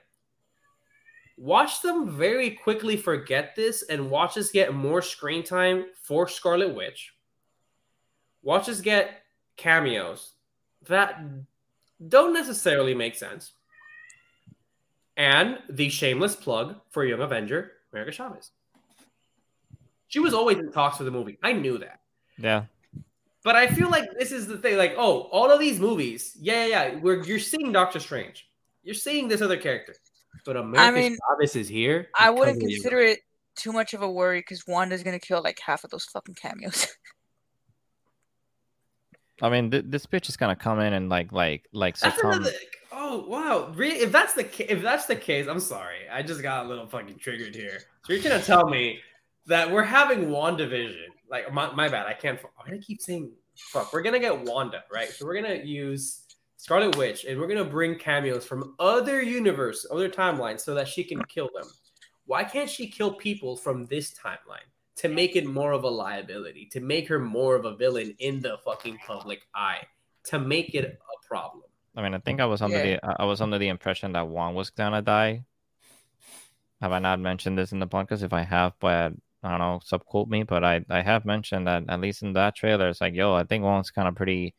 Watch 1.37 1.83
them 1.83 2.11
very 2.17 2.51
quickly 2.51 2.97
forget 2.97 3.57
this 3.57 3.83
and 3.83 4.11
watch 4.11 4.37
us 4.37 4.51
get 4.51 4.75
more 4.75 5.03
screen 5.03 5.43
time 5.43 5.87
for 6.03 6.29
Scarlet 6.29 6.75
Witch. 6.75 7.15
Watch 8.43 8.69
us 8.69 8.81
get 8.81 9.23
cameos 9.57 10.33
that 10.89 11.21
don't 12.09 12.33
necessarily 12.33 12.95
make 12.95 13.17
sense. 13.17 13.53
And 15.17 15.59
the 15.69 15.89
shameless 15.89 16.37
plug 16.37 16.77
for 16.91 17.05
Young 17.05 17.21
Avenger, 17.21 17.73
America 17.93 18.13
Chavez. 18.13 18.51
She 20.13 20.21
was 20.21 20.35
always 20.35 20.59
in 20.59 20.71
talks 20.71 20.99
for 20.99 21.05
the 21.05 21.11
movie. 21.11 21.39
I 21.43 21.55
knew 21.55 21.79
that. 21.79 22.01
Yeah. 22.37 22.65
But 23.43 23.57
I 23.57 23.67
feel 23.67 23.89
like 23.89 24.05
this 24.19 24.31
is 24.31 24.47
the 24.47 24.59
thing. 24.59 24.77
Like, 24.77 24.93
oh, 24.99 25.21
all 25.33 25.51
of 25.51 25.59
these 25.59 25.81
movies, 25.81 26.37
yeah, 26.39 26.67
yeah, 26.67 26.87
yeah. 26.89 26.95
Where 26.97 27.25
you're 27.25 27.39
seeing 27.39 27.73
Doctor 27.73 27.99
Strange, 27.99 28.47
you're 28.83 28.95
seeing 28.95 29.27
this 29.27 29.41
other 29.41 29.57
character, 29.57 29.95
but 30.45 30.59
America 30.59 31.01
mean, 31.01 31.17
Chavez 31.31 31.57
is 31.57 31.67
here. 31.67 32.09
I 32.19 32.29
wouldn't 32.29 32.61
consider 32.61 32.99
it 32.99 33.21
too 33.57 33.73
much 33.73 33.95
of 33.95 34.03
a 34.03 34.11
worry 34.11 34.41
because 34.41 34.67
Wanda's 34.67 35.03
gonna 35.03 35.19
kill 35.19 35.43
like 35.43 35.59
half 35.59 35.83
of 35.83 35.91
those 35.91 36.05
fucking 36.05 36.35
cameos. 36.35 36.89
I 39.41 39.49
mean, 39.49 39.71
th- 39.71 39.87
this 39.89 40.05
bitch 40.05 40.29
is 40.29 40.37
gonna 40.37 40.55
come 40.55 40.79
in 40.81 40.93
and 40.93 41.09
like, 41.09 41.33
like, 41.33 41.67
like 41.73 41.99
That's 41.99 42.17
succumb. 42.17 42.33
another. 42.33 42.53
Oh 42.93 43.25
wow! 43.27 43.73
Re- 43.75 43.89
if 43.89 44.13
that's 44.13 44.35
the 44.35 44.45
ca- 44.45 44.67
if 44.69 44.83
that's 44.83 45.07
the 45.07 45.17
case, 45.17 45.49
I'm 45.49 45.59
sorry. 45.59 46.07
I 46.13 46.23
just 46.23 46.43
got 46.43 46.67
a 46.67 46.69
little 46.69 46.87
fucking 46.87 47.19
triggered 47.19 47.55
here. 47.55 47.79
So 48.05 48.13
you're 48.13 48.23
gonna 48.23 48.43
tell 48.43 48.69
me 48.69 49.01
that 49.47 49.71
we're 49.71 49.83
having 49.83 50.27
WandaVision? 50.27 51.07
Like 51.31 51.53
my, 51.53 51.73
my 51.75 51.89
bad. 51.89 52.07
I 52.07 52.13
can't. 52.15 52.39
I'm 52.59 52.67
gonna 52.67 52.81
keep 52.81 53.01
saying 53.01 53.33
fuck. 53.55 53.93
We're 53.93 54.03
gonna 54.03 54.19
get 54.19 54.39
Wanda, 54.45 54.85
right? 54.93 55.09
So 55.09 55.25
we're 55.27 55.41
gonna 55.41 55.63
use 55.65 56.25
Scarlet 56.57 56.97
Witch, 56.97 57.25
and 57.25 57.41
we're 57.41 57.49
gonna 57.49 57.65
bring 57.65 57.99
cameos 57.99 58.45
from 58.45 58.75
other 58.79 59.23
universe, 59.23 59.87
other 59.91 60.09
timelines, 60.09 60.61
so 60.61 60.75
that 60.75 60.89
she 60.89 61.05
can 61.05 61.23
kill 61.25 61.49
them. 61.55 61.69
Why 62.27 62.45
can't 62.45 62.71
she 62.71 62.87
kill 62.89 63.15
people 63.15 63.57
from 63.57 63.87
this 63.87 64.13
timeline 64.13 64.69
to 64.97 65.09
make 65.09 65.37
it 65.37 65.47
more 65.47 65.73
of 65.73 65.85
a 65.85 65.89
liability, 65.89 66.69
to 66.73 66.81
make 66.81 67.09
her 67.09 67.19
more 67.19 67.57
of 67.57 67.65
a 67.65 67.75
villain 67.75 68.15
in 68.19 68.41
the 68.41 68.59
fucking 68.65 68.99
public 69.07 69.41
eye, 69.55 69.81
to 70.25 70.39
make 70.39 70.75
it 70.75 70.85
a 70.85 71.27
problem? 71.27 71.65
I 71.97 72.03
mean, 72.03 72.15
I 72.15 72.19
think 72.19 72.41
I 72.41 72.47
was 72.47 72.63
under 72.63 72.77
Yeah. 72.77 72.99
the 73.03 73.23
I 73.23 73.25
was 73.25 73.41
under 73.41 73.59
the 73.59 73.69
impression 73.69 74.13
that 74.13 74.29
Wong 74.29 74.55
was 74.55 74.71
gonna 74.71 75.03
die. 75.03 75.45
Have 76.81 76.93
I 76.93 76.99
not 76.99 77.21
mentioned 77.21 77.57
this 77.59 77.73
in 77.73 77.79
the 77.79 77.87
podcast? 77.87 78.23
If 78.23 78.33
I 78.33 78.43
have, 78.43 78.73
but 78.81 79.13
I 79.43 79.51
don't 79.51 79.59
know, 79.61 79.81
subquote 79.85 80.29
me. 80.29 80.43
But 80.45 80.65
I 80.65 80.85
I 80.91 81.03
have 81.03 81.25
mentioned 81.25 81.67
that 81.67 81.85
at 81.89 82.01
least 82.01 82.23
in 82.23 82.33
that 82.35 82.57
trailer, 82.57 82.89
it's 82.89 83.01
like, 83.01 83.15
yo, 83.15 83.35
I 83.35 83.45
think 83.45 83.65
Wong's 83.65 83.91
kind 83.91 84.09
of 84.09 84.15
pretty 84.17 84.55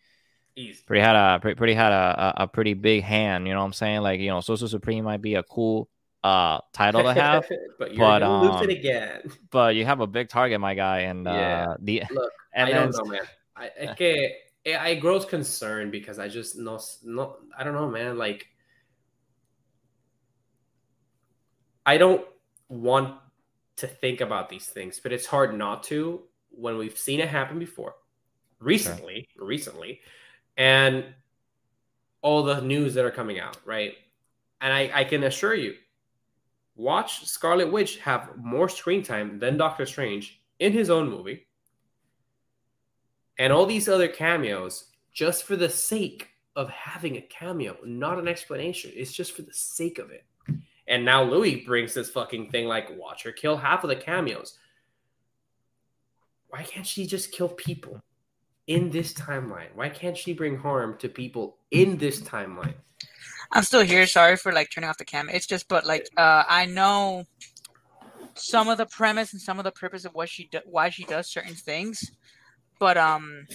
Easy. 0.56 0.84
pretty 0.86 1.02
had 1.02 1.16
a 1.16 1.40
pretty, 1.40 1.56
pretty 1.58 1.74
had 1.74 1.92
a, 1.92 2.36
a 2.40 2.44
a 2.44 2.48
pretty 2.48 2.74
big 2.74 3.04
hand. 3.04 3.48
You 3.48 3.54
know 3.54 3.60
what 3.60 3.66
I'm 3.68 3.74
saying? 3.74 4.02
Like 4.02 4.20
you 4.20 4.30
know, 4.30 4.42
Sorcerer 4.42 4.68
Supreme 4.68 5.04
might 5.06 5.22
be 5.22 5.36
a 5.36 5.44
cool 5.44 5.90
uh 6.24 6.60
title 6.74 7.04
to 7.04 7.14
have, 7.14 7.46
but 7.80 7.94
you're 7.94 8.12
but, 8.12 8.14
gonna 8.14 8.38
lose 8.38 8.62
um, 8.62 8.64
it 8.64 8.70
again. 8.70 9.22
but 9.52 9.76
you 9.76 9.86
have 9.86 10.00
a 10.02 10.08
big 10.08 10.30
target, 10.30 10.60
my 10.60 10.76
guy, 10.76 11.02
and 11.02 11.28
uh 11.28 11.68
Yeah. 11.68 11.76
the 11.80 12.04
Look, 12.10 12.32
and 12.54 12.70
I 12.70 12.72
then 12.72 12.92
don't 12.92 12.92
know, 12.92 13.06
man. 13.06 13.22
I, 13.56 13.70
I, 13.84 13.88
que, 13.88 14.32
I, 14.66 14.78
I 14.78 14.96
grows 14.96 15.26
concerned 15.26 15.92
because 15.92 16.20
I 16.20 16.28
just 16.28 16.58
no, 16.58 16.80
no, 17.04 17.38
I 17.58 17.64
don't 17.64 17.74
know, 17.74 17.90
man. 17.90 18.18
Like, 18.18 18.48
I 21.86 21.98
don't 21.98 22.26
want 22.70 23.18
to 23.78 23.88
think 23.88 24.22
about 24.22 24.50
these 24.50 24.68
things, 24.68 25.00
but 25.02 25.12
it's 25.12 25.26
hard 25.26 25.58
not 25.58 25.84
to 25.84 26.22
when 26.50 26.78
we've 26.78 26.98
seen 26.98 27.20
it 27.20 27.30
happen 27.30 27.60
before, 27.60 27.96
recently, 28.60 29.28
recently, 29.38 30.02
and 30.58 31.06
all 32.22 32.44
the 32.44 32.62
news 32.62 32.94
that 32.94 33.06
are 33.06 33.12
coming 33.12 33.40
out, 33.40 33.58
right? 33.66 33.94
And 34.62 34.72
I, 34.72 34.92
I 34.94 35.04
can 35.04 35.24
assure 35.24 35.56
you, 35.56 35.74
watch 36.76 37.26
Scarlet 37.26 37.72
Witch 37.72 37.98
have 38.00 38.38
more 38.38 38.70
screen 38.70 39.04
time 39.04 39.40
than 39.40 39.58
Doctor 39.58 39.86
Strange 39.86 40.42
in 40.60 40.72
his 40.72 40.90
own 40.90 41.10
movie 41.10 41.48
and 43.38 43.52
all 43.52 43.66
these 43.66 43.90
other 43.90 44.08
cameos 44.08 44.86
just 45.12 45.44
for 45.44 45.56
the 45.56 45.70
sake 45.70 46.30
of 46.56 46.70
having 46.70 47.18
a 47.18 47.22
cameo, 47.22 47.78
not 47.84 48.20
an 48.20 48.28
explanation. 48.28 48.92
It's 48.94 49.12
just 49.12 49.32
for 49.34 49.42
the 49.42 49.54
sake 49.54 50.00
of 50.00 50.12
it. 50.12 50.24
And 50.94 51.04
now 51.04 51.24
Louis 51.24 51.56
brings 51.66 51.96
this 51.96 52.12
fucking 52.12 52.52
thing 52.52 52.68
like 52.68 52.96
watch 52.96 53.24
her 53.24 53.32
kill 53.32 53.58
half 53.58 53.84
of 53.84 53.90
the 53.90 53.96
cameos. 53.96 54.60
Why 56.50 56.62
can't 56.62 56.86
she 56.86 57.08
just 57.08 57.32
kill 57.32 57.50
people 57.50 58.00
in 58.68 58.92
this 58.92 59.12
timeline? 59.12 59.74
Why 59.74 59.90
can't 59.90 60.16
she 60.16 60.34
bring 60.34 60.56
harm 60.56 61.00
to 61.00 61.10
people 61.10 61.58
in 61.72 61.98
this 61.98 62.22
timeline? 62.22 62.76
I'm 63.52 63.64
still 63.64 63.82
here. 63.82 64.06
Sorry 64.06 64.38
for 64.38 64.52
like 64.52 64.70
turning 64.70 64.88
off 64.88 65.00
the 65.00 65.04
camera. 65.04 65.34
It's 65.34 65.48
just, 65.48 65.68
but 65.68 65.84
like, 65.84 66.08
uh, 66.16 66.44
I 66.48 66.68
know 66.68 67.26
some 68.36 68.70
of 68.70 68.78
the 68.78 68.86
premise 68.86 69.34
and 69.34 69.42
some 69.42 69.58
of 69.58 69.64
the 69.64 69.72
purpose 69.72 70.06
of 70.06 70.14
what 70.14 70.30
she 70.30 70.44
do- 70.44 70.62
why 70.66 70.92
she 70.92 71.06
does 71.06 71.28
certain 71.28 71.56
things, 71.56 72.12
but 72.78 72.98
um, 72.98 73.48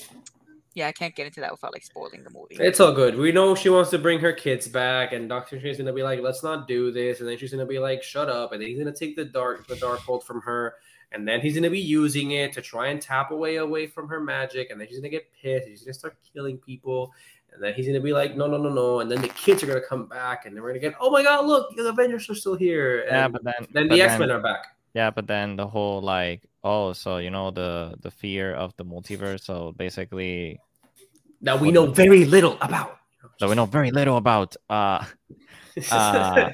yeah, 0.79 0.87
I 0.87 0.93
can't 0.93 1.15
get 1.15 1.27
into 1.27 1.41
that 1.41 1.51
without 1.51 1.73
like 1.73 1.83
spoiling 1.83 2.23
the 2.23 2.31
movie. 2.31 2.57
It's 2.59 2.79
all 2.79 2.93
good. 2.93 3.17
We 3.17 3.33
know 3.33 3.55
she 3.55 3.69
wants 3.69 3.91
to 3.91 3.99
bring 3.99 4.21
her 4.21 4.33
kids 4.33 4.69
back, 4.69 5.13
and 5.13 5.29
Doctor 5.29 5.59
Strange's 5.59 5.79
gonna 5.79 5.93
be 5.93 6.05
like, 6.05 6.21
"Let's 6.21 6.43
not 6.45 6.69
do 6.69 6.93
this," 6.93 7.19
and 7.21 7.29
then 7.29 7.37
she's 7.37 7.51
gonna 7.51 7.67
be 7.67 7.81
like, 7.81 8.03
"Shut 8.03 8.29
up," 8.29 8.53
and 8.53 8.63
then 8.63 8.69
he's 8.69 8.79
gonna 8.79 8.95
take 8.95 9.17
the 9.17 9.25
dark, 9.25 9.67
the 9.67 9.75
Darkhold 9.75 10.23
from 10.23 10.41
her, 10.43 10.77
and 11.11 11.27
then 11.27 11.41
he's 11.41 11.55
gonna 11.57 11.69
be 11.69 11.81
using 11.81 12.31
it 12.31 12.53
to 12.53 12.63
try 12.63 12.89
and 12.89 13.03
tap 13.03 13.33
away 13.33 13.57
away 13.57 13.89
from 13.89 14.09
her 14.09 14.21
magic, 14.21 14.71
and 14.71 14.81
then 14.81 14.87
she's 14.87 14.99
gonna 14.99 15.09
get 15.09 15.27
pissed. 15.33 15.67
and 15.67 15.77
She's 15.77 15.85
gonna 15.85 15.95
start 15.95 16.17
killing 16.33 16.59
people, 16.59 17.13
and 17.53 17.61
then 17.61 17.75
he's 17.75 17.87
gonna 17.87 18.01
be 18.01 18.13
like, 18.13 18.37
"No, 18.37 18.47
no, 18.47 18.57
no, 18.57 18.69
no," 18.69 19.01
and 19.01 19.11
then 19.11 19.21
the 19.21 19.29
kids 19.29 19.65
are 19.65 19.67
gonna 19.67 19.81
come 19.81 20.07
back, 20.07 20.47
and 20.47 20.55
then 20.55 20.63
we're 20.63 20.71
gonna 20.71 20.79
get, 20.79 20.95
"Oh 21.01 21.11
my 21.11 21.25
god, 21.25 21.45
look, 21.45 21.75
the 21.75 21.89
Avengers 21.89 22.31
are 22.31 22.37
still 22.37 22.55
here," 22.55 23.01
and 23.01 23.11
yeah, 23.11 23.29
but 23.29 23.43
then 23.43 23.67
then 23.73 23.89
but 23.89 23.97
the 23.97 24.03
X 24.03 24.19
Men 24.19 24.31
are 24.31 24.41
back. 24.41 24.77
Yeah, 24.95 25.11
but 25.11 25.27
then 25.27 25.57
the 25.57 25.67
whole 25.67 26.01
like, 26.01 26.49
oh, 26.65 26.93
so 26.93 27.19
you 27.19 27.31
know 27.31 27.51
the 27.51 27.95
the 28.01 28.11
fear 28.11 28.55
of 28.55 28.75
the 28.77 28.85
multiverse. 28.85 29.43
So 29.43 29.73
basically, 29.77 30.61
That 31.43 31.61
we 31.61 31.71
know 31.71 31.87
very 31.87 32.25
little 32.25 32.57
about. 32.61 32.99
that 33.41 33.49
we 33.49 33.55
know 33.55 33.67
very 33.67 33.91
little 33.91 34.17
about. 34.17 34.57
Uh, 34.69 35.05
Uh, 35.93 36.51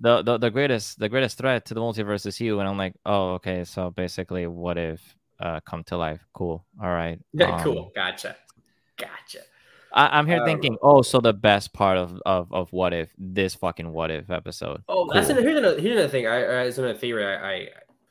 the, 0.00 0.22
the 0.22 0.36
the 0.38 0.50
greatest 0.50 0.98
the 0.98 1.08
greatest 1.08 1.38
threat 1.38 1.64
to 1.66 1.74
the 1.74 1.80
multiverse 1.80 2.26
is 2.26 2.40
you, 2.40 2.58
and 2.58 2.68
I'm 2.68 2.76
like, 2.76 2.94
oh, 3.06 3.34
okay. 3.34 3.62
So 3.62 3.90
basically, 3.90 4.48
what 4.48 4.76
if 4.76 5.00
uh 5.38 5.60
come 5.60 5.84
to 5.84 5.96
life? 5.96 6.26
Cool. 6.32 6.64
All 6.82 6.90
right. 6.90 7.20
Yeah, 7.32 7.54
Um, 7.54 7.62
cool. 7.62 7.92
Gotcha. 7.94 8.34
Gotcha. 8.96 9.38
I, 9.92 10.18
am 10.18 10.26
here 10.26 10.40
Um, 10.40 10.44
thinking, 10.44 10.76
oh, 10.82 11.02
so 11.02 11.20
the 11.20 11.32
best 11.32 11.72
part 11.72 11.96
of, 11.98 12.20
of 12.26 12.52
of 12.52 12.72
what 12.72 12.92
if 12.92 13.10
this 13.16 13.54
fucking 13.54 13.92
what 13.92 14.10
if 14.10 14.28
episode. 14.28 14.82
Oh, 14.88 15.08
that's 15.12 15.28
an, 15.28 15.36
here's 15.36 15.56
another 15.56 15.78
here's 15.80 15.94
another 15.94 16.08
thing. 16.10 16.26
I, 16.26 16.34
I 16.42 16.62
it's 16.66 16.78
another 16.78 16.98
theory 16.98 17.24
I, 17.24 17.36
I 17.52 17.68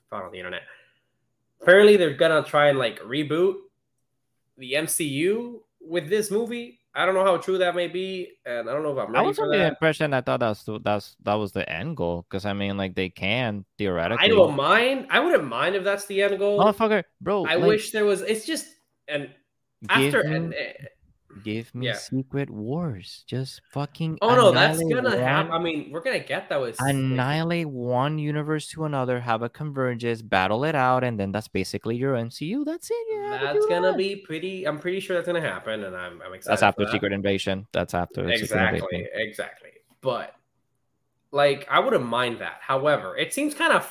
found 0.09 0.24
on 0.28 0.32
the 0.32 0.38
internet. 0.39 0.61
Apparently, 1.61 1.97
they're 1.97 2.15
gonna 2.15 2.41
try 2.41 2.69
and 2.69 2.80
like 2.80 3.01
reboot 3.01 3.55
the 4.57 4.74
MCU 4.80 5.59
with 5.88 6.09
this 6.09 6.31
movie. 6.31 6.79
I 6.95 7.05
don't 7.05 7.15
know 7.15 7.23
how 7.23 7.38
true 7.38 7.57
that 7.57 7.75
may 7.75 7.88
be, 7.88 8.34
and 8.45 8.69
I 8.69 8.73
don't 8.73 8.84
know 8.84 8.91
if 8.91 8.99
I'm 8.99 9.15
I 9.15 9.19
ready 9.19 9.27
was 9.29 9.38
for 9.38 9.45
under 9.45 9.57
the 9.57 9.67
impression 9.67 10.13
I 10.13 10.21
thought 10.21 10.39
that's 10.39 10.63
that's 10.84 11.15
that 11.23 11.34
was 11.34 11.51
the 11.51 11.67
end 11.67 11.97
goal 11.97 12.25
because 12.29 12.45
I 12.45 12.53
mean 12.53 12.77
like 12.77 12.93
they 12.93 13.09
can 13.09 13.65
theoretically. 13.79 14.23
I 14.23 14.27
don't 14.27 14.55
mind. 14.55 15.07
I 15.09 15.19
wouldn't 15.19 15.45
mind 15.45 15.75
if 15.75 15.84
that's 15.84 16.05
the 16.05 16.21
end 16.21 16.38
goal. 16.38 16.59
motherfucker, 16.59 17.03
bro. 17.19 17.45
I 17.47 17.55
like, 17.55 17.67
wish 17.67 17.91
there 17.91 18.05
was. 18.05 18.21
It's 18.21 18.45
just 18.45 18.67
and 19.07 19.29
after 19.89 20.21
and 20.21 20.53
give 21.43 21.73
me 21.73 21.88
yeah. 21.88 21.95
Secret 21.95 22.49
Wars. 22.49 23.23
Just 23.27 23.61
fucking. 23.71 24.19
oh 24.21 24.36
no, 24.36 24.51
that's 24.51 24.81
gonna 24.84 25.17
happen. 25.17 25.51
I 25.51 25.59
mean, 25.59 25.89
we're 25.91 26.01
gonna 26.01 26.19
get 26.19 26.49
that 26.49 26.59
with 26.61 26.77
annihilate 26.79 27.67
one 27.67 28.19
universe 28.19 28.67
to 28.69 28.86
another, 28.86 29.19
have 29.19 29.41
a 29.41 29.49
convergence, 29.49 30.21
battle 30.21 30.63
it 30.65 30.75
out, 30.75 31.03
and 31.03 31.19
then 31.19 31.31
that's 31.31 31.47
basically 31.47 31.95
your 31.95 32.15
MCU. 32.15 32.65
That's 32.65 32.89
it. 32.91 33.07
Yeah, 33.11 33.39
That's 33.53 33.65
gonna 33.65 33.95
be 33.95 34.15
pretty. 34.15 34.65
I'm 34.65 34.79
pretty 34.79 34.99
sure 34.99 35.15
that's 35.15 35.27
gonna 35.27 35.41
happen, 35.41 35.84
and 35.84 35.95
I'm, 35.95 36.21
I'm 36.21 36.34
excited. 36.34 36.51
That's 36.51 36.63
after 36.63 36.86
that. 36.86 36.91
Secret 36.91 37.13
Invasion. 37.13 37.67
That's 37.71 37.93
after 37.93 38.27
Exactly, 38.29 39.07
exactly. 39.13 39.69
But 40.01 40.36
like, 41.31 41.67
I 41.69 41.79
wouldn't 41.79 42.05
mind 42.05 42.39
that. 42.39 42.57
However, 42.61 43.17
it 43.17 43.34
seems 43.34 43.53
kind 43.53 43.73
of 43.73 43.86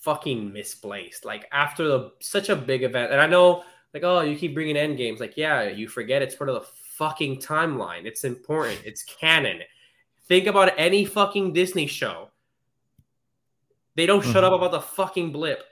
fucking 0.00 0.52
misplaced. 0.52 1.24
Like 1.24 1.46
after 1.52 1.86
the 1.86 2.12
such 2.20 2.48
a 2.48 2.56
big 2.56 2.82
event, 2.82 3.12
and 3.12 3.20
I 3.20 3.26
know, 3.26 3.64
like, 3.92 4.02
oh, 4.02 4.20
you 4.20 4.36
keep 4.36 4.54
bringing 4.54 4.76
end 4.76 4.96
games. 4.96 5.20
Like, 5.20 5.36
yeah, 5.36 5.64
you 5.64 5.88
forget 5.88 6.22
it's 6.22 6.34
part 6.34 6.48
of 6.48 6.54
the 6.54 6.68
fucking 6.96 7.40
timeline. 7.40 8.04
It's 8.04 8.24
important. 8.24 8.80
It's 8.84 9.02
canon. 9.02 9.60
Think 10.28 10.46
about 10.46 10.72
any 10.76 11.04
fucking 11.04 11.52
Disney 11.52 11.86
show. 11.86 12.30
They 13.94 14.06
don't 14.06 14.22
shut 14.24 14.44
Mhm. 14.44 14.46
up 14.48 14.52
about 14.52 14.72
the 14.72 14.80
fucking 14.80 15.32
blip. 15.32 15.64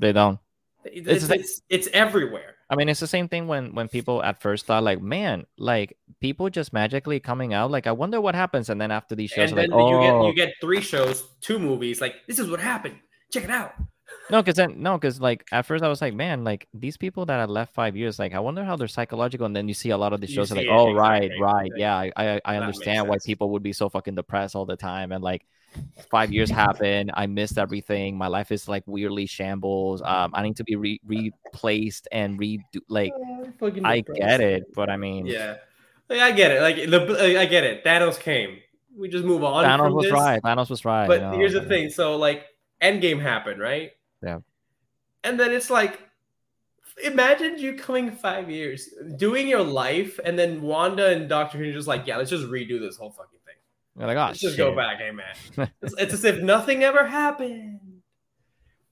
They 0.00 0.12
don't. 0.12 0.38
It's, 0.84 1.08
It's 1.24 1.30
it's, 1.30 1.60
the- 1.60 1.62
it's, 1.74 1.88
everywhere. 1.92 2.56
I 2.70 2.76
mean, 2.76 2.88
it's 2.88 3.00
the 3.00 3.06
same 3.06 3.28
thing 3.28 3.46
when 3.46 3.74
when 3.74 3.88
people 3.88 4.22
at 4.22 4.40
first 4.40 4.66
thought 4.66 4.82
like, 4.82 5.00
man, 5.00 5.46
like 5.56 5.96
people 6.20 6.48
just 6.50 6.72
magically 6.72 7.20
coming 7.20 7.54
out. 7.54 7.70
Like, 7.70 7.86
I 7.86 7.92
wonder 7.92 8.20
what 8.20 8.34
happens, 8.34 8.68
and 8.70 8.80
then 8.80 8.90
after 8.90 9.14
these 9.14 9.30
shows, 9.30 9.50
And 9.50 9.58
then 9.58 9.70
like, 9.70 9.80
oh, 9.80 10.00
get 10.00 10.26
you 10.28 10.34
get 10.34 10.54
three 10.60 10.80
shows, 10.80 11.22
two 11.40 11.58
movies. 11.58 12.00
Like 12.00 12.14
this 12.26 12.38
is 12.38 12.50
what 12.50 12.60
happened. 12.60 12.98
Check 13.32 13.44
it 13.44 13.50
out. 13.50 13.72
No, 14.30 14.42
because 14.42 14.56
then 14.56 14.82
no, 14.82 14.96
because 14.96 15.20
like 15.20 15.46
at 15.52 15.66
first 15.66 15.82
I 15.84 15.88
was 15.88 16.00
like, 16.00 16.14
man, 16.14 16.44
like 16.44 16.68
these 16.72 16.96
people 16.96 17.26
that 17.26 17.40
I 17.40 17.44
left 17.46 17.74
five 17.74 17.96
years, 17.96 18.18
like 18.18 18.34
I 18.34 18.40
wonder 18.40 18.64
how 18.64 18.76
they're 18.76 18.88
psychological. 18.88 19.46
And 19.46 19.54
then 19.54 19.68
you 19.68 19.74
see 19.74 19.90
a 19.90 19.96
lot 19.96 20.12
of 20.12 20.20
these 20.20 20.30
shows 20.30 20.52
are 20.52 20.56
like, 20.56 20.66
oh 20.70 20.92
right, 20.92 21.30
right, 21.40 21.66
exactly. 21.66 21.80
yeah, 21.80 21.96
I 21.96 22.12
I, 22.16 22.40
I 22.44 22.56
understand 22.56 23.08
why 23.08 23.16
people 23.24 23.50
would 23.50 23.62
be 23.62 23.72
so 23.72 23.88
fucking 23.88 24.14
depressed 24.14 24.54
all 24.54 24.66
the 24.66 24.76
time. 24.76 25.12
And 25.12 25.22
like 25.22 25.46
five 26.10 26.32
years 26.32 26.50
happened, 26.50 27.12
I 27.14 27.26
missed 27.26 27.58
everything. 27.58 28.16
My 28.16 28.28
life 28.28 28.52
is 28.52 28.68
like 28.68 28.84
weirdly 28.86 29.26
shambles. 29.26 30.02
Um, 30.02 30.30
I 30.34 30.42
need 30.42 30.56
to 30.56 30.64
be 30.64 30.76
re- 30.76 31.00
replaced 31.06 32.08
and 32.12 32.38
redo. 32.38 32.80
Like 32.88 33.12
I 33.84 34.00
get 34.00 34.40
it, 34.40 34.72
but 34.74 34.88
I 34.90 34.96
mean, 34.96 35.26
Yeah, 35.26 35.56
Like, 36.08 36.20
I 36.20 36.32
get 36.32 36.50
it. 36.50 36.62
Like 36.62 36.76
the 36.76 37.38
I 37.38 37.46
get 37.46 37.64
it. 37.64 37.84
Thanos 37.84 38.18
came. 38.18 38.58
We 38.96 39.08
just 39.08 39.24
move 39.24 39.42
on. 39.42 39.64
Thanos 39.64 39.92
was 39.92 40.04
this. 40.04 40.12
right. 40.12 40.40
Thanos 40.42 40.70
was 40.70 40.84
right. 40.84 41.08
But 41.08 41.20
no, 41.20 41.32
here's 41.32 41.52
the 41.52 41.62
thing. 41.62 41.90
So 41.90 42.16
like 42.16 42.46
Endgame 42.82 43.20
happened, 43.20 43.60
right? 43.60 43.92
Yeah. 44.22 44.38
And 45.22 45.38
then 45.40 45.52
it's 45.52 45.70
like, 45.70 46.00
imagine 47.02 47.58
you 47.58 47.74
coming 47.74 48.10
five 48.10 48.50
years, 48.50 48.88
doing 49.16 49.48
your 49.48 49.62
life, 49.62 50.20
and 50.24 50.38
then 50.38 50.62
Wanda 50.62 51.08
and 51.08 51.28
Doctor 51.28 51.58
Who 51.58 51.72
just 51.72 51.88
like, 51.88 52.06
yeah, 52.06 52.16
let's 52.16 52.30
just 52.30 52.44
redo 52.44 52.78
this 52.80 52.96
whole 52.96 53.10
fucking 53.10 53.38
thing. 53.44 53.54
You're 53.98 54.06
like, 54.06 54.16
oh 54.16 54.26
let's 54.26 54.40
just 54.40 54.56
go 54.56 54.74
back, 54.74 54.98
hey 54.98 55.10
man. 55.10 55.70
it's, 55.82 55.94
it's 55.98 56.14
as 56.14 56.24
if 56.24 56.42
nothing 56.42 56.82
ever 56.84 57.06
happened. 57.06 57.80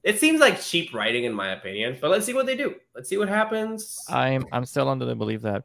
It 0.03 0.19
seems 0.19 0.41
like 0.41 0.61
cheap 0.61 0.93
writing, 0.93 1.25
in 1.25 1.33
my 1.33 1.51
opinion. 1.51 1.97
But 2.01 2.11
let's 2.11 2.27
see 2.27 2.35
what 2.35 2.47
they 2.47 2.57
do. 2.57 2.75
Let's 2.95 3.09
see 3.09 3.19
what 3.19 3.29
happens. 3.29 4.05
I'm 4.09 4.45
I'm 4.51 4.65
still 4.65 4.89
under 4.89 5.05
the 5.05 5.15
belief 5.15 5.43
that 5.43 5.65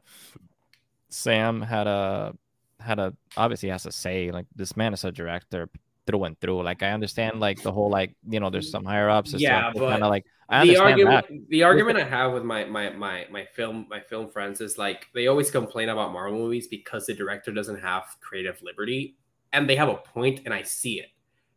Sam 1.08 1.60
had 1.60 1.86
a 1.86 2.34
had 2.80 3.00
a 3.00 3.14
obviously 3.36 3.68
has 3.70 3.82
to 3.82 3.92
say 3.92 4.30
like 4.30 4.46
this 4.54 4.76
man 4.76 4.94
is 4.94 5.04
a 5.04 5.10
director 5.10 5.68
through 6.08 6.24
and 6.24 6.40
through. 6.40 6.62
Like 6.62 6.82
I 6.82 6.90
understand 6.90 7.38
like 7.38 7.62
the 7.62 7.70
whole 7.70 7.90
like 7.90 8.14
you 8.28 8.40
know 8.40 8.48
there's 8.48 8.70
some 8.70 8.84
higher 8.84 9.10
ups. 9.10 9.34
Yeah, 9.34 9.70
but 9.74 9.90
kind 9.90 10.02
of 10.02 10.08
like 10.08 10.24
I 10.48 10.64
the 10.64 10.78
understand 10.78 10.88
argument, 10.88 11.26
that. 11.28 11.50
the 11.50 11.62
argument 11.62 11.98
I 11.98 12.04
have 12.04 12.32
with 12.32 12.44
my, 12.44 12.64
my 12.64 12.90
my 12.90 13.26
my 13.30 13.44
film 13.44 13.86
my 13.90 14.00
film 14.00 14.30
friends 14.30 14.62
is 14.62 14.78
like 14.78 15.08
they 15.14 15.26
always 15.26 15.50
complain 15.50 15.90
about 15.90 16.12
Marvel 16.12 16.38
movies 16.38 16.66
because 16.66 17.04
the 17.04 17.14
director 17.14 17.52
doesn't 17.52 17.80
have 17.80 18.04
creative 18.20 18.60
liberty, 18.62 19.16
and 19.52 19.68
they 19.68 19.76
have 19.76 19.90
a 19.90 19.96
point, 19.96 20.40
and 20.46 20.54
I 20.54 20.62
see 20.62 21.00
it. 21.00 21.10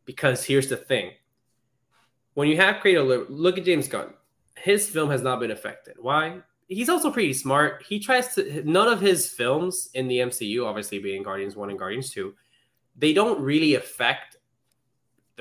Because 0.04 0.43
here's 0.43 0.68
the 0.68 0.76
thing: 0.76 1.12
when 2.34 2.49
you 2.49 2.58
have 2.58 2.82
creative, 2.82 3.08
li- 3.08 3.26
look 3.30 3.58
at 3.58 3.66
James 3.66 3.88
Gunn. 3.88 4.14
His 4.58 4.88
film 4.89 5.10
has 5.10 5.22
not 5.22 5.39
been 5.39 5.52
affected. 5.52 5.95
Why? 5.97 6.41
He's 6.68 6.89
also 6.89 7.10
pretty 7.10 7.34
smart. 7.34 7.84
He 7.88 7.99
tries 7.99 8.36
to. 8.36 8.62
None 8.70 8.89
of 8.89 8.99
his 8.99 9.30
films 9.30 9.89
in 9.93 10.10
the 10.10 10.18
MCU, 10.18 10.66
obviously 10.66 10.99
being 10.99 11.24
Guardians 11.24 11.56
One 11.56 11.70
and 11.70 11.80
Guardians 11.80 12.10
Two, 12.10 12.36
they 12.97 13.14
don't 13.14 13.41
really 13.41 13.76
affect 13.76 14.36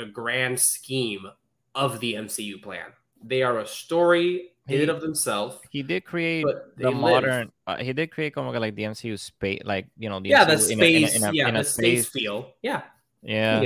the 0.00 0.06
grand 0.06 0.58
scheme 0.58 1.26
of 1.74 2.00
the 2.00 2.14
MCU 2.14 2.60
plan. 2.62 2.86
They 3.22 3.42
are 3.42 3.58
a 3.60 3.66
story 3.66 4.50
in 4.66 4.76
He- 4.76 4.82
and 4.82 4.90
of 4.90 5.00
themselves. 5.00 5.58
He 5.70 5.82
did 5.82 6.04
create 6.04 6.46
the 6.76 6.90
modern. 6.90 7.52
Uh, 7.66 7.76
he 7.76 7.92
did 7.92 8.10
create 8.10 8.34
como 8.34 8.50
like 8.58 8.74
the 8.74 8.84
MCU 8.84 9.18
space, 9.18 9.60
like 9.64 9.86
you 9.98 10.08
know 10.08 10.20
the 10.20 10.30
Yeah, 10.30 10.44
the 10.44 10.54
MCU 10.56 10.72
in 10.72 10.80
a- 10.80 10.84
in 10.96 11.04
a- 11.04 11.08
space, 11.08 11.16
in 11.16 11.24
a- 11.28 11.32
yeah, 11.32 11.48
in 11.48 11.54
the 11.54 11.64
space 11.64 12.08
feel. 12.08 12.54
Yeah, 12.62 12.82
Yeah, 13.22 13.62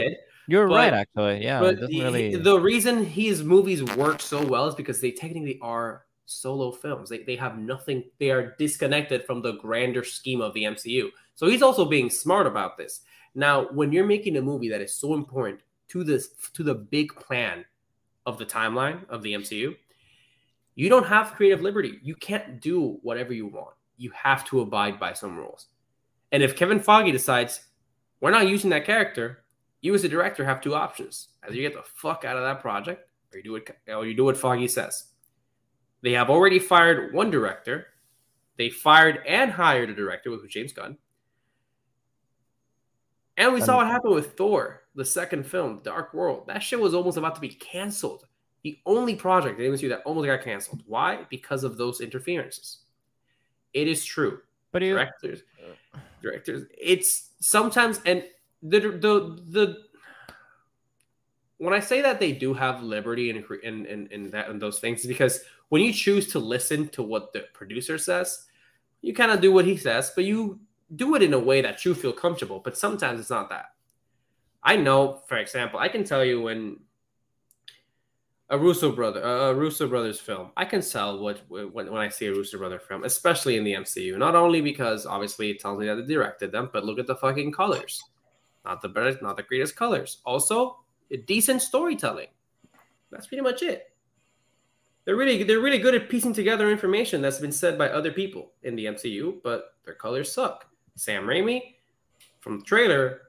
you're 0.49 0.66
But- 0.68 0.74
right. 0.74 0.93
Actually, 0.93 1.45
yeah. 1.45 1.61
but 1.61 1.78
the, 1.80 1.87
really. 2.03 2.35
the 2.37 2.59
reason 2.59 3.05
his 3.05 3.43
movies 3.43 3.82
work 3.97 4.20
so 4.20 4.45
well 4.45 4.66
is 4.66 4.74
because 4.74 5.01
they 5.01 5.12
technically 5.12 5.59
are 5.62 6.05
solo 6.26 6.72
films. 6.72 7.09
They, 7.11 7.22
they 7.22 7.37
have 7.37 7.59
nothing, 7.59 8.03
they 8.18 8.30
are 8.30 8.57
disconnected 8.59 9.24
from 9.24 9.43
the 9.43 9.53
grander 9.53 10.03
scheme 10.03 10.41
of 10.41 10.53
the 10.55 10.64
MCU. 10.64 11.11
So 11.37 11.47
he's 11.47 11.62
also 11.62 11.85
being 11.85 12.11
smart 12.11 12.47
about 12.47 12.76
this. 12.76 13.03
Now, 13.37 13.66
when 13.72 13.93
you're 13.93 14.07
making 14.07 14.37
a 14.37 14.43
movie 14.43 14.68
that 14.70 14.80
is 14.80 14.95
so 14.95 15.14
important 15.14 15.61
to 15.89 16.05
this 16.05 16.30
to 16.55 16.62
the 16.62 16.74
big 16.74 17.14
plan 17.14 17.64
of 18.26 18.39
the 18.39 18.47
timeline 18.47 19.09
of 19.09 19.22
the 19.22 19.35
MCU, 19.35 19.74
you 20.74 20.89
don't 20.89 21.07
have 21.07 21.35
creative 21.35 21.61
liberty. 21.61 21.99
You 22.03 22.14
can't 22.14 22.61
do 22.61 22.99
whatever 23.03 23.32
you 23.32 23.47
want. 23.47 23.74
You 23.97 24.11
have 24.11 24.45
to 24.47 24.61
abide 24.61 24.99
by 24.99 25.12
some 25.12 25.37
rules. 25.37 25.66
And 26.32 26.43
if 26.43 26.57
Kevin 26.57 26.80
Feige 26.80 27.12
decides 27.12 27.61
we're 28.20 28.30
not 28.30 28.49
using 28.49 28.70
that 28.70 28.85
character, 28.85 29.45
you 29.82 29.95
as 29.95 30.05
a 30.05 30.09
director 30.09 30.45
have 30.45 30.61
two 30.61 30.74
options: 30.74 31.28
either 31.45 31.55
you 31.55 31.62
get 31.62 31.74
the 31.74 31.89
fuck 31.95 32.24
out 32.24 32.37
of 32.37 32.43
that 32.43 32.61
project, 32.61 33.09
or 33.32 33.39
you 33.39 33.45
do 33.45 33.57
it, 33.57 33.70
or 33.89 34.07
you 34.07 34.14
do 34.14 34.24
what 34.24 34.37
Feige 34.37 34.70
says. 34.70 35.05
They 36.03 36.12
have 36.12 36.30
already 36.30 36.59
fired 36.59 37.14
one 37.14 37.30
director. 37.30 37.87
They 38.57 38.70
fired 38.70 39.20
and 39.26 39.51
hired 39.51 39.91
a 39.91 39.95
director, 39.95 40.30
was 40.30 40.43
James 40.49 40.72
Gunn. 40.72 40.97
And 43.37 43.53
we 43.53 43.61
saw 43.61 43.78
what 43.78 43.89
happened 43.89 44.14
with 44.14 44.37
Thor, 44.37 44.82
the 44.95 45.05
second 45.05 45.45
film, 45.45 45.80
Dark 45.82 46.14
World. 46.14 46.45
That 46.47 46.62
shit 46.62 46.78
was 46.78 46.95
almost 46.95 47.16
about 47.16 47.35
to 47.35 47.41
be 47.41 47.49
canceled. 47.49 48.26
The 48.62 48.78
only 48.87 49.16
project 49.16 49.61
in 49.61 49.70
the 49.70 49.76
MCU 49.76 49.89
that 49.89 50.03
almost 50.05 50.26
got 50.26 50.43
canceled. 50.43 50.82
Why? 50.87 51.26
Because 51.28 51.64
of 51.64 51.76
those 51.76 52.01
interferences. 52.01 52.78
It 53.72 53.89
is 53.89 54.05
true 54.05 54.41
but 54.74 54.82
you, 54.82 54.93
directors 54.93 55.43
directors 56.20 56.66
it's 56.76 57.30
sometimes 57.41 58.01
and 58.05 58.24
the 58.62 58.80
the 58.80 59.41
the 59.49 59.76
when 61.59 61.72
i 61.72 61.78
say 61.78 62.03
that 62.03 62.18
they 62.18 62.32
do 62.32 62.53
have 62.53 62.82
liberty 62.82 63.30
and 63.30 63.45
in 63.62 63.87
in, 63.87 64.09
in 64.09 64.30
that 64.30 64.51
and 64.51 64.61
those 64.61 64.80
things 64.80 65.07
because 65.07 65.41
when 65.68 65.80
you 65.80 65.93
choose 65.93 66.30
to 66.32 66.39
listen 66.39 66.89
to 66.89 67.03
what 67.03 67.32
the 67.32 67.45
producer 67.55 67.97
says 67.97 68.47
you 69.01 69.14
kind 69.14 69.30
of 69.30 69.41
do 69.41 69.53
what 69.53 69.64
he 69.64 69.76
says 69.76 70.11
but 70.14 70.24
you 70.24 70.59
do 70.95 71.14
it 71.14 71.22
in 71.22 71.35
a 71.35 71.39
way 71.39 71.61
that 71.61 71.85
you 71.85 71.95
feel 71.95 72.12
comfortable 72.12 72.61
but 72.61 72.76
sometimes 72.76 73.20
it's 73.20 73.30
not 73.30 73.49
that 73.49 73.66
i 74.62 74.76
know 74.76 75.22
for 75.26 75.39
example 75.39 75.78
i 75.78 75.89
can 75.89 76.05
tell 76.05 76.24
you 76.24 76.41
when 76.41 76.78
a 78.51 78.59
Russo 78.59 78.93
brother, 78.93 79.22
a 79.22 79.55
Russo 79.55 79.89
brothers 79.89 80.20
film. 80.20 80.51
I 80.57 80.64
can 80.64 80.82
tell 80.82 81.18
what 81.18 81.41
when, 81.49 81.72
when 81.72 81.97
I 81.97 82.09
see 82.09 82.26
a 82.26 82.32
Russo 82.32 82.59
brother 82.59 82.78
film, 82.78 83.05
especially 83.05 83.57
in 83.57 83.64
the 83.64 83.72
MCU. 83.72 84.18
Not 84.18 84.35
only 84.35 84.61
because 84.61 85.07
obviously 85.07 85.51
it 85.51 85.61
tells 85.61 85.78
me 85.78 85.87
that 85.87 85.97
they 85.97 86.14
directed 86.14 86.53
them, 86.53 86.68
but 86.72 86.85
look 86.85 86.99
at 86.99 87.07
the 87.07 87.16
fucking 87.16 87.53
colors. 87.53 88.03
Not 88.64 88.82
the 88.82 88.89
best, 88.89 89.22
not 89.22 89.37
the 89.37 89.43
greatest 89.43 89.76
colors. 89.76 90.18
Also, 90.24 90.78
decent 91.26 91.62
storytelling. 91.62 92.28
That's 93.11 93.26
pretty 93.26 93.43
much 93.43 93.62
it. 93.62 93.93
They're 95.05 95.16
really 95.16 95.43
they're 95.43 95.61
really 95.61 95.78
good 95.78 95.95
at 95.95 96.09
piecing 96.09 96.32
together 96.32 96.70
information 96.70 97.20
that's 97.20 97.39
been 97.39 97.53
said 97.53 97.76
by 97.76 97.91
other 97.91 98.11
people 98.11 98.53
in 98.62 98.74
the 98.74 98.87
MCU, 98.87 99.43
but 99.43 99.74
their 99.85 99.95
colors 99.95 100.32
suck. 100.32 100.66
Sam 100.97 101.24
Raimi, 101.24 101.74
from 102.40 102.59
the 102.61 102.64
trailer, 102.64 103.22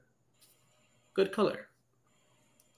good 1.13 1.31
color. 1.31 1.67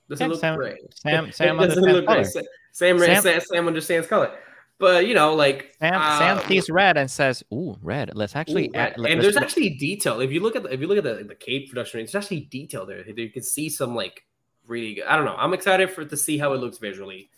Doesn't 0.10 0.26
Yeah, 0.26 0.32
look 0.32 0.40
Sam- 0.40 0.56
great. 0.58 0.78
Sam 0.96 1.32
Sam 1.32 1.58
doesn't 1.58 1.84
understands 1.84 1.94
look 1.94 2.06
great. 2.06 2.16
color. 2.16 2.24
Sa- 2.24 2.42
Sam, 2.72 3.00
Sam- 3.00 3.22
Sam, 3.24 3.42
Sam 3.42 3.68
understands 3.68 4.08
color. 4.08 4.32
But 4.80 5.08
you 5.08 5.16
know, 5.16 5.34
like 5.34 5.76
Sam, 5.80 5.94
uh, 5.96 6.20
Sam 6.20 6.48
sees 6.48 6.70
red 6.70 6.98
and 6.98 7.10
says, 7.10 7.44
"Ooh, 7.52 7.78
red. 7.82 8.12
Let's 8.16 8.36
actually." 8.36 8.68
Ooh, 8.70 8.76
add, 8.76 8.94
let- 8.98 9.12
and 9.12 9.22
let's 9.22 9.34
there's 9.36 9.44
actually 9.44 9.72
detail. 9.72 10.22
If 10.22 10.32
you 10.32 10.40
look 10.40 10.56
at 10.56 10.64
the, 10.64 10.72
if 10.72 10.80
you 10.80 10.88
look 10.88 11.00
at 11.00 11.04
the 11.04 11.24
the 11.28 11.34
cape 11.36 11.70
production, 11.70 12.00
it's 12.00 12.14
actually 12.14 12.42
detail 12.42 12.86
there. 12.86 13.04
You 13.10 13.30
can 13.32 13.42
see 13.42 13.70
some 13.70 13.96
like 13.96 14.24
really 14.68 14.94
good. 14.96 15.06
I 15.06 15.16
don't 15.16 15.26
know. 15.26 15.36
I'm 15.36 15.54
excited 15.54 15.90
for 15.90 16.06
to 16.06 16.16
see 16.16 16.38
how 16.38 16.54
it 16.54 16.58
looks 16.60 16.78
visually. 16.78 17.30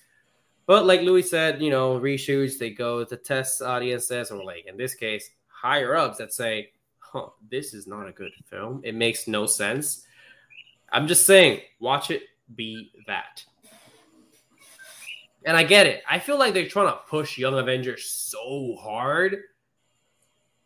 But 0.65 0.85
like 0.85 0.99
Louis 1.01 1.23
said, 1.23 1.61
you 1.61 1.69
know, 1.71 1.97
reshoots 1.99 2.59
they 2.59 2.71
go 2.71 3.03
to 3.05 3.15
test 3.15 3.61
audiences 3.61 4.29
or 4.31 4.43
like 4.43 4.65
in 4.67 4.75
this 4.75 4.93
case, 4.93 5.29
higher 5.47 5.95
ups 5.95 6.17
that 6.17 6.33
say, 6.33 6.71
"Huh, 7.11 7.29
this 7.49 7.73
is 7.73 7.87
not 7.87 8.07
a 8.07 8.11
good 8.11 8.31
film. 8.45 8.81
It 8.83 8.95
makes 8.95 9.27
no 9.27 9.45
sense." 9.45 10.05
I'm 10.91 11.07
just 11.07 11.25
saying, 11.25 11.61
watch 11.79 12.09
it 12.09 12.23
be 12.55 12.91
that. 13.05 13.43
And 15.45 15.55
I 15.55 15.63
get 15.63 15.85
it. 15.85 16.03
I 16.09 16.19
feel 16.19 16.37
like 16.37 16.53
they're 16.53 16.67
trying 16.67 16.87
to 16.87 16.99
push 17.07 17.37
Young 17.37 17.57
Avengers 17.57 18.05
so 18.05 18.75
hard. 18.81 19.43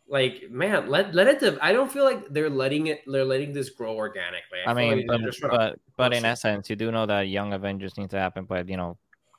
Like, 0.08 0.50
man, 0.50 0.88
let 0.88 1.14
let 1.14 1.28
it. 1.28 1.40
de- 1.40 1.58
I 1.64 1.72
don't 1.72 1.90
feel 1.90 2.04
like 2.04 2.28
they're 2.28 2.50
letting 2.50 2.88
it. 2.88 3.02
They're 3.06 3.24
letting 3.24 3.52
this 3.52 3.70
grow 3.70 3.94
organically. 3.96 4.58
I 4.66 4.74
feel 4.74 4.74
mean, 4.74 4.96
like 4.98 5.06
but 5.06 5.18
they're 5.18 5.26
just 5.26 5.38
trying 5.38 5.52
to- 5.52 5.56
but, 5.56 5.78
but 5.96 6.12
in 6.12 6.24
it. 6.24 6.28
essence, 6.28 6.68
you 6.68 6.76
do 6.76 6.90
know 6.90 7.06
that 7.06 7.28
young 7.28 7.52
Avengers 7.52 7.96
need 7.96 8.10
to 8.10 8.18
happen, 8.18 8.44
but 8.44 8.68
you 8.68 8.76
know, 8.76 8.98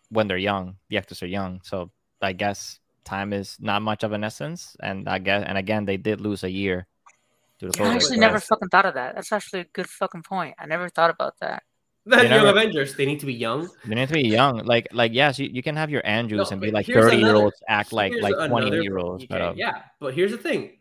when 0.10 0.28
they're 0.28 0.38
young, 0.38 0.78
the 0.89 0.97
actors 0.97 1.22
are 1.22 1.28
young, 1.28 1.62
so 1.64 1.91
I 2.22 2.34
guess 2.34 2.80
time 3.03 3.34
is 3.34 3.58
not 3.60 3.82
much 3.82 4.03
of 4.03 4.12
an 4.14 4.24
essence. 4.24 4.76
And 4.82 5.08
I 5.08 5.20
guess, 5.20 5.43
and 5.45 5.58
again, 5.58 5.86
they 5.86 5.97
did 5.97 6.22
lose 6.22 6.43
a 6.43 6.49
year. 6.49 6.88
To 7.60 7.70
the 7.70 7.84
I 7.84 7.93
actually 7.93 8.16
so- 8.18 8.22
never 8.22 8.39
fucking 8.39 8.70
thought 8.70 8.86
of 8.86 8.95
that. 8.95 9.16
That's 9.16 9.32
actually 9.32 9.62
a 9.62 9.66
good 9.74 9.89
fucking 9.89 10.24
point. 10.24 10.56
I 10.60 10.66
never 10.66 10.89
thought 10.89 11.10
about 11.10 11.36
that. 11.39 11.64
Then 12.08 12.26
you 12.26 12.30
Young 12.30 12.45
never- 12.45 12.60
Avengers, 12.60 12.95
they 12.95 13.06
need 13.08 13.20
to 13.22 13.26
be 13.26 13.34
young. 13.34 13.68
They 13.86 13.95
need 13.95 14.08
to 14.10 14.14
be 14.14 14.28
young. 14.28 14.60
Like, 14.66 14.88
like 14.91 15.12
yes, 15.14 15.39
you, 15.39 15.49
you 15.51 15.64
can 15.64 15.76
have 15.76 15.89
your 15.89 16.06
Andrews 16.06 16.51
No, 16.51 16.53
and 16.53 16.62
be 16.62 16.70
like 16.70 16.86
here's 16.86 17.03
thirty-year-olds 17.06 17.56
act 17.68 17.93
like 17.93 18.14
like 18.22 18.36
twenty 18.49 18.68
another- 18.68 18.82
year 18.84 18.97
olds. 18.99 19.26
But 19.26 19.41
um, 19.41 19.58
yeah, 19.58 19.82
but 19.99 20.14
here's 20.14 20.32
the 20.32 20.38
thing. 20.38 20.78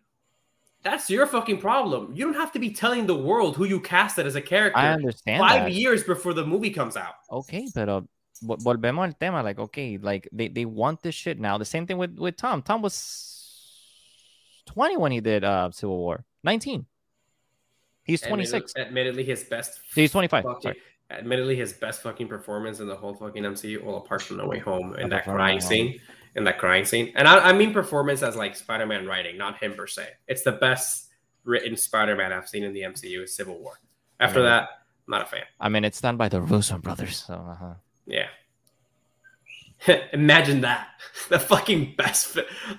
That's 0.83 1.09
your 1.09 1.27
fucking 1.27 1.59
problem. 1.63 2.13
You 2.15 2.27
don't 2.27 2.35
have 2.35 2.53
to 2.53 2.59
be 2.59 2.71
telling 2.73 3.07
the 3.07 3.15
world 3.17 3.57
who 3.57 3.65
you 3.65 3.81
casted 3.81 4.27
as 4.27 4.35
a 4.37 4.43
character 4.43 4.79
I 4.79 4.89
understand 4.93 5.41
five 5.41 5.63
that. 5.65 5.73
years 5.73 6.03
before 6.05 6.35
the 6.35 6.45
movie 6.45 6.69
comes 6.69 6.95
out. 6.95 7.15
Okay, 7.31 7.69
but 7.75 7.89
vol- 8.43 8.59
volvemos 8.59 9.07
al 9.07 9.13
tema. 9.15 9.43
Like, 9.43 9.59
okay, 9.59 9.97
like 9.97 10.29
they, 10.31 10.49
they 10.49 10.67
want 10.67 11.03
this 11.03 11.15
shit 11.15 11.41
now. 11.41 11.57
The 11.57 11.65
same 11.65 11.87
thing 11.87 11.97
with 11.97 12.19
with 12.19 12.37
Tom. 12.37 12.61
Tom 12.61 12.83
was 12.83 12.99
twenty 14.67 14.99
when 14.99 15.11
he 15.13 15.21
did 15.23 15.43
uh 15.43 15.71
Civil 15.71 15.97
War. 15.97 16.27
Nineteen. 16.45 16.87
He's 18.05 18.21
twenty 18.21 18.45
six. 18.45 18.73
Admittedly, 18.77 19.23
admittedly, 19.23 19.25
his 19.25 19.45
best. 19.45 19.81
He's 19.95 20.13
25, 20.13 20.45
fucking- 20.45 20.61
sorry. 20.61 20.77
Admittedly, 21.11 21.57
his 21.57 21.73
best 21.73 22.03
fucking 22.03 22.29
performance 22.29 22.81
in 22.81 22.87
the 22.87 22.95
whole 22.97 23.15
fucking 23.15 23.43
MCU, 23.43 23.83
well, 23.83 23.97
apart 23.97 24.23
from 24.23 24.37
No 24.39 24.47
Way 24.47 24.59
Home 24.61 24.95
and 24.95 25.11
that 25.13 25.23
Apart 25.23 25.25
from 25.25 25.33
No 25.33 25.37
crying 25.39 25.61
scene, 25.61 26.01
and 26.35 26.47
that 26.47 26.59
crying 26.59 26.85
scene, 26.85 27.13
and 27.15 27.27
I, 27.29 27.51
I 27.51 27.53
mean 27.53 27.73
performance 27.73 28.23
as 28.23 28.37
like 28.37 28.57
Spider-Man 28.57 29.07
writing, 29.07 29.37
not 29.39 29.63
him 29.63 29.75
per 29.75 29.87
se. 29.87 30.07
It's 30.29 30.43
the 30.43 30.53
best 30.53 31.09
written 31.45 31.77
Spider-Man 31.77 32.33
I've 32.33 32.49
seen 32.49 32.65
in 32.65 32.73
the 32.73 32.83
MCU 32.83 33.23
is 33.25 33.35
Civil 33.35 33.59
War. 33.59 33.81
After 34.21 34.41
mean- 34.41 34.49
that, 34.49 34.69
not 35.07 35.23
a 35.23 35.27
fan. 35.27 35.43
I 35.61 35.69
mean, 35.69 35.85
it's 35.85 36.01
done 36.01 36.17
by 36.17 36.29
the 36.29 36.41
Russo 36.41 36.79
brothers. 36.79 37.25
So 37.27 37.35
uh-huh. 37.35 37.75
Yeah. 38.07 38.29
Imagine 40.13 40.63
that. 40.63 40.89
The 41.29 41.39
fucking 41.39 41.95
best. 41.97 42.37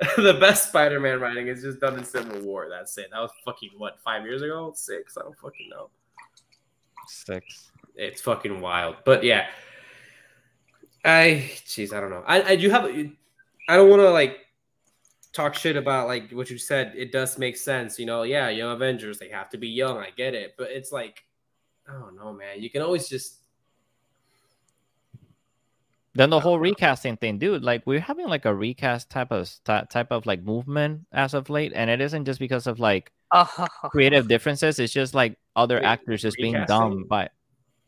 the 0.16 0.34
best 0.34 0.68
Spider-Man 0.68 1.20
writing 1.20 1.48
is 1.48 1.62
just 1.62 1.80
done 1.80 1.98
in 1.98 2.04
Civil 2.04 2.40
War. 2.42 2.68
That's 2.70 2.96
it. 2.98 3.08
That 3.10 3.20
was 3.20 3.32
fucking 3.44 3.70
what 3.76 4.00
five 4.00 4.24
years 4.24 4.42
ago, 4.42 4.72
six. 4.76 5.16
I 5.16 5.22
don't 5.22 5.36
fucking 5.38 5.68
know. 5.68 5.90
six. 7.08 7.72
It's 7.96 8.20
fucking 8.20 8.60
wild. 8.60 8.96
But 9.04 9.24
yeah, 9.24 9.46
I 11.04 11.50
jeez, 11.66 11.92
I 11.92 12.00
don't 12.00 12.10
know. 12.10 12.22
I 12.26 12.42
I 12.52 12.56
do 12.56 12.70
have. 12.70 12.84
I 12.84 13.76
don't 13.76 13.90
want 13.90 14.00
to 14.02 14.10
like 14.10 14.38
talk 15.32 15.54
shit 15.54 15.76
about 15.76 16.06
like 16.06 16.30
what 16.30 16.48
you 16.48 16.58
said. 16.58 16.92
It 16.96 17.10
does 17.10 17.36
make 17.36 17.56
sense, 17.56 17.98
you 17.98 18.06
know. 18.06 18.22
Yeah, 18.22 18.50
Young 18.50 18.72
Avengers, 18.72 19.18
they 19.18 19.28
have 19.30 19.50
to 19.50 19.58
be 19.58 19.68
young. 19.68 19.98
I 19.98 20.10
get 20.16 20.34
it, 20.34 20.54
but 20.56 20.70
it's 20.70 20.92
like, 20.92 21.24
I 21.88 21.92
don't 21.92 22.16
know, 22.16 22.32
man. 22.32 22.60
You 22.62 22.70
can 22.70 22.82
always 22.82 23.08
just 23.08 23.37
Then 26.18 26.30
the 26.30 26.40
whole 26.40 26.58
recasting 26.58 27.16
thing, 27.16 27.38
dude. 27.38 27.62
Like 27.62 27.82
we're 27.86 28.00
having 28.02 28.26
like 28.26 28.44
a 28.44 28.52
recast 28.54 29.08
type 29.08 29.30
of 29.30 29.48
ty- 29.64 29.86
type 29.88 30.10
of 30.10 30.26
like 30.26 30.42
movement 30.42 31.06
as 31.12 31.32
of 31.32 31.48
late, 31.48 31.72
and 31.74 31.88
it 31.88 32.00
isn't 32.02 32.24
just 32.26 32.40
because 32.40 32.66
of 32.66 32.78
like 32.80 33.12
Oh, 33.32 33.46
creative 33.94 34.26
differences. 34.26 34.78
It's 34.78 34.92
just 34.92 35.14
like 35.14 35.38
other 35.54 35.76
Wait, 35.76 35.84
actors 35.84 36.22
just 36.22 36.36
being 36.36 36.54
recasting? 36.54 36.76
dumb. 36.76 37.04
By 37.08 37.28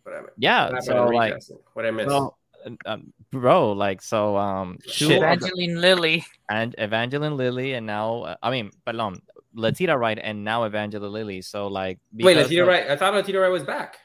whatever. 0.04 0.32
yeah, 0.38 0.70
What 0.70 0.84
so 0.84 1.06
like, 1.06 1.32
recasting? 1.34 1.58
what 1.74 1.86
I 1.86 1.90
missed. 1.90 2.08
well, 2.08 2.38
um, 2.86 3.12
bro, 3.32 3.72
like 3.72 4.02
so, 4.02 4.36
um, 4.36 4.78
two 4.84 5.08
Shit. 5.08 5.20
the- 5.20 5.26
Evangeline 5.26 5.80
Lilly. 5.80 6.24
and 6.50 6.74
Evangeline 6.78 7.36
Lilly, 7.36 7.72
and 7.74 7.86
now 7.86 8.22
uh, 8.22 8.34
I 8.42 8.50
mean, 8.50 8.70
pardon, 8.84 9.22
Letitia 9.54 9.96
Wright, 9.98 10.18
and 10.22 10.44
now 10.44 10.64
Evangeline 10.64 11.10
Lilly. 11.10 11.40
So 11.42 11.66
like, 11.68 11.98
Wait, 12.12 12.34
because 12.34 12.44
Latino 12.44 12.62
of- 12.62 12.68
Wright. 12.68 12.90
I 12.90 12.96
thought 12.96 13.14
Letitia 13.14 13.40
Wright 13.40 13.50
was 13.50 13.64
back. 13.64 13.96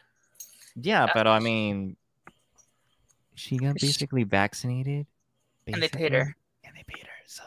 Yeah, 0.82 1.07
but 1.13 1.28
I 1.28 1.39
mean, 1.39 1.95
she 3.36 3.57
got 3.57 3.79
She- 3.79 3.88
basically 3.88 4.23
vaccinated, 4.23 5.05
And 5.67 5.81
they 5.81 5.89
paid 5.89 6.13
her. 6.13 6.36
and 6.63 6.75
they 6.75 6.83
paid 6.88 7.03
her. 7.05 7.11
So 7.27 7.43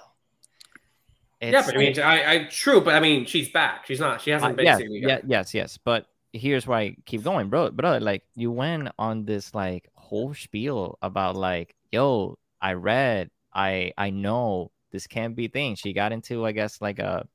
yeah, 1.41 1.62
but 1.64 1.74
I 1.74 1.78
mean, 1.78 2.01
I, 2.01 2.32
I 2.32 2.45
true, 2.51 2.80
but 2.80 2.95
I 2.95 3.01
mean, 3.01 3.24
she's 3.24 3.49
back. 3.51 3.86
She's 3.86 4.01
not. 4.01 4.20
She 4.20 4.32
Uh, 4.32 4.41
hasn't 4.41 4.61
yeah, 4.61 4.76
basically. 4.76 5.01
yeah, 5.01 5.20
yes, 5.26 5.55
yes. 5.55 5.78
But 5.78 6.07
here's 6.32 6.66
why 6.66 6.80
I 6.80 6.97
keep 7.07 7.22
going, 7.22 7.49
bro. 7.49 7.70
Bro, 7.70 7.99
like 7.99 8.24
you 8.34 8.51
went 8.51 8.89
on 8.99 9.24
this 9.24 9.55
like 9.55 9.89
whole 9.95 10.34
spiel 10.34 10.99
about 11.01 11.36
like, 11.36 11.74
yo, 11.93 12.39
I 12.61 12.72
read, 12.72 13.30
I 13.55 13.93
I 13.97 14.11
know 14.11 14.72
this 14.91 15.07
can't 15.07 15.36
be 15.36 15.47
thing. 15.49 15.76
She 15.76 15.93
got 15.93 16.12
into, 16.12 16.45
I 16.45 16.53
guess, 16.53 16.80
like 16.80 16.99
a. 16.99 17.26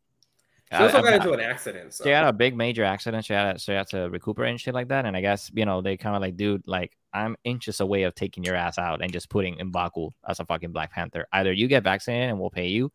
She 0.72 0.78
also 0.78 0.98
I- 0.98 1.02
got 1.02 1.14
I- 1.14 1.16
into 1.18 1.32
an 1.32 1.40
accident. 1.40 1.94
So. 1.94 2.04
she 2.04 2.10
had 2.10 2.26
a 2.26 2.34
big 2.34 2.58
major 2.58 2.84
accident. 2.84 3.24
She 3.26 3.34
had, 3.34 3.62
so 3.62 3.72
she 3.72 3.76
had 3.78 3.88
to 3.90 4.10
recuperate 4.10 4.50
and 4.52 4.60
shit 4.60 4.74
like 4.74 4.90
that. 4.90 5.06
And 5.06 5.16
I 5.16 5.22
guess 5.22 5.50
you 5.54 5.64
know 5.66 5.82
they 5.82 5.96
kind 5.96 6.16
of 6.16 6.22
like, 6.22 6.36
dude, 6.36 6.68
like 6.68 6.98
I'm 7.14 7.36
inches 7.44 7.80
away 7.80 8.04
of 8.04 8.16
taking 8.16 8.44
your 8.44 8.56
ass 8.56 8.78
out 8.78 9.02
and 9.02 9.12
just 9.14 9.30
putting 9.30 9.58
Mbaku 9.58 10.12
as 10.28 10.40
a 10.40 10.46
fucking 10.46 10.72
Black 10.72 10.92
Panther. 10.92 11.28
Either 11.32 11.54
you 11.54 11.68
get 11.68 11.84
vaccinated 11.84 12.30
and 12.30 12.40
we'll 12.40 12.50
pay 12.50 12.68
you, 12.70 12.92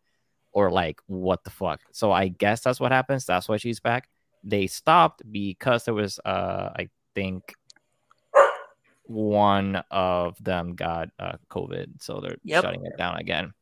or 0.53 0.71
like 0.71 1.01
what 1.07 1.45
the 1.45 1.51
fuck. 1.51 1.81
So 1.93 2.11
I 2.12 2.29
guess 2.29 2.61
that's 2.61 2.81
what 2.81 2.93
happens. 2.93 3.25
That's 3.25 3.49
why 3.49 3.59
she's 3.59 3.81
back. 3.81 4.09
They 4.45 4.66
stopped 4.66 5.23
because 5.31 5.85
there 5.85 5.95
was, 5.95 6.19
uh, 6.25 6.71
I 6.77 6.89
think, 7.14 7.55
one 9.05 9.83
of 9.91 10.43
them 10.43 10.75
got 10.75 11.09
uh, 11.19 11.37
COVID, 11.51 12.03
so 12.03 12.21
they're 12.21 12.37
Yep. 12.45 12.62
shutting 12.62 12.85
it 12.85 12.97
down 12.99 13.16
again. 13.16 13.53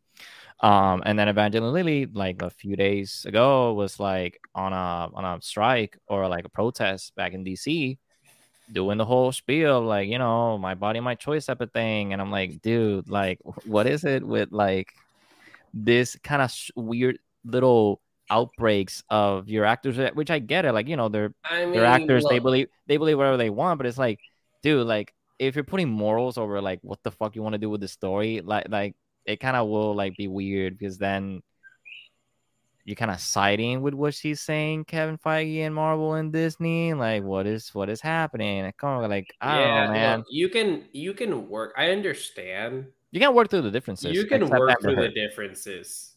Um, 0.61 1.03
and 1.05 1.19
then 1.19 1.29
Evangeline 1.29 1.73
Lilly, 1.73 2.07
like 2.07 2.43
a 2.43 2.51
few 2.51 2.77
days 2.77 3.25
ago, 3.29 3.75
was 3.75 4.01
like 4.01 4.41
on 4.55 4.73
a 4.73 5.11
on 5.15 5.25
a 5.25 5.41
strike 5.43 5.99
or 6.09 6.27
like 6.29 6.45
a 6.47 6.49
protest 6.49 7.15
back 7.15 7.33
in 7.35 7.45
DC, 7.45 7.99
doing 8.73 8.99
the 8.99 9.05
whole 9.05 9.33
spiel, 9.33 9.81
like 9.83 10.09
you 10.09 10.19
know, 10.19 10.59
my 10.59 10.75
body, 10.75 11.01
my 11.01 11.14
choice 11.14 11.47
type 11.47 11.61
of 11.61 11.73
thing. 11.73 12.12
And 12.12 12.21
I'm 12.21 12.31
like, 12.31 12.62
dude, 12.62 13.09
like, 13.09 13.39
what 13.64 13.87
is 13.87 14.05
it 14.05 14.27
with 14.27 14.53
like 14.53 14.93
this 15.73 16.17
kind 16.23 16.43
of 16.43 16.51
sh- 16.51 16.71
weird 16.77 17.19
little 17.45 18.01
outbreaks 18.31 19.03
of 19.11 19.49
your 19.49 19.64
actors? 19.64 19.99
Which 20.14 20.31
I 20.31 20.39
get 20.39 20.64
it, 20.64 20.73
like 20.73 20.89
you 20.89 20.97
know, 20.97 21.09
they're 21.09 21.35
I 21.45 21.64
mean, 21.64 21.73
they're 21.73 21.85
actors, 21.87 22.25
they 22.29 22.39
believe 22.39 22.69
they 22.87 22.97
believe 22.97 23.19
whatever 23.19 23.37
they 23.37 23.51
want, 23.51 23.79
but 23.79 23.87
it's 23.87 23.99
like, 23.99 24.21
dude, 24.62 24.87
like 24.87 25.12
if 25.39 25.55
you're 25.55 25.64
putting 25.64 25.89
morals 25.89 26.39
over 26.39 26.61
like 26.61 26.81
what 26.83 27.03
the 27.03 27.11
fuck 27.11 27.37
you 27.37 27.43
want 27.43 27.55
to 27.55 27.59
do 27.59 27.71
with 27.71 27.81
the 27.81 27.89
story, 27.89 28.41
like 28.41 28.69
like 28.69 28.95
it 29.25 29.41
kind 29.41 29.57
of 29.57 29.69
will 29.69 29.95
like 29.95 30.17
be 30.17 30.29
weird 30.29 30.79
because 30.79 30.99
then 30.99 31.43
you're 32.87 32.95
kind 32.95 33.11
of 33.11 33.18
siding 33.20 33.82
with 33.82 33.95
what 33.95 34.14
she's 34.14 34.41
saying, 34.41 34.84
Kevin 34.84 35.18
Feige 35.18 35.59
and 35.59 35.74
Marvel 35.74 36.14
and 36.14 36.32
Disney. 36.32 36.95
Like, 36.95 37.24
what 37.24 37.45
is 37.47 37.74
what 37.74 37.91
is 37.91 38.01
happening? 38.01 38.64
I 38.64 38.70
kind 38.70 39.05
of 39.05 39.11
like, 39.11 39.34
I 39.41 39.59
don't 39.59 39.68
know, 39.89 39.93
man. 39.93 40.18
look, 40.20 40.26
you 40.30 40.49
can 40.49 40.84
you 40.93 41.12
can 41.12 41.49
work. 41.49 41.74
I 41.76 41.91
understand. 41.91 42.87
you 43.11 43.20
can 43.20 43.34
work 43.34 43.51
through 43.51 43.62
the 43.62 43.72
differences. 43.72 44.14
You 44.14 44.24
can 44.26 44.49
work 44.49 44.80
through 44.80 44.97
the 44.97 45.09
differences. 45.09 46.12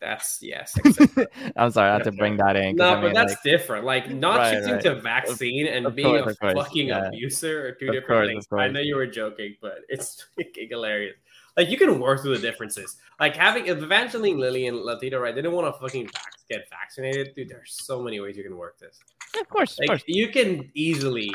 That's 0.00 0.38
yes. 0.42 0.74
I'm 1.56 1.70
sorry, 1.70 1.90
I 1.90 1.94
have 1.94 2.02
to 2.04 2.12
bring 2.12 2.36
that 2.38 2.56
in. 2.56 2.76
no, 2.76 2.94
I 2.98 3.00
but 3.00 3.14
that's 3.14 3.32
like, 3.32 3.42
different. 3.42 3.84
Like 3.86 4.10
not 4.10 4.38
Right, 4.38 4.50
shifting 4.52 4.74
right. 4.74 4.82
to 4.82 4.94
vaccine 5.00 5.66
and 5.66 5.86
of 5.86 5.94
being 5.94 6.22
course, 6.22 6.36
a 6.42 6.54
fucking 6.54 6.88
yeah. 6.88 7.06
abuser 7.08 7.68
are 7.68 7.72
two 7.72 7.86
Of 7.88 7.92
different 7.94 8.06
course, 8.06 8.28
things. 8.28 8.46
I 8.52 8.68
know 8.68 8.80
you 8.80 8.96
were 8.96 9.06
joking, 9.06 9.54
but 9.62 9.78
it's 9.88 10.26
hilarious. 10.70 11.14
Like 11.56 11.70
you 11.70 11.76
can 11.76 12.00
work 12.00 12.22
through 12.22 12.36
the 12.36 12.42
differences. 12.42 12.96
Like 13.20 13.36
having 13.36 13.68
Evangeline 13.68 14.38
Lilly 14.38 14.66
and 14.66 14.78
Letitia 14.78 15.20
Wright, 15.20 15.34
they 15.34 15.42
didn't 15.42 15.54
want 15.54 15.72
to 15.72 15.80
fucking 15.80 16.10
get 16.50 16.68
vaccinated. 16.68 17.34
Dude, 17.34 17.48
there's 17.48 17.78
so 17.84 18.02
many 18.02 18.20
ways 18.20 18.36
you 18.36 18.42
can 18.42 18.56
work 18.56 18.78
this. 18.78 18.98
yeah, 19.34 19.40
of 19.40 19.48
course, 19.48 19.78
of 19.78 19.86
course. 19.86 20.02
you 20.06 20.28
can 20.28 20.70
easily, 20.74 21.32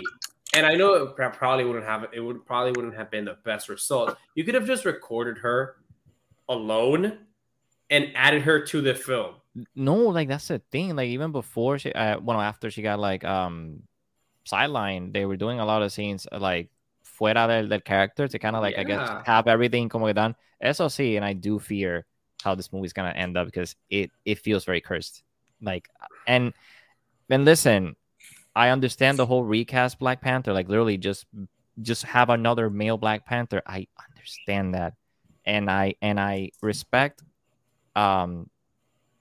and 0.54 0.66
I 0.66 0.76
know 0.76 0.94
it 0.96 1.16
probably 1.16 1.64
wouldn't 1.66 1.86
have 1.86 2.08
it 2.12 2.20
would 2.20 2.46
probably 2.46 2.72
wouldn't 2.72 2.96
have 2.96 3.10
been 3.10 3.26
the 3.26 3.38
best 3.46 3.70
result. 3.70 4.18
You 4.36 4.44
could 4.44 4.56
have 4.56 4.68
just 4.68 4.86
recorded 4.86 5.38
her 5.40 5.78
alone 6.50 7.20
and 7.90 8.12
added 8.16 8.42
her 8.44 8.66
to 8.66 8.82
the 8.82 8.96
film. 8.96 9.36
No, 9.76 9.96
like 9.96 10.28
that's 10.28 10.48
the 10.48 10.62
thing. 10.72 10.96
Like 10.96 11.10
even 11.10 11.32
before 11.32 11.80
she, 11.80 11.92
uh, 11.94 12.20
well, 12.20 12.40
after 12.40 12.70
she 12.70 12.82
got 12.82 13.00
like 13.00 13.24
um 13.24 13.84
sidelined, 14.46 15.14
they 15.14 15.26
were 15.26 15.38
doing 15.38 15.60
a 15.60 15.66
lot 15.66 15.82
of 15.82 15.92
scenes 15.92 16.28
uh, 16.32 16.40
like 16.40 16.70
fuera 17.20 17.48
del, 17.48 17.68
del 17.68 17.82
character 17.82 18.28
to 18.28 18.40
kind 18.40 18.56
of 18.56 18.62
like 18.62 18.78
I 18.78 18.84
guess 18.84 19.10
have 19.26 19.48
everything 19.48 19.90
como 19.90 20.08
que 20.08 20.14
done. 20.14 20.36
Eso 20.62 20.88
sí, 20.88 21.16
and 21.16 21.26
I 21.26 21.34
do 21.34 21.60
fear 21.60 22.06
how 22.44 22.56
this 22.56 22.72
movie's 22.72 22.94
gonna 22.94 23.10
end 23.10 23.38
up 23.38 23.46
because 23.46 23.76
it 23.90 24.12
it 24.26 24.40
feels 24.40 24.66
very 24.66 24.82
cursed. 24.82 25.24
Like 25.62 25.88
and 26.26 26.54
and 27.30 27.46
listen, 27.46 27.96
I 28.56 28.70
understand 28.70 29.20
the 29.20 29.26
whole 29.26 29.44
recast 29.44 30.00
Black 30.00 30.22
Panther, 30.22 30.54
like 30.54 30.70
literally 30.70 30.98
just 30.98 31.26
just 31.82 32.04
have 32.04 32.30
another 32.30 32.70
male 32.70 32.98
Black 32.98 33.26
Panther. 33.26 33.62
I 33.66 33.88
understand 34.10 34.74
that, 34.76 34.94
and 35.46 35.70
I 35.70 35.96
and 36.02 36.20
I 36.20 36.52
respect. 36.62 37.22
Um, 37.96 38.50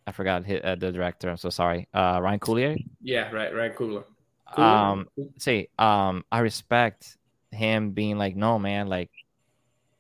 I 0.06 0.12
forgot 0.12 0.46
hi- 0.46 0.60
uh, 0.60 0.74
the 0.76 0.90
director. 0.92 1.28
I'm 1.28 1.36
so 1.36 1.50
sorry. 1.50 1.88
Uh, 1.92 2.18
Ryan 2.22 2.40
Coogler. 2.40 2.84
Yeah, 3.02 3.30
right, 3.30 3.54
right, 3.54 3.74
Coogler. 3.76 4.04
Um, 4.56 5.08
say 5.36 5.68
um, 5.78 6.24
I 6.32 6.38
respect 6.38 7.17
him 7.50 7.92
being 7.92 8.18
like, 8.18 8.36
no, 8.36 8.58
man, 8.58 8.88
like 8.88 9.10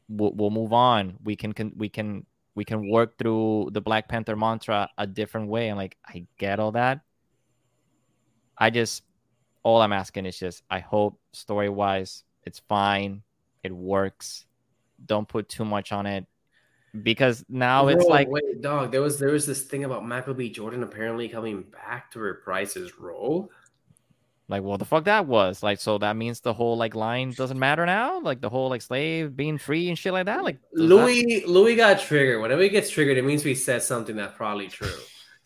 we'll, 0.08 0.32
we'll 0.32 0.50
move 0.50 0.72
on. 0.72 1.16
We 1.22 1.36
can, 1.36 1.52
can 1.52 1.72
we 1.76 1.88
can 1.88 2.26
we 2.54 2.64
can 2.64 2.88
work 2.90 3.18
through 3.18 3.70
the 3.72 3.80
Black 3.80 4.08
Panther 4.08 4.36
mantra 4.36 4.88
a 4.98 5.06
different 5.06 5.48
way. 5.48 5.68
And 5.68 5.78
like, 5.78 5.96
I 6.04 6.26
get 6.38 6.58
all 6.58 6.72
that. 6.72 7.00
I 8.56 8.70
just 8.70 9.04
all 9.62 9.80
I'm 9.80 9.92
asking 9.92 10.26
is 10.26 10.38
just 10.38 10.62
I 10.70 10.80
hope 10.80 11.20
story 11.32 11.68
wise 11.68 12.24
it's 12.48 12.60
fine, 12.66 13.22
it 13.62 13.72
works. 13.72 14.46
Don't 15.04 15.28
put 15.28 15.50
too 15.50 15.66
much 15.66 15.92
on 15.92 16.06
it 16.06 16.26
because 17.02 17.44
now 17.48 17.88
it's 17.88 18.06
like 18.06 18.28
wait, 18.28 18.62
dog. 18.62 18.90
There 18.90 19.02
was 19.02 19.18
there 19.18 19.30
was 19.30 19.46
this 19.46 19.62
thing 19.62 19.84
about 19.84 20.06
Michael 20.06 20.34
B. 20.34 20.48
Jordan 20.50 20.82
apparently 20.82 21.28
coming 21.28 21.62
back 21.70 22.10
to 22.12 22.20
reprise 22.20 22.72
his 22.72 22.98
role. 22.98 23.50
Like 24.48 24.62
what 24.62 24.78
the 24.78 24.84
fuck 24.86 25.04
that 25.04 25.26
was 25.26 25.62
like. 25.62 25.78
So 25.80 25.98
that 25.98 26.16
means 26.16 26.40
the 26.40 26.54
whole 26.54 26.76
like 26.76 26.94
line 26.94 27.32
doesn't 27.32 27.58
matter 27.58 27.84
now. 27.86 28.20
Like 28.20 28.40
the 28.40 28.48
whole 28.48 28.68
like 28.70 28.82
slave 28.82 29.36
being 29.36 29.58
free 29.58 29.88
and 29.88 29.98
shit 29.98 30.12
like 30.12 30.26
that. 30.26 30.42
Like 30.42 30.58
does 30.74 30.88
that- 30.88 30.94
Louis 30.94 31.44
Louis 31.46 31.76
got 31.76 32.00
triggered. 32.00 32.40
Whenever 32.40 32.62
he 32.62 32.68
gets 32.68 32.90
triggered, 32.90 33.18
it 33.18 33.24
means 33.24 33.44
we 33.44 33.54
said 33.54 33.82
something 33.82 34.16
that's 34.16 34.36
probably 34.36 34.68
true. 34.68 34.88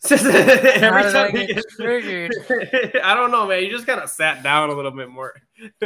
Every 0.11 0.27
I 0.29 1.11
time 1.13 1.31
he 1.31 1.47
get 1.47 1.55
gets 1.55 1.75
triggered? 1.77 2.31
I 3.03 3.13
don't 3.15 3.31
know, 3.31 3.47
man. 3.47 3.63
You 3.63 3.69
just 3.71 3.87
kind 3.87 4.01
of 4.01 4.09
sat 4.09 4.43
down 4.43 4.69
a 4.69 4.73
little 4.73 4.91
bit 4.91 5.09
more. 5.09 5.33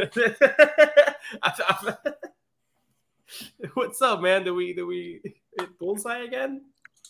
What's 3.73 4.01
up, 4.01 4.21
man? 4.21 4.43
Do 4.43 4.53
we 4.55 4.73
do 4.73 4.87
we 4.87 5.21
bullseye 5.79 6.19
again? 6.23 6.61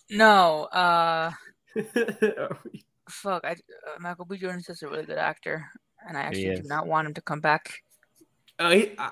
No, 0.09 0.63
uh, 0.65 1.31
Are 1.77 2.57
we- 2.71 2.83
fuck. 3.09 3.43
I, 3.45 3.51
uh, 3.51 3.55
Michael 3.99 4.25
B. 4.25 4.37
Jordan's 4.37 4.65
just 4.67 4.83
a 4.83 4.87
really 4.87 5.05
good 5.05 5.17
actor, 5.17 5.65
and 6.07 6.17
I 6.17 6.21
actually 6.21 6.55
do 6.55 6.63
not 6.63 6.87
want 6.87 7.07
him 7.07 7.13
to 7.15 7.21
come 7.21 7.39
back. 7.39 7.81
Uh, 8.59 8.71
he, 8.71 8.91
I, 8.97 9.11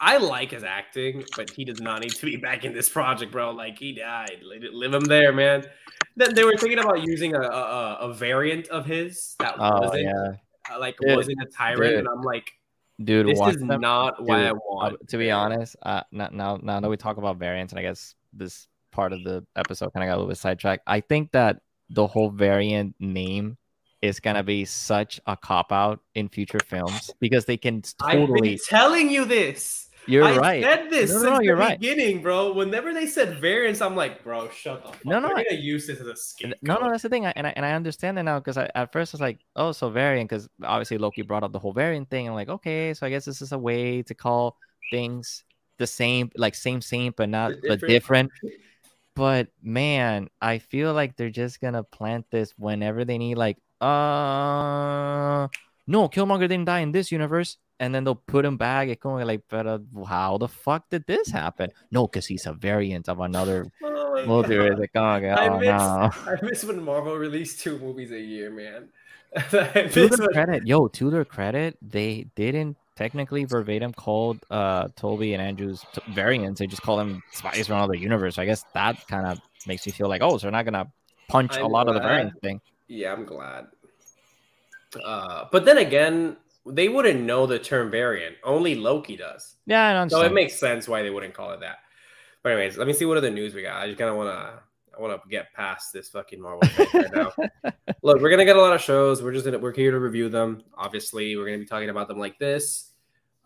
I 0.00 0.16
like 0.18 0.50
his 0.52 0.64
acting, 0.64 1.24
but 1.36 1.50
he 1.50 1.64
does 1.64 1.80
not 1.80 2.00
need 2.02 2.10
to 2.12 2.26
be 2.26 2.36
back 2.36 2.64
in 2.64 2.72
this 2.72 2.88
project, 2.88 3.32
bro. 3.32 3.50
Like 3.50 3.78
he 3.78 3.92
died. 3.94 4.40
Let 4.48 4.62
it- 4.64 4.74
Leave 4.74 4.94
him 4.94 5.04
there, 5.04 5.32
man. 5.32 5.64
Then 6.16 6.34
they 6.34 6.44
were 6.44 6.56
thinking 6.56 6.78
about 6.78 7.02
using 7.02 7.34
a, 7.34 7.40
a, 7.40 7.94
a 8.02 8.12
variant 8.12 8.68
of 8.68 8.86
his 8.86 9.34
that 9.40 9.54
Oh 9.58 9.80
wasn't 9.80 10.02
yeah, 10.02 10.32
uh, 10.72 10.78
like 10.80 10.96
Dude, 11.00 11.16
wasn't 11.16 11.38
a 11.42 11.46
tyrant, 11.46 11.80
dude. 11.82 11.98
and 12.00 12.08
I'm 12.08 12.22
like, 12.22 12.50
dude. 13.02 13.28
this 13.28 13.38
watch 13.38 13.54
is 13.54 13.60
them. 13.60 13.80
not 13.80 14.22
what 14.22 14.40
I 14.40 14.52
want. 14.52 14.94
Uh, 14.94 14.96
to 15.08 15.18
be 15.18 15.30
honest, 15.30 15.76
uh, 15.82 16.02
now, 16.10 16.28
now 16.32 16.58
now 16.60 16.80
that 16.80 16.88
we 16.88 16.96
talk 16.96 17.16
about 17.18 17.36
variants, 17.36 17.72
and 17.72 17.78
I 17.78 17.82
guess 17.82 18.14
this 18.32 18.66
part 18.90 19.12
of 19.12 19.22
the 19.22 19.44
episode 19.54 19.92
kind 19.92 20.02
of 20.02 20.08
got 20.08 20.14
a 20.14 20.18
little 20.18 20.28
bit 20.28 20.38
sidetracked. 20.38 20.82
I 20.86 21.00
think 21.00 21.30
that 21.32 21.60
the 21.90 22.06
whole 22.06 22.30
variant 22.30 22.96
name 22.98 23.56
is 24.02 24.20
gonna 24.20 24.42
be 24.42 24.64
such 24.64 25.20
a 25.26 25.36
cop 25.36 25.72
out 25.72 26.00
in 26.14 26.28
future 26.28 26.60
films 26.66 27.10
because 27.20 27.44
they 27.46 27.56
can 27.56 27.82
totally. 28.00 28.54
I've 28.54 28.64
telling 28.66 29.10
you 29.10 29.24
this. 29.24 29.86
You're 30.06 30.24
I 30.24 30.36
right. 30.38 30.64
I 30.64 30.74
said 30.76 30.90
this 30.90 31.10
No, 31.10 31.16
no, 31.16 31.22
since 31.22 31.32
no, 31.34 31.40
you're 31.42 31.56
the 31.56 31.60
right. 31.60 31.78
beginning, 31.78 32.22
bro. 32.22 32.54
Whenever 32.54 32.94
they 32.94 33.06
said 33.06 33.40
variants, 33.42 33.82
I'm 33.82 33.94
like, 33.94 34.24
bro, 34.24 34.48
shut 34.48 34.82
the 34.82 34.92
fuck. 34.92 35.04
No, 35.04 35.18
no, 35.20 35.28
I- 35.28 35.44
gonna 35.44 35.60
use 35.60 35.86
this 35.86 36.00
as 36.00 36.06
a 36.06 36.16
scapegoat. 36.16 36.58
No, 36.62 36.76
no, 36.78 36.90
that's 36.90 37.02
the 37.02 37.10
thing, 37.10 37.26
I, 37.26 37.32
and 37.36 37.46
I 37.46 37.52
and 37.56 37.66
I 37.66 37.72
understand 37.72 38.18
it 38.18 38.22
now 38.22 38.38
because 38.38 38.56
I, 38.56 38.70
at 38.74 38.90
first 38.90 39.12
I 39.12 39.16
was 39.16 39.20
like, 39.20 39.40
oh, 39.56 39.72
so 39.72 39.90
variant, 39.90 40.30
because 40.30 40.48
obviously 40.62 40.96
Loki 40.96 41.20
brought 41.22 41.42
up 41.42 41.52
the 41.52 41.58
whole 41.58 41.74
variant 41.74 42.08
thing, 42.08 42.26
and 42.26 42.34
like, 42.34 42.48
okay, 42.48 42.94
so 42.94 43.06
I 43.06 43.10
guess 43.10 43.26
this 43.26 43.42
is 43.42 43.52
a 43.52 43.58
way 43.58 44.02
to 44.04 44.14
call 44.14 44.56
things 44.90 45.44
the 45.76 45.86
same, 45.86 46.30
like 46.36 46.54
same, 46.54 46.80
same, 46.80 47.12
but 47.14 47.28
not, 47.28 47.52
but 47.66 47.80
Different. 47.80 48.30
different. 48.32 48.32
But 49.14 49.48
man, 49.62 50.28
I 50.40 50.58
feel 50.58 50.94
like 50.94 51.16
they're 51.16 51.28
just 51.28 51.60
gonna 51.60 51.82
plant 51.82 52.24
this 52.30 52.54
whenever 52.56 53.04
they 53.04 53.18
need, 53.18 53.36
like, 53.36 53.58
uh, 53.80 55.48
no, 55.86 56.08
Killmonger 56.08 56.48
didn't 56.48 56.66
die 56.66 56.80
in 56.80 56.92
this 56.92 57.10
universe, 57.12 57.56
and 57.80 57.94
then 57.94 58.04
they'll 58.04 58.14
put 58.14 58.44
him 58.44 58.56
back. 58.56 58.88
It's 58.88 59.00
going 59.00 59.26
like, 59.26 59.42
but 59.48 59.66
uh, 59.66 59.78
how 60.06 60.38
the 60.38 60.48
fuck 60.48 60.88
did 60.90 61.06
this 61.06 61.30
happen? 61.30 61.70
No, 61.90 62.06
because 62.06 62.26
he's 62.26 62.46
a 62.46 62.52
variant 62.52 63.08
of 63.08 63.20
another 63.20 63.70
Oh 64.20 64.24
multiverse. 64.26 64.78
Like, 64.78 64.90
oh, 64.94 65.00
I 65.00 65.48
miss, 65.58 65.68
no. 65.68 66.32
I 66.32 66.36
miss 66.42 66.64
when 66.64 66.82
Marvel 66.82 67.16
released 67.16 67.60
two 67.60 67.78
movies 67.78 68.10
a 68.10 68.20
year, 68.20 68.50
man. 68.50 68.88
To 69.50 70.08
their 70.08 70.28
credit, 70.28 70.66
yo, 70.66 70.88
to 70.88 71.10
their 71.10 71.24
credit, 71.24 71.76
they 71.82 72.26
didn't 72.34 72.76
technically 72.96 73.44
verbatim 73.44 73.92
called 73.92 74.38
uh 74.50 74.88
Tobey 74.96 75.34
and 75.34 75.42
Andrew's 75.42 75.84
t- 75.92 76.00
variants. 76.12 76.58
They 76.58 76.66
just 76.66 76.82
call 76.82 76.96
them 76.96 77.22
spies 77.32 77.66
from 77.66 77.76
another 77.76 77.94
universe. 77.94 78.38
I 78.38 78.46
guess 78.46 78.64
that 78.74 79.06
kind 79.06 79.26
of 79.26 79.38
makes 79.66 79.86
me 79.86 79.92
feel 79.92 80.08
like, 80.08 80.22
oh, 80.22 80.38
so 80.38 80.46
they're 80.46 80.50
not 80.50 80.64
gonna 80.64 80.90
punch 81.28 81.56
a 81.56 81.60
I'm 81.64 81.70
lot 81.70 81.88
of 81.88 81.94
the 81.94 82.00
variant 82.00 82.40
thing. 82.40 82.60
Yeah, 82.88 83.12
I'm 83.12 83.24
glad. 83.24 83.66
Uh, 85.04 85.44
but 85.52 85.64
then 85.64 85.78
again, 85.78 86.36
they 86.66 86.88
wouldn't 86.88 87.20
know 87.20 87.46
the 87.46 87.58
term 87.58 87.90
variant. 87.90 88.36
Only 88.42 88.74
Loki 88.74 89.16
does. 89.16 89.56
Yeah, 89.66 90.02
I 90.02 90.08
So 90.08 90.22
it 90.22 90.32
makes 90.32 90.58
sense 90.58 90.88
why 90.88 91.02
they 91.02 91.10
wouldn't 91.10 91.34
call 91.34 91.52
it 91.52 91.60
that. 91.60 91.78
But 92.42 92.52
anyways, 92.52 92.78
let 92.78 92.86
me 92.86 92.92
see 92.92 93.04
what 93.04 93.16
other 93.16 93.30
news 93.30 93.54
we 93.54 93.62
got. 93.62 93.82
I 93.82 93.86
just 93.86 93.98
kind 93.98 94.10
of 94.10 94.16
want 94.16 94.30
to 94.30 94.60
I 94.96 95.00
want 95.00 95.22
to 95.22 95.28
get 95.28 95.52
past 95.52 95.92
this 95.92 96.08
fucking 96.08 96.40
Marvel 96.40 96.68
thing 96.68 96.88
right 96.92 97.14
now. 97.14 97.32
Look, 98.02 98.20
we're 98.20 98.30
gonna 98.30 98.44
get 98.44 98.56
a 98.56 98.60
lot 98.60 98.74
of 98.74 98.80
shows. 98.80 99.22
We're 99.22 99.32
just 99.32 99.44
gonna 99.44 99.58
we're 99.58 99.72
here 99.72 99.90
to 99.90 100.00
review 100.00 100.28
them. 100.28 100.62
Obviously, 100.76 101.36
we're 101.36 101.46
gonna 101.46 101.58
be 101.58 101.66
talking 101.66 101.90
about 101.90 102.08
them 102.08 102.18
like 102.18 102.38
this. 102.38 102.92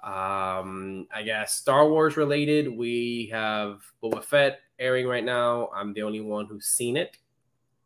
Um, 0.03 1.07
I 1.15 1.23
guess 1.25 1.55
Star 1.55 1.89
Wars 1.89 2.17
related. 2.17 2.69
We 2.69 3.29
have 3.33 3.83
Boba 4.03 4.25
Fett 4.25 4.61
airing 4.79 5.07
right 5.07 5.25
now. 5.25 5.69
I'm 5.75 5.93
the 5.93 6.03
only 6.03 6.21
one 6.21 6.47
who's 6.47 6.67
seen 6.67 6.97
it. 6.97 7.19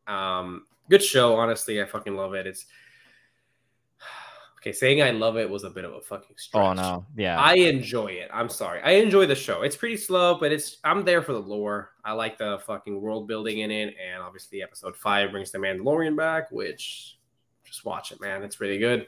Um, 0.07 0.67
good 0.89 1.03
show, 1.03 1.37
honestly. 1.37 1.81
I 1.81 1.87
fucking 1.87 2.17
love 2.17 2.35
it. 2.35 2.47
It's 2.47 2.67
okay. 4.61 4.73
Saying 4.73 5.03
I 5.03 5.11
love 5.11 5.37
it 5.37 5.49
was 5.49 5.65
a 5.65 5.71
bit 5.71 5.85
of 5.85 5.93
a 5.95 6.01
fucking 6.01 6.37
stretch. 6.37 6.63
oh 6.63 6.73
no, 6.73 7.07
yeah, 7.17 7.39
I 7.39 7.55
enjoy 7.55 8.07
it. 8.09 8.31
I'm 8.33 8.49
sorry. 8.49 8.81
I 8.83 8.93
enjoy 8.93 9.27
the 9.27 9.35
show. 9.35 9.63
It's 9.63 9.77
pretty 9.77 9.97
slow, 9.97 10.39
but 10.39 10.53
it's 10.53 10.79
I'm 10.85 11.05
there 11.05 11.23
for 11.23 11.33
the 11.33 11.41
lore. 11.41 11.91
I 12.05 12.13
like 12.13 12.39
the 12.39 12.61
fucking 12.67 13.01
world 13.01 13.29
building 13.29 13.61
in 13.61 13.71
it, 13.71 13.95
and 14.03 14.23
obviously 14.23 14.63
episode 14.63 14.97
five 14.97 15.31
brings 15.31 15.51
the 15.51 15.59
Mandalorian 15.59 16.17
back, 16.17 16.51
which 16.51 17.19
just 17.65 17.85
watch 17.85 18.13
it, 18.13 18.21
man. 18.21 18.43
It's 18.43 18.61
really 18.61 18.79
good. 18.79 19.07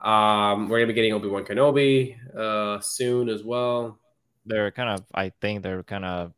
Um, 0.00 0.68
we're 0.68 0.78
gonna 0.78 0.86
be 0.86 0.94
getting 0.94 1.12
Obi 1.12 1.28
Wan 1.28 1.44
Kenobi 1.44 2.16
uh 2.36 2.80
soon 2.80 3.28
as 3.28 3.42
well. 3.44 3.98
they're 4.46 4.70
kind 4.70 4.88
of. 4.88 5.04
I 5.14 5.30
think 5.40 5.62
they're 5.62 5.82
kind 5.82 6.04
of 6.04 6.32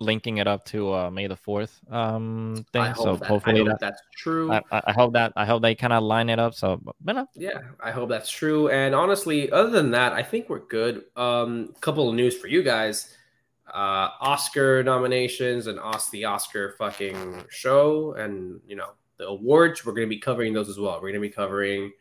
linking 0.00 0.38
it 0.38 0.48
up 0.48 0.64
to 0.64 0.92
uh 0.92 1.10
May 1.10 1.26
the 1.26 1.36
Fourth 1.36 1.80
um 1.90 2.64
thing. 2.72 2.94
So 2.94 3.16
that, 3.16 3.26
hopefully 3.26 3.62
that. 3.64 3.78
that's 3.80 4.00
true. 4.16 4.50
I, 4.50 4.62
I 4.70 4.92
hope 4.92 5.12
that 5.12 5.32
I 5.36 5.44
hope 5.44 5.62
they 5.62 5.74
kind 5.74 5.92
of 5.92 6.02
line 6.02 6.28
it 6.28 6.38
up. 6.38 6.54
So, 6.54 6.80
but 7.00 7.12
no, 7.12 7.26
Yeah, 7.34 7.60
I 7.78 7.90
hope 7.90 8.08
that's 8.08 8.30
true. 8.30 8.68
And 8.70 8.94
honestly, 8.94 9.50
other 9.50 9.70
than 9.70 9.90
that, 9.92 10.12
I 10.12 10.22
think 10.22 10.48
we're 10.48 10.66
good. 10.66 11.04
Um, 11.16 11.74
couple 11.80 12.08
of 12.08 12.14
news 12.14 12.36
for 12.36 12.48
you 12.48 12.62
guys. 12.62 13.14
Uh, 13.72 14.10
Oscar 14.20 14.82
nominations 14.82 15.68
and 15.68 15.78
Os 15.78 16.10
the 16.10 16.24
Oscar 16.24 16.74
fucking 16.76 17.44
show, 17.50 18.14
and 18.14 18.60
you 18.66 18.74
know 18.74 18.90
the 19.18 19.26
awards. 19.26 19.84
We're 19.84 19.92
going 19.92 20.08
to 20.08 20.10
be 20.10 20.18
covering 20.18 20.52
those 20.52 20.68
as 20.68 20.78
well. 20.78 20.94
We're 20.94 21.12
going 21.12 21.14
to 21.14 21.20
be 21.20 21.28
covering 21.30 21.92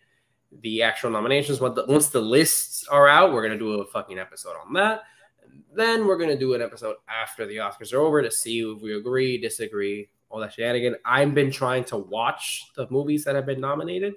the 0.62 0.82
actual 0.82 1.12
nominations. 1.12 1.60
Once 1.60 1.76
the, 1.76 1.86
once 1.86 2.10
the 2.10 2.22
lists 2.22 2.88
are 2.88 3.08
out, 3.08 3.34
we're 3.34 3.46
going 3.46 3.54
to 3.54 3.60
do 3.60 3.82
a 3.82 3.86
fucking 3.86 4.18
episode 4.18 4.56
on 4.66 4.74
that. 4.74 5.04
Then 5.74 6.08
we're 6.08 6.18
going 6.18 6.30
to 6.30 6.38
do 6.38 6.54
an 6.54 6.62
episode 6.62 6.96
after 7.08 7.46
the 7.46 7.58
Oscars 7.58 7.94
are 7.94 8.00
over 8.00 8.22
to 8.22 8.32
see 8.32 8.62
if 8.62 8.82
we 8.82 8.96
agree, 8.96 9.38
disagree, 9.38 10.10
all 10.30 10.40
that 10.40 10.54
shenanigan. 10.54 10.96
I've 11.06 11.34
been 11.34 11.52
trying 11.52 11.84
to 11.86 11.98
watch 11.98 12.66
the 12.76 12.88
movies 12.90 13.24
that 13.26 13.36
have 13.36 13.46
been 13.46 13.62
nominated. 13.62 14.16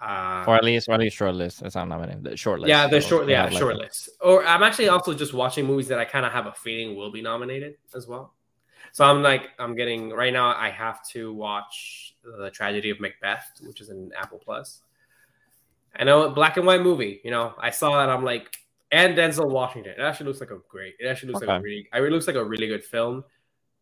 Uh, 0.00 0.44
or 0.46 0.56
at 0.56 0.64
least 0.64 0.88
or 0.88 0.94
at 0.94 1.00
least 1.00 1.16
short 1.16 1.34
list. 1.34 1.60
That's 1.60 1.74
not 1.74 1.88
nominated. 1.88 2.24
The 2.24 2.36
short 2.36 2.60
list. 2.60 2.70
yeah, 2.70 2.86
the 2.86 3.00
short, 3.00 3.28
yeah, 3.28 3.44
like, 3.44 3.52
short 3.52 3.76
list. 3.76 4.08
Or 4.22 4.46
I'm 4.46 4.62
actually 4.62 4.88
also 4.88 5.12
just 5.12 5.34
watching 5.34 5.66
movies 5.66 5.88
that 5.88 5.98
I 5.98 6.06
kind 6.06 6.24
of 6.24 6.32
have 6.32 6.46
a 6.46 6.52
feeling 6.52 6.96
will 6.96 7.12
be 7.12 7.20
nominated 7.20 7.74
as 7.94 8.06
well. 8.06 8.32
So 8.92 9.04
I'm 9.04 9.22
like, 9.22 9.50
I'm 9.58 9.76
getting 9.76 10.10
right 10.10 10.32
now. 10.32 10.54
I 10.56 10.70
have 10.70 11.06
to 11.10 11.32
watch 11.34 12.16
the 12.24 12.50
Tragedy 12.50 12.90
of 12.90 12.98
Macbeth, 12.98 13.60
which 13.62 13.80
is 13.80 13.90
an 13.90 14.10
Apple 14.18 14.40
Plus. 14.42 14.82
I 15.94 16.04
know 16.04 16.22
a 16.22 16.30
black 16.30 16.56
and 16.56 16.66
white 16.66 16.82
movie. 16.82 17.20
You 17.24 17.30
know, 17.30 17.54
I 17.58 17.70
saw 17.70 17.98
that. 17.98 18.08
I'm 18.08 18.24
like, 18.24 18.56
and 18.92 19.16
Denzel 19.16 19.48
Washington. 19.50 19.94
It 19.98 20.00
actually 20.02 20.26
looks 20.26 20.40
like 20.40 20.50
a 20.50 20.58
great. 20.68 20.94
It 20.98 21.06
actually 21.06 21.32
looks 21.32 21.46
like 21.46 21.50
a 21.50 21.54
Okay. 21.54 21.62
really. 21.62 21.88
It 22.08 22.12
looks 22.12 22.26
like 22.26 22.36
a 22.36 22.44
really 22.44 22.66
good 22.66 22.84
film. 22.84 23.24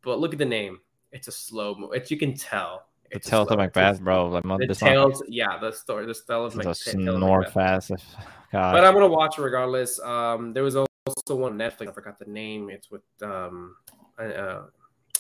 But 0.03 0.21
look 0.21 0.33
at 0.33 0.39
the 0.39 0.45
name. 0.45 0.81
It's 1.13 1.29
a 1.29 1.33
slow 1.33 1.75
mo. 1.75 1.91
It's 1.91 2.11
you 2.11 2.17
can 2.19 2.35
tell 2.35 2.87
The 3.11 3.17
It's 3.17 3.29
Tales 3.29 3.51
of. 3.51 3.59
Macbeth, 3.59 4.01
bro. 4.01 4.29
Like, 4.29 4.45
The 4.45 4.75
tales, 4.75 5.23
yeah, 5.29 5.59
the 5.59 5.73
story, 5.73 6.07
the 6.07 6.15
style 6.15 6.45
of 6.45 6.53
this 6.55 6.65
Mac- 6.65 6.73
is 6.73 6.87
a 6.87 6.93
Tales 6.93 7.09
of 7.09 7.15
snore 7.17 7.45
fast. 7.47 7.91
God. 8.53 8.73
But 8.73 8.85
I'm 8.85 8.95
gonna 8.95 9.09
watch 9.09 9.39
it 9.39 9.43
regardless. 9.43 9.99
Um, 10.01 10.53
there 10.53 10.63
was 10.63 10.77
also 10.77 10.89
one 11.37 11.53
on 11.53 11.59
Netflix. 11.59 11.89
I 11.89 11.93
forgot 11.93 12.19
the 12.19 12.25
name. 12.31 12.71
It's 12.71 12.91
with 12.91 13.03
um, 13.23 13.77
uh, 14.19 14.63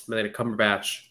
Benedict 0.09 0.36
Cumberbatch. 0.36 1.08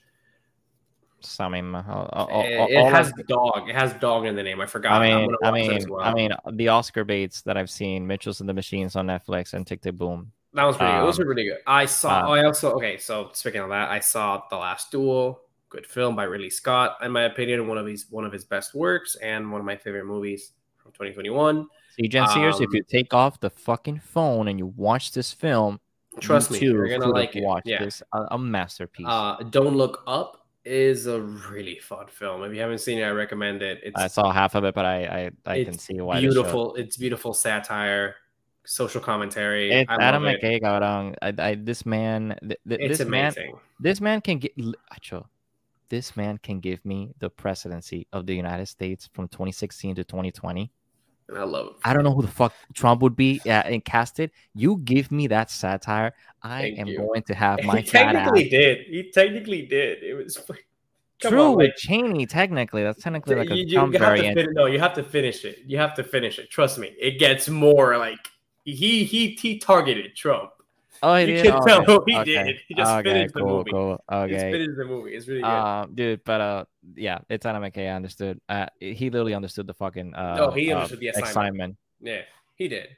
Something. 1.22 1.74
I'll- 1.76 2.09
I'll- 2.13 2.30
I'll- 2.32 2.41
it, 2.45 2.57
all 2.57 2.68
it 2.70 2.78
I- 2.78 2.89
has 2.89 3.11
dog. 3.28 3.70
It 3.70 3.76
has 3.76 3.93
dog 3.93 4.26
in 4.26 4.36
the 4.36 4.43
name. 4.43 4.61
I 4.61 4.65
forgot. 4.68 5.01
I 5.01 5.07
mean, 5.26 5.36
I 5.43 5.51
mean, 5.51 5.89
well. 5.89 6.01
I 6.01 6.13
mean, 6.13 6.32
the 6.53 6.68
Oscar 6.70 7.03
baits 7.03 7.41
that 7.43 7.57
I've 7.57 7.70
seen, 7.70 8.05
Mitchell's 8.05 8.39
and 8.39 8.47
the 8.47 8.53
Machines 8.53 8.95
on 8.95 9.07
Netflix 9.07 9.53
and 9.53 9.65
Tick 9.65 9.82
Tick 9.82 9.95
Boom. 9.95 10.32
that 10.53 10.63
was 10.63 10.78
pretty. 10.78 10.91
good. 10.93 10.99
It 11.01 11.05
was 11.05 11.20
um, 11.20 11.28
really 11.28 11.43
good. 11.45 11.57
I 11.65 11.86
saw. 11.86 12.28
uh, 12.28 12.30
I 12.36 12.43
also 12.45 12.72
okay. 12.74 12.97
So 12.97 13.30
speaking 13.34 13.61
of 13.61 13.70
that, 13.70 13.89
I 13.89 13.99
saw 13.99 14.43
The 14.49 14.57
Last 14.57 14.91
Duel. 14.91 15.41
Good 15.70 15.86
film 15.86 16.15
by 16.15 16.24
Ridley 16.24 16.49
Scott. 16.49 16.97
In 17.01 17.11
my 17.11 17.24
opinion, 17.24 17.68
one 17.68 17.78
of 17.78 17.86
his 17.86 18.05
one 18.09 18.24
of 18.24 18.32
his 18.32 18.45
best 18.45 18.74
works 18.74 19.15
and 19.15 19.51
one 19.51 19.59
of 19.59 19.65
my 19.65 19.76
favorite 19.76 20.05
movies 20.05 20.51
from 20.78 20.91
2021. 20.93 21.68
See, 21.99 22.07
Jen 22.07 22.28
Sears, 22.30 22.61
if 22.61 22.68
Um, 22.68 22.76
you 22.76 22.84
take 22.84 23.13
off 23.13 23.39
the 23.39 23.49
fucking 23.49 23.99
phone 23.99 24.47
and 24.47 24.57
you 24.59 24.68
watch 24.68 25.11
this 25.11 25.34
film, 25.34 25.80
Trust 26.22 26.51
you 26.51 26.59
me, 26.59 26.68
you're 26.68 26.88
gonna 26.88 27.11
like 27.11 27.36
it. 27.36 27.43
Watch 27.43 27.63
Yeah. 27.65 27.84
this, 27.84 28.01
a, 28.13 28.28
a 28.32 28.38
masterpiece. 28.39 29.05
Uh, 29.09 29.38
Don't 29.49 29.76
Look 29.76 30.03
Up 30.07 30.47
is 30.68 31.07
a 31.07 31.22
really 31.22 31.80
fun 31.80 32.07
film. 32.07 32.43
If 32.43 32.53
you 32.53 32.59
haven't 32.61 32.80
seen 32.80 32.99
it, 32.99 33.03
I 33.03 33.11
recommend 33.11 33.61
it. 33.61 33.80
It's 33.84 33.99
I 33.99 34.07
saw 34.07 34.32
half 34.32 34.55
of 34.55 34.63
it, 34.65 34.76
but 34.76 34.86
I 34.86 35.32
I, 35.45 35.51
I 35.51 35.63
can 35.63 35.78
see 35.78 35.99
why. 36.01 36.20
beautiful. 36.20 36.76
It's 36.76 36.97
beautiful 36.97 37.34
satire, 37.34 38.15
social 38.65 39.01
commentary. 39.01 39.72
It's 39.72 39.89
I 39.89 39.95
Adam. 40.01 40.24
McKay, 40.24 40.61
cabrón. 40.61 41.15
I, 41.22 41.34
I, 41.49 41.55
this 41.55 41.86
man, 41.86 42.38
th- 42.41 42.59
th- 42.68 42.82
It's 42.82 42.97
this 42.99 43.07
man, 43.07 43.32
amazing. 43.34 43.59
this 43.80 44.01
man 44.01 44.22
can 44.22 44.39
get. 44.39 44.55
Acho, 44.93 45.26
this 45.89 46.15
man 46.18 46.38
can 46.38 46.59
give 46.59 46.84
me 46.86 47.13
the 47.20 47.30
presidency 47.30 48.05
of 48.11 48.26
the 48.26 48.36
United 48.36 48.68
States 48.68 49.09
from 49.13 49.28
2016 49.30 49.95
to 49.95 50.03
2020. 50.03 50.72
And 51.30 51.38
I 51.38 51.43
love 51.43 51.67
it. 51.67 51.73
I 51.84 51.93
don't 51.93 52.03
know 52.03 52.13
who 52.13 52.21
the 52.21 52.28
fuck 52.30 52.53
Trump 52.73 53.01
would 53.01 53.15
be 53.15 53.41
uh, 53.45 53.49
and 53.49 53.84
casted. 53.84 54.32
You 54.55 54.78
give 54.78 55.11
me 55.11 55.28
that 55.28 55.51
satire, 55.51 56.13
I 56.41 56.61
Thank 56.61 56.80
am 56.80 56.88
you. 56.88 56.97
going 56.99 57.23
to 57.23 57.34
have 57.34 57.61
my 57.63 57.82
he 57.82 57.88
fat 57.88 58.15
ass. 58.15 58.25
technically 58.28 58.49
did. 58.49 58.78
He 58.88 59.11
technically 59.11 59.65
did. 59.65 60.03
It 60.03 60.13
was 60.13 60.38
Come 61.19 61.32
True 61.32 61.41
on, 61.41 61.55
with 61.57 61.75
Cheney, 61.75 62.28
technically, 62.28 62.84
that's 62.84 63.01
technically 63.01 63.36
like 63.36 63.49
a 63.49 63.55
you, 63.55 63.63
you, 63.65 63.73
Trump 63.73 63.93
you 63.93 63.99
have 63.99 64.15
to 64.15 64.21
variant. 64.21 64.39
fin- 64.39 64.53
no, 64.53 64.67
you 64.67 64.80
have 64.80 64.93
to 64.93 65.03
finish 65.03 65.45
it. 65.45 65.59
You 65.65 65.78
have 65.80 65.95
to 65.95 66.03
finish 66.03 66.38
it. 66.38 66.49
Trust 66.51 66.78
me, 66.78 66.93
it 66.99 67.17
gets 67.17 67.49
more 67.49 67.97
like 67.97 68.19
he 68.65 69.03
he 69.03 69.30
he 69.30 69.57
targeted 69.57 70.15
Trump. 70.15 70.51
Oh, 71.04 71.16
he 71.16 71.26
you 71.28 71.34
did. 71.34 71.45
can 71.52 71.62
tell 71.62 71.82
Okay, 71.82 71.98
he 72.08 72.18
okay, 72.18 72.43
did. 72.43 72.56
He 72.68 72.74
just 72.76 72.91
okay, 72.95 73.04
finished 73.04 73.34
the 73.34 73.41
cool, 73.41 73.58
movie. 73.60 73.72
cool. 73.72 74.04
Okay, 74.12 74.52
finished 74.52 74.78
the 74.78 74.86
movie. 74.86 75.12
It's 75.16 75.28
really 75.28 75.41
good. 75.41 75.50
um, 75.50 75.95
dude, 75.95 76.24
but 76.24 76.41
uh, 76.41 76.66
yeah, 76.95 77.20
it's 77.30 77.45
McKay. 77.45 77.89
I 77.91 77.95
understood. 77.95 78.39
Uh, 78.50 78.66
he 78.80 79.10
literally 79.10 79.34
understood 79.34 79.68
the 79.68 79.74
fucking 79.74 80.14
uh, 80.16 80.36
No, 80.38 80.52
he 80.52 80.72
uh, 80.72 80.78
understood 80.78 81.00
the 81.00 81.08
assignment. 81.10 81.32
assignment. 81.32 81.78
Yeah, 82.02 82.22
he 82.56 82.68
did. 82.68 82.89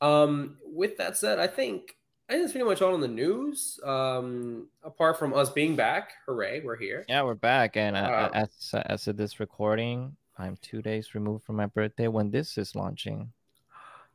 Um, 0.00 0.58
with 0.64 0.96
that 0.98 1.16
said, 1.16 1.38
I 1.38 1.46
think 1.46 1.96
I 2.28 2.32
think 2.34 2.42
that's 2.44 2.52
pretty 2.52 2.66
much 2.66 2.82
all 2.82 2.94
in 2.94 3.00
the 3.00 3.08
news. 3.08 3.80
Um, 3.84 4.68
apart 4.84 5.18
from 5.18 5.32
us 5.34 5.50
being 5.50 5.76
back, 5.76 6.12
hooray, 6.26 6.60
we're 6.64 6.76
here. 6.76 7.04
Yeah, 7.08 7.22
we're 7.22 7.34
back, 7.34 7.76
and 7.76 7.96
uh, 7.96 8.00
Uh, 8.00 8.30
as 8.34 8.74
as 8.86 9.08
of 9.08 9.16
this 9.16 9.40
recording, 9.40 10.16
I'm 10.38 10.56
two 10.60 10.82
days 10.82 11.14
removed 11.14 11.44
from 11.44 11.56
my 11.56 11.66
birthday 11.66 12.08
when 12.08 12.30
this 12.30 12.58
is 12.58 12.74
launching. 12.74 13.32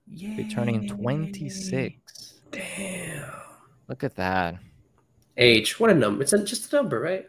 Be 0.10 0.44
turning 0.44 0.88
26. 0.88 2.41
Damn. 2.52 3.32
Look 3.88 4.04
at 4.04 4.16
that. 4.16 4.56
Age, 5.38 5.80
what 5.80 5.90
a 5.90 5.94
number. 5.94 6.24
It's 6.24 6.34
a, 6.34 6.44
just 6.44 6.72
a 6.72 6.76
number, 6.76 7.00
right? 7.00 7.26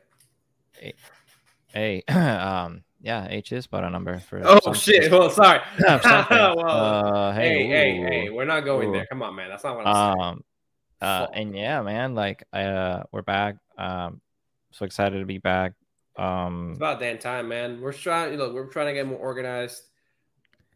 Hey, 1.73 2.03
um, 2.09 2.83
yeah, 3.01 3.27
H 3.31 3.53
is 3.53 3.67
but 3.67 3.85
a 3.85 3.91
number 3.91 4.19
for. 4.19 4.41
Oh 4.45 4.61
some- 4.63 4.75
shit. 4.75 5.11
Well, 5.11 5.31
sorry. 5.31 5.61
Well, 5.79 6.67
uh, 6.67 7.33
hey, 7.33 7.67
hey, 7.67 7.69
hey, 7.69 7.99
ooh. 7.99 8.07
hey, 8.07 8.31
we're 8.31 8.45
not 8.45 8.61
going 8.61 8.89
Ooh. 8.89 8.93
there. 8.93 9.07
Come 9.07 9.23
on, 9.23 9.35
man. 9.35 9.49
That's 9.49 9.65
not 9.65 9.77
what 9.77 9.87
I'm 9.87 10.15
saying. 10.17 10.21
Um, 10.21 10.45
uh, 11.01 11.27
and 11.33 11.57
yeah, 11.57 11.83
man, 11.83 12.15
like, 12.15 12.45
uh, 12.53 13.03
we're 13.11 13.23
back. 13.23 13.57
Um, 13.77 14.21
so 14.71 14.85
excited 14.85 15.19
to 15.19 15.27
be 15.27 15.39
back. 15.39 15.73
Um, 16.17 16.71
It's 16.71 16.79
about 16.79 17.01
damn 17.01 17.19
time, 17.19 17.49
man. 17.49 17.81
We're 17.81 17.93
trying. 17.93 18.37
Look, 18.37 18.55
we're 18.55 18.67
trying 18.67 18.87
to 18.87 18.93
get 18.93 19.07
more 19.07 19.19
organized. 19.19 19.83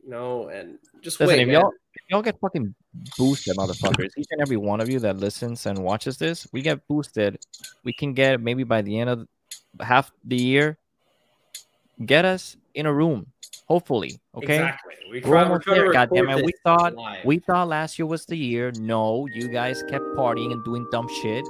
You 0.02 0.10
know, 0.10 0.48
and 0.48 0.78
just 1.00 1.20
listen, 1.20 1.36
wait, 1.36 1.42
if 1.42 1.48
man. 1.48 1.60
y'all 1.60 1.72
if 1.94 2.02
y'all 2.10 2.22
get 2.22 2.38
fucking 2.40 2.74
boosted, 3.16 3.56
motherfuckers, 3.56 4.10
each 4.16 4.28
and 4.30 4.40
every 4.40 4.56
one 4.56 4.80
of 4.80 4.88
you 4.88 4.98
that 5.00 5.16
listens 5.16 5.66
and 5.66 5.78
watches 5.78 6.18
this, 6.18 6.46
we 6.52 6.62
get 6.62 6.86
boosted. 6.88 7.38
We 7.84 7.92
can 7.92 8.12
get 8.14 8.40
maybe 8.40 8.64
by 8.64 8.82
the 8.82 8.98
end 8.98 9.10
of 9.10 9.28
half 9.80 10.12
the 10.24 10.36
year, 10.36 10.78
get 12.04 12.24
us 12.24 12.56
in 12.74 12.86
a 12.86 12.92
room. 12.92 13.26
Hopefully, 13.68 14.20
okay. 14.34 14.56
Exactly. 14.58 14.94
We 15.10 15.16
We're 15.16 15.20
try, 15.20 15.30
we're 15.30 15.38
almost 15.38 15.62
trying 15.64 15.76
to 15.76 15.82
there. 15.82 15.92
Goddamn 15.92 16.28
it, 16.30 16.44
we 16.44 16.52
thought 16.62 16.94
live. 16.94 17.24
we 17.24 17.38
thought 17.40 17.68
last 17.68 17.98
year 17.98 18.06
was 18.06 18.24
the 18.26 18.36
year. 18.36 18.70
No, 18.78 19.26
you 19.32 19.48
guys 19.48 19.82
kept 19.90 20.04
partying 20.16 20.52
and 20.52 20.64
doing 20.64 20.86
dumb 20.92 21.08
shit, 21.22 21.44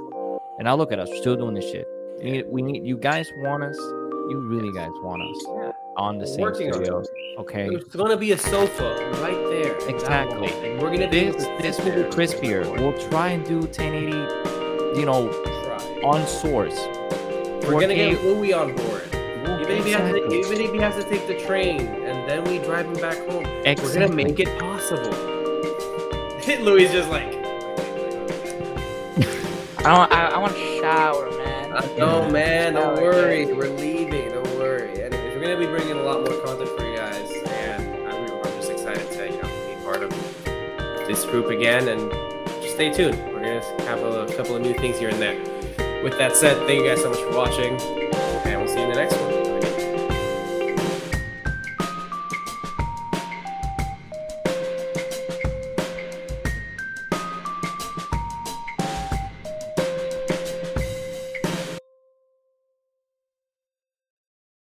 and 0.57 0.63
now 0.65 0.75
look 0.75 0.91
at 0.91 0.99
us, 0.99 1.09
we're 1.09 1.17
still 1.17 1.35
doing 1.35 1.53
this 1.53 1.65
shit. 1.65 1.85
We 2.23 2.31
need, 2.31 2.45
we 2.47 2.61
need 2.63 2.83
you 2.85 2.97
guys 2.97 3.29
want 3.37 3.63
us. 3.63 3.77
You 3.77 4.39
really 4.39 4.73
guys 4.73 4.89
want 5.03 5.21
us 5.21 5.45
Yeah. 5.47 5.71
On 5.97 6.19
the 6.19 6.27
same 6.27 6.41
working 6.41 6.71
on 6.71 7.05
okay? 7.39 7.67
There's 7.69 7.83
gonna 7.85 8.15
be 8.15 8.31
a 8.31 8.37
sofa 8.37 9.11
right 9.21 9.43
there. 9.49 9.75
Exactly. 9.89 10.49
And 10.49 10.81
we're 10.81 10.91
gonna 10.91 11.09
do 11.09 11.31
This 11.33 11.45
this 11.61 11.79
will 11.79 12.03
be 12.03 12.03
crispier. 12.09 12.63
We'll 12.79 12.97
try 13.09 13.29
and 13.29 13.43
do 13.45 13.59
1080, 13.61 14.99
you 14.99 15.05
know, 15.05 15.29
try. 15.43 16.01
on 16.03 16.25
source. 16.27 16.79
We're 17.65 17.81
gonna 17.81 17.95
get 17.95 18.23
Louis 18.23 18.53
on 18.53 18.75
board. 18.75 19.03
Even 19.59 19.77
if, 19.79 19.85
he 19.85 19.91
has 19.91 20.13
to, 20.13 20.33
even 20.33 20.61
if 20.61 20.71
he 20.71 20.77
has 20.77 20.95
to 20.95 21.03
take 21.09 21.27
the 21.27 21.37
train 21.45 21.81
and 21.81 22.29
then 22.29 22.43
we 22.45 22.59
drive 22.59 22.85
him 22.85 22.93
back 22.93 23.17
home, 23.29 23.43
we're 23.43 23.93
gonna 23.93 24.07
make 24.13 24.39
it 24.39 24.59
possible. 24.59 25.09
Louis 26.63 26.85
is 26.85 26.91
just 26.91 27.09
like, 27.09 27.27
I 29.79 29.83
don't. 29.83 30.11
I, 30.11 30.29
I 30.33 30.37
want 30.37 30.53
to 30.53 30.79
shower, 30.79 31.29
man. 31.31 31.73
I 31.73 31.97
know, 31.97 32.29
man. 32.29 32.73
Don't 32.75 32.97
Shower, 32.97 33.11
worry, 33.11 33.45
we're 33.47 33.69
leaving. 33.75 33.96
Gonna 35.47 35.59
be 35.59 35.65
bringing 35.65 35.97
a 35.97 36.03
lot 36.03 36.19
more 36.19 36.41
content 36.41 36.69
for 36.77 36.85
you 36.85 36.97
guys, 36.97 37.31
and 37.47 37.81
I'm, 38.09 38.23
I'm 38.25 38.53
just 38.57 38.69
excited 38.69 39.09
to 39.11 39.25
you 39.31 39.41
know 39.41 39.77
be 39.77 39.81
part 39.81 40.03
of 40.03 40.09
this 41.07 41.23
group 41.23 41.47
again. 41.47 41.87
And 41.87 42.11
just 42.61 42.73
stay 42.73 42.91
tuned. 42.91 43.17
We're 43.27 43.39
gonna 43.39 43.83
have 43.85 43.99
a 43.99 44.27
couple 44.35 44.57
of 44.57 44.61
new 44.61 44.73
things 44.73 44.99
here 44.99 45.07
and 45.07 45.21
there. 45.21 46.03
With 46.03 46.17
that 46.17 46.35
said, 46.35 46.57
thank 46.67 46.81
you 46.81 46.87
guys 46.89 47.01
so 47.01 47.11
much 47.11 47.19
for 47.19 47.33
watching, 47.33 47.79
and 47.79 48.59
we'll 48.59 48.67
see 48.67 48.81
you 48.81 48.87
in 48.87 48.89
the 48.89 48.95
next 48.95 49.15
one. 49.21 49.36